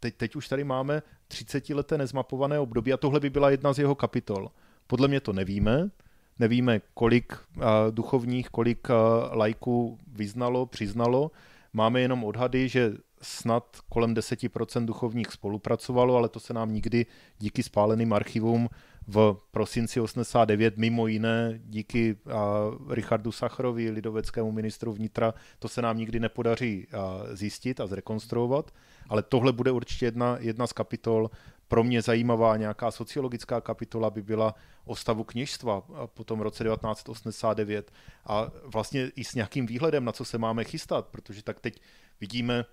teď, 0.00 0.16
teď 0.16 0.36
už 0.36 0.48
tady 0.48 0.64
máme 0.64 1.02
30 1.28 1.70
leté 1.70 1.98
nezmapované 1.98 2.58
období 2.58 2.92
a 2.92 2.96
tohle 2.96 3.20
by 3.20 3.30
byla 3.30 3.50
jedna 3.50 3.72
z 3.72 3.78
jeho 3.78 3.94
kapitol. 3.94 4.50
Podle 4.92 5.08
mě 5.08 5.20
to 5.20 5.32
nevíme. 5.32 5.90
Nevíme, 6.38 6.80
kolik 6.94 7.32
uh, 7.32 7.62
duchovních, 7.90 8.48
kolik 8.48 8.88
uh, 8.90 8.96
lajků 9.36 9.98
vyznalo, 10.06 10.66
přiznalo. 10.66 11.30
Máme 11.72 12.00
jenom 12.00 12.24
odhady, 12.24 12.68
že 12.68 12.92
snad 13.22 13.76
kolem 13.88 14.14
10% 14.14 14.84
duchovních 14.84 15.32
spolupracovalo, 15.32 16.16
ale 16.16 16.28
to 16.28 16.40
se 16.40 16.54
nám 16.54 16.72
nikdy 16.72 17.06
díky 17.38 17.62
spáleným 17.62 18.12
archivům 18.12 18.68
v 19.06 19.36
prosinci 19.50 20.00
89, 20.00 20.76
mimo 20.76 21.06
jiné 21.06 21.60
díky 21.64 22.16
uh, 22.24 22.92
Richardu 22.92 23.32
Sacharovi, 23.32 23.90
lidoveckému 23.90 24.52
ministru 24.52 24.92
vnitra, 24.92 25.34
to 25.58 25.68
se 25.68 25.82
nám 25.82 25.98
nikdy 25.98 26.20
nepodaří 26.20 26.86
zjistit 27.32 27.80
a 27.80 27.86
zrekonstruovat, 27.86 28.70
ale 29.08 29.22
tohle 29.22 29.52
bude 29.52 29.70
určitě 29.70 30.06
jedna, 30.06 30.36
jedna 30.40 30.66
z 30.66 30.72
kapitol 30.72 31.30
pro 31.72 31.84
mě 31.84 32.02
zajímavá 32.02 32.56
nějaká 32.56 32.90
sociologická 32.90 33.60
kapitola 33.60 34.10
by 34.10 34.22
byla 34.22 34.54
o 34.84 34.96
stavu 34.96 35.24
kněžstva 35.24 35.82
po 36.06 36.24
tom 36.24 36.40
roce 36.40 36.64
1989 36.64 37.92
a 38.26 38.50
vlastně 38.64 39.10
i 39.16 39.24
s 39.24 39.34
nějakým 39.34 39.66
výhledem, 39.66 40.04
na 40.04 40.12
co 40.12 40.24
se 40.24 40.38
máme 40.38 40.64
chystat, 40.64 41.06
protože 41.06 41.42
tak 41.42 41.60
teď 41.60 41.80
vidíme, 42.20 42.64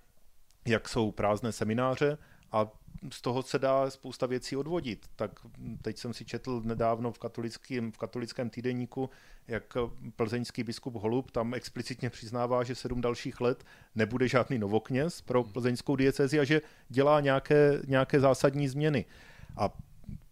jak 0.68 0.90
jsou 0.90 1.12
prázdné 1.12 1.52
semináře 1.52 2.18
a 2.52 2.68
z 3.12 3.22
toho 3.22 3.44
se 3.44 3.60
dá 3.60 3.90
spousta 3.90 4.26
věcí 4.26 4.56
odvodit. 4.56 5.06
Tak 5.16 5.32
teď 5.82 5.98
jsem 5.98 6.14
si 6.14 6.26
četl 6.26 6.62
nedávno 6.66 7.12
v 7.12 7.20
katolickém, 7.20 7.92
v 7.92 7.98
katolickém 7.98 8.50
týdeníku, 8.50 9.10
jak 9.48 9.78
plzeňský 10.16 10.64
biskup 10.64 10.96
Holub 10.96 11.32
tam 11.32 11.54
explicitně 11.54 12.10
přiznává, 12.10 12.64
že 12.64 12.76
sedm 12.76 13.02
dalších 13.02 13.42
let 13.42 13.64
nebude 13.96 14.28
žádný 14.28 14.60
novokněz 14.60 15.22
pro 15.22 15.44
plzeňskou 15.44 15.96
diecezi 15.96 16.40
a 16.40 16.44
že 16.44 16.62
dělá 16.90 17.20
nějaké, 17.20 17.82
nějaké 17.88 18.20
zásadní 18.20 18.68
změny. 18.68 19.06
A 19.58 19.70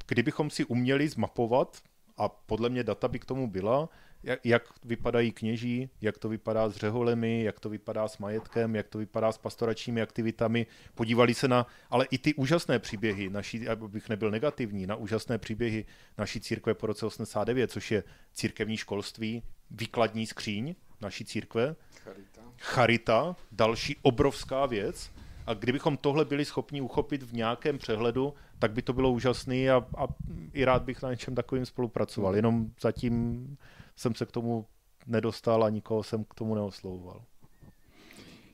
kdybychom 0.08 0.50
si 0.50 0.66
uměli 0.66 1.08
zmapovat, 1.08 1.78
a 2.18 2.30
podle 2.30 2.70
mě 2.70 2.84
data 2.84 3.08
by 3.08 3.20
k 3.20 3.26
tomu 3.26 3.48
byla, 3.48 3.90
jak, 4.24 4.40
jak 4.46 4.64
vypadají 4.84 5.32
kněží, 5.32 5.90
jak 6.02 6.18
to 6.18 6.30
vypadá 6.30 6.70
s 6.70 6.76
řeholemi, 6.76 7.44
jak 7.44 7.60
to 7.60 7.70
vypadá 7.70 8.08
s 8.08 8.18
majetkem, 8.18 8.76
jak 8.76 8.88
to 8.88 8.98
vypadá 8.98 9.32
s 9.32 9.38
pastoračními 9.38 10.02
aktivitami. 10.02 10.66
Podívali 10.96 11.34
se 11.34 11.48
na, 11.48 11.68
ale 11.90 12.06
i 12.12 12.18
ty 12.18 12.34
úžasné 12.34 12.80
příběhy, 12.80 13.30
naší, 13.30 13.68
abych 13.68 14.10
nebyl 14.10 14.32
negativní, 14.32 14.88
na 14.88 14.96
úžasné 14.96 15.38
příběhy 15.38 15.86
naší 16.18 16.42
církve 16.42 16.74
po 16.74 16.88
roce 16.88 17.06
89, 17.06 17.72
což 17.72 17.92
je 17.92 18.04
církevní 18.34 18.78
školství, 18.78 19.44
výkladní 19.72 20.26
skříň 20.26 20.76
naší 21.02 21.26
církve, 21.26 21.76
Charita, 22.04 22.42
Charita 22.58 23.36
další 23.52 23.96
obrovská 24.02 24.66
věc, 24.66 25.12
A 25.48 25.54
kdybychom 25.54 25.98
tohle 25.98 26.26
byli 26.26 26.46
schopni 26.46 26.82
uchopit 26.82 27.24
v 27.24 27.34
nějakém 27.34 27.78
přehledu, 27.78 28.34
tak 28.60 28.72
by 28.72 28.82
to 28.82 28.94
bylo 28.94 29.12
úžasné 29.12 29.70
a, 29.70 29.86
a 29.98 30.08
i 30.54 30.66
rád 30.66 30.84
bych 30.84 31.02
na 31.02 31.10
něčem 31.10 31.36
takovým 31.36 31.66
spolupracoval. 31.66 32.36
Jenom 32.36 32.72
zatím 32.82 33.58
jsem 33.98 34.16
se 34.16 34.26
k 34.26 34.32
tomu 34.32 34.66
nedostal 35.08 35.64
a 35.64 35.70
nikoho 35.70 36.04
jsem 36.04 36.24
k 36.24 36.34
tomu 36.34 36.56
neoslouval. 36.56 37.22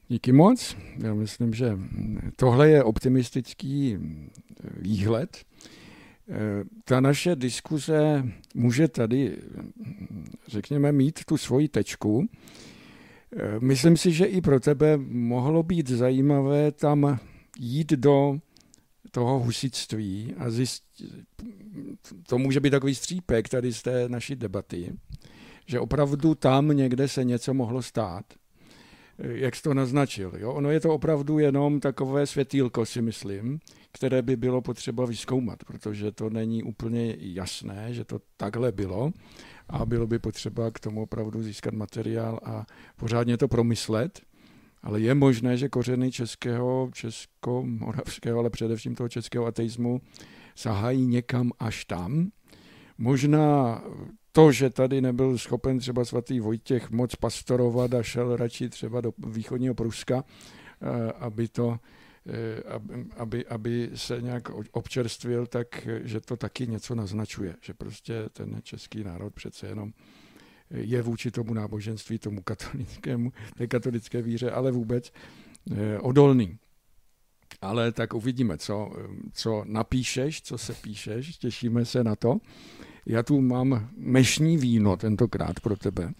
Díky 0.07 0.31
moc. 0.31 0.77
Já 1.03 1.13
myslím, 1.13 1.53
že 1.53 1.77
tohle 2.35 2.69
je 2.69 2.83
optimistický 2.83 3.97
výhled. 4.77 5.45
Ta 6.83 6.99
naše 6.99 7.35
diskuze 7.35 8.23
může 8.55 8.87
tady, 8.87 9.37
řekněme, 10.47 10.91
mít 10.91 11.25
tu 11.25 11.37
svoji 11.37 11.67
tečku. 11.67 12.27
Myslím 13.59 13.97
si, 13.97 14.11
že 14.11 14.25
i 14.25 14.41
pro 14.41 14.59
tebe 14.59 14.97
mohlo 15.07 15.63
být 15.63 15.89
zajímavé 15.89 16.71
tam 16.71 17.19
jít 17.59 17.91
do 17.91 18.39
toho 19.11 19.39
husitství 19.39 20.33
a 20.37 20.49
zjistit, 20.49 20.83
to 22.27 22.37
může 22.37 22.59
být 22.59 22.69
takový 22.69 22.95
střípek 22.95 23.49
tady 23.49 23.73
z 23.73 23.81
té 23.81 24.09
naší 24.09 24.35
debaty, 24.35 24.93
že 25.65 25.79
opravdu 25.79 26.35
tam 26.35 26.67
někde 26.67 27.07
se 27.07 27.23
něco 27.23 27.53
mohlo 27.53 27.81
stát, 27.81 28.25
jak 29.17 29.55
jsi 29.55 29.61
to 29.63 29.73
naznačil. 29.73 30.33
Jo? 30.37 30.53
Ono 30.53 30.71
je 30.71 30.79
to 30.79 30.93
opravdu 30.93 31.39
jenom 31.39 31.79
takové 31.79 32.25
světýlko, 32.27 32.85
si 32.85 33.01
myslím, 33.01 33.59
které 33.91 34.21
by 34.21 34.35
bylo 34.35 34.61
potřeba 34.61 35.05
vyskoumat, 35.05 35.63
protože 35.63 36.11
to 36.11 36.29
není 36.29 36.63
úplně 36.63 37.15
jasné, 37.19 37.93
že 37.93 38.05
to 38.05 38.19
takhle 38.37 38.71
bylo 38.71 39.11
a 39.69 39.85
bylo 39.85 40.07
by 40.07 40.19
potřeba 40.19 40.71
k 40.71 40.79
tomu 40.79 41.01
opravdu 41.01 41.43
získat 41.43 41.73
materiál 41.73 42.39
a 42.43 42.65
pořádně 42.95 43.37
to 43.37 43.47
promyslet. 43.47 44.21
Ale 44.83 44.99
je 44.99 45.15
možné, 45.15 45.57
že 45.57 45.69
kořeny 45.69 46.11
českého, 46.11 46.89
česko-moravského, 46.93 48.39
ale 48.39 48.49
především 48.49 48.95
toho 48.95 49.09
českého 49.09 49.45
ateismu 49.45 50.01
sahají 50.55 51.07
někam 51.07 51.51
až 51.59 51.85
tam. 51.85 52.29
Možná 52.97 53.81
to, 54.35 54.51
že 54.51 54.69
tady 54.69 55.01
nebyl 55.01 55.37
schopen 55.37 55.79
třeba 55.79 56.05
svatý 56.05 56.39
Vojtěch 56.39 56.91
moc 56.91 57.15
pastorovat 57.15 57.93
a 57.93 58.03
šel 58.03 58.35
radši 58.35 58.69
třeba 58.69 59.01
do 59.01 59.13
východního 59.27 59.75
Pruska, 59.75 60.23
eh, 60.81 61.11
aby 61.11 61.47
to 61.47 61.79
eh, 62.27 62.63
aby, 63.17 63.45
aby 63.45 63.89
se 63.95 64.21
nějak 64.21 64.49
občerstvil, 64.71 65.47
tak 65.47 65.87
že 66.03 66.19
to 66.21 66.37
taky 66.37 66.67
něco 66.67 66.95
naznačuje, 66.95 67.55
že 67.61 67.73
prostě 67.73 68.29
ten 68.33 68.59
český 68.63 69.03
národ 69.03 69.33
přece 69.33 69.67
jenom 69.67 69.93
je 70.69 71.01
vůči 71.01 71.31
tomu 71.31 71.53
náboženství, 71.53 72.19
tomu 72.19 72.41
katolickému, 72.41 73.33
té 73.57 73.67
katolické 73.67 74.21
víře, 74.21 74.51
ale 74.51 74.71
vůbec 74.71 75.13
eh, 75.71 75.99
odolný. 75.99 76.57
Ale 77.61 77.91
tak 77.91 78.13
uvidíme, 78.13 78.57
co, 78.57 78.91
co 79.33 79.63
napíšeš, 79.67 80.41
co 80.41 80.57
se 80.57 80.73
píšeš, 80.73 81.37
těšíme 81.37 81.85
se 81.85 82.03
na 82.03 82.15
to. 82.15 82.39
Já 83.05 83.23
tu 83.23 83.41
mám 83.41 83.89
mešní 83.97 84.57
víno 84.57 84.97
tentokrát 84.97 85.59
pro 85.59 85.75
tebe, 85.75 86.13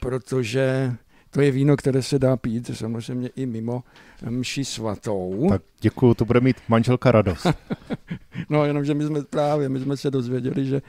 protože 0.00 0.96
to 1.30 1.40
je 1.40 1.50
víno, 1.50 1.76
které 1.76 2.02
se 2.02 2.18
dá 2.18 2.36
pít 2.36 2.76
samozřejmě 2.76 3.30
i 3.36 3.46
mimo 3.46 3.82
mši 4.30 4.64
svatou. 4.64 5.46
Tak 5.48 5.62
děkuju, 5.80 6.14
to 6.14 6.24
bude 6.24 6.40
mít 6.40 6.56
manželka 6.68 7.12
radost. 7.12 7.46
no, 8.48 8.64
jenomže 8.64 8.94
my 8.94 9.04
jsme 9.04 9.22
právě, 9.22 9.68
my 9.68 9.80
jsme 9.80 9.96
se 9.96 10.10
dozvěděli, 10.10 10.66
že 10.66 10.82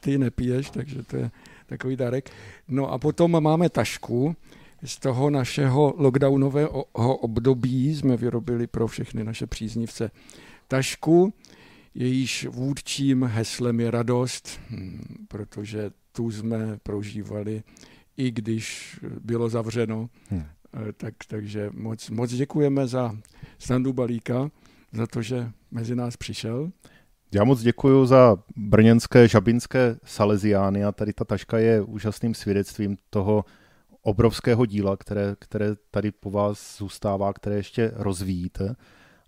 ty 0.00 0.18
nepiješ, 0.18 0.70
takže 0.70 1.02
to 1.02 1.16
je 1.16 1.30
takový 1.66 1.96
dárek. 1.96 2.30
No 2.68 2.92
a 2.92 2.98
potom 2.98 3.42
máme 3.42 3.68
tašku, 3.68 4.36
z 4.84 4.98
toho 4.98 5.30
našeho 5.30 5.94
lockdownového 5.96 7.16
období 7.16 7.94
jsme 7.94 8.16
vyrobili 8.16 8.66
pro 8.66 8.86
všechny 8.86 9.24
naše 9.24 9.46
příznivce 9.46 10.10
tašku, 10.68 11.32
jejíž 11.98 12.46
vůdčím 12.50 13.24
heslem 13.24 13.80
je 13.80 13.90
radost, 13.90 14.60
hm, 14.70 15.26
protože 15.28 15.90
tu 16.12 16.30
jsme 16.30 16.78
prožívali, 16.82 17.62
i 18.16 18.30
když 18.30 18.98
bylo 19.20 19.48
zavřeno. 19.48 20.10
Hmm. 20.28 20.44
Tak, 20.96 21.14
takže 21.28 21.70
moc, 21.72 22.10
moc 22.10 22.32
děkujeme 22.32 22.86
za 22.86 23.16
Standu 23.58 23.92
Balíka, 23.92 24.50
za 24.92 25.06
to, 25.06 25.22
že 25.22 25.50
mezi 25.70 25.96
nás 25.96 26.16
přišel. 26.16 26.70
Já 27.34 27.44
moc 27.44 27.60
děkuji 27.60 28.06
za 28.06 28.36
brněnské 28.56 29.28
žabinské 29.28 29.96
Salesiány 30.04 30.84
a 30.84 30.92
tady 30.92 31.12
ta 31.12 31.24
taška 31.24 31.58
je 31.58 31.82
úžasným 31.82 32.34
svědectvím 32.34 32.96
toho 33.10 33.44
obrovského 34.02 34.66
díla, 34.66 34.96
které, 34.96 35.36
které 35.38 35.74
tady 35.90 36.12
po 36.12 36.30
vás 36.30 36.78
zůstává, 36.78 37.32
které 37.32 37.56
ještě 37.56 37.92
rozvíjíte. 37.94 38.76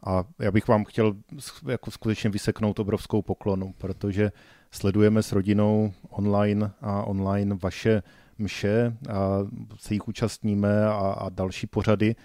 A 0.05 0.25
já 0.39 0.51
bych 0.51 0.69
vám 0.69 0.85
chtěl 0.85 1.17
jako 1.69 1.91
skutečně 1.91 2.31
vyseknout 2.31 2.79
obrovskou 2.79 3.23
poklonu, 3.23 3.75
protože 3.79 4.33
sledujeme 4.71 5.23
s 5.23 5.33
rodinou 5.33 5.93
online 6.09 6.71
a 6.81 7.03
online 7.03 7.57
vaše 7.63 8.03
mše 8.39 8.97
a 9.09 9.39
se 9.79 9.95
jich 9.95 10.09
účastníme 10.09 10.87
a, 10.87 10.93
a 10.93 11.29
další 11.29 11.67
pořady. 11.67 12.17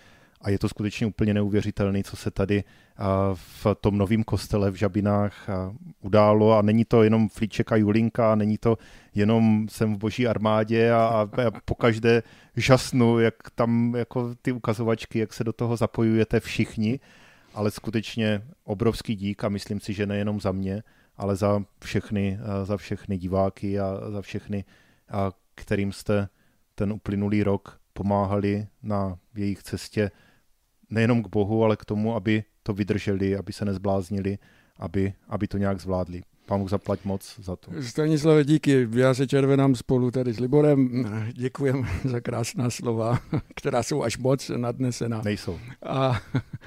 A 0.41 0.49
je 0.49 0.59
to 0.59 0.69
skutečně 0.69 1.07
úplně 1.07 1.33
neuvěřitelné, 1.33 2.03
co 2.03 2.15
se 2.15 2.31
tady 2.31 2.63
v 3.33 3.67
tom 3.81 3.97
novém 3.97 4.23
kostele 4.23 4.71
v 4.71 4.75
Žabinách 4.75 5.47
událo. 6.01 6.57
A 6.57 6.61
není 6.61 6.85
to 6.85 7.03
jenom 7.03 7.29
Flíček 7.29 7.71
a 7.71 7.75
Julinka, 7.75 8.35
není 8.35 8.57
to 8.57 8.77
jenom 9.15 9.67
jsem 9.69 9.95
v 9.95 9.97
boží 9.97 10.27
armádě 10.27 10.91
a, 10.91 10.97
a 10.97 11.51
pokaždé 11.65 12.23
žasnu, 12.55 13.19
jak 13.19 13.33
tam 13.55 13.95
jako 13.95 14.35
ty 14.41 14.51
ukazovačky, 14.51 15.19
jak 15.19 15.33
se 15.33 15.43
do 15.43 15.53
toho 15.53 15.77
zapojujete 15.77 16.39
všichni, 16.39 16.99
ale 17.55 17.71
skutečně 17.71 18.41
obrovský 18.63 19.15
dík 19.15 19.43
a 19.43 19.49
myslím 19.49 19.79
si, 19.79 19.93
že 19.93 20.05
nejenom 20.05 20.41
za 20.41 20.51
mě, 20.51 20.83
ale 21.17 21.35
za 21.35 21.63
všechny, 21.83 22.39
za 22.63 22.77
všechny 22.77 23.17
diváky 23.17 23.79
a 23.79 24.11
za 24.11 24.21
všechny, 24.21 24.65
kterým 25.55 25.91
jste 25.91 26.29
ten 26.75 26.93
uplynulý 26.93 27.43
rok 27.43 27.79
pomáhali 27.93 28.67
na 28.83 29.17
jejich 29.35 29.63
cestě 29.63 30.11
nejenom 30.89 31.23
k 31.23 31.27
Bohu, 31.27 31.63
ale 31.63 31.77
k 31.77 31.85
tomu, 31.85 32.15
aby 32.15 32.43
to 32.63 32.73
vydrželi, 32.73 33.37
aby 33.37 33.53
se 33.53 33.65
nezbláznili, 33.65 34.37
aby, 34.77 35.13
aby 35.27 35.47
to 35.47 35.57
nějak 35.57 35.79
zvládli. 35.79 36.23
Pán 36.45 36.59
Bůh 36.59 36.69
zaplať 36.69 36.99
moc 37.03 37.39
za 37.43 37.55
to. 37.55 37.71
Stanislave, 37.81 38.43
díky. 38.43 38.87
Já 38.91 39.13
se 39.13 39.27
červenám 39.27 39.75
spolu 39.75 40.11
tady 40.11 40.33
s 40.33 40.39
Liborem. 40.39 41.05
Děkujem 41.33 41.87
za 42.03 42.19
krásná 42.19 42.69
slova, 42.69 43.19
která 43.55 43.83
jsou 43.83 44.03
až 44.03 44.17
moc 44.17 44.51
nadnesená. 44.57 45.21
Nejsou. 45.21 45.59
A 45.85 46.21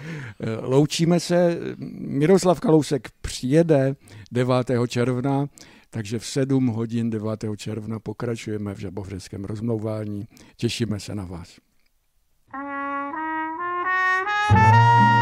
loučíme 0.61 1.21
se. 1.21 1.59
Miroslav 1.99 2.61
Kalousek 2.61 3.09
přijede 3.21 3.97
9. 4.33 4.71
června, 4.87 5.47
takže 5.91 6.19
v 6.19 6.27
7 6.27 6.67
hodin 6.67 7.11
9. 7.11 7.45
června 7.57 7.99
pokračujeme 7.99 8.75
v 8.75 8.79
žabovřeském 8.79 9.45
rozmlouvání. 9.45 10.29
Těšíme 10.57 11.01
se 11.01 11.15
na 11.15 11.25
vás. 11.25 11.59
Thank 14.51 15.13
you. 15.13 15.18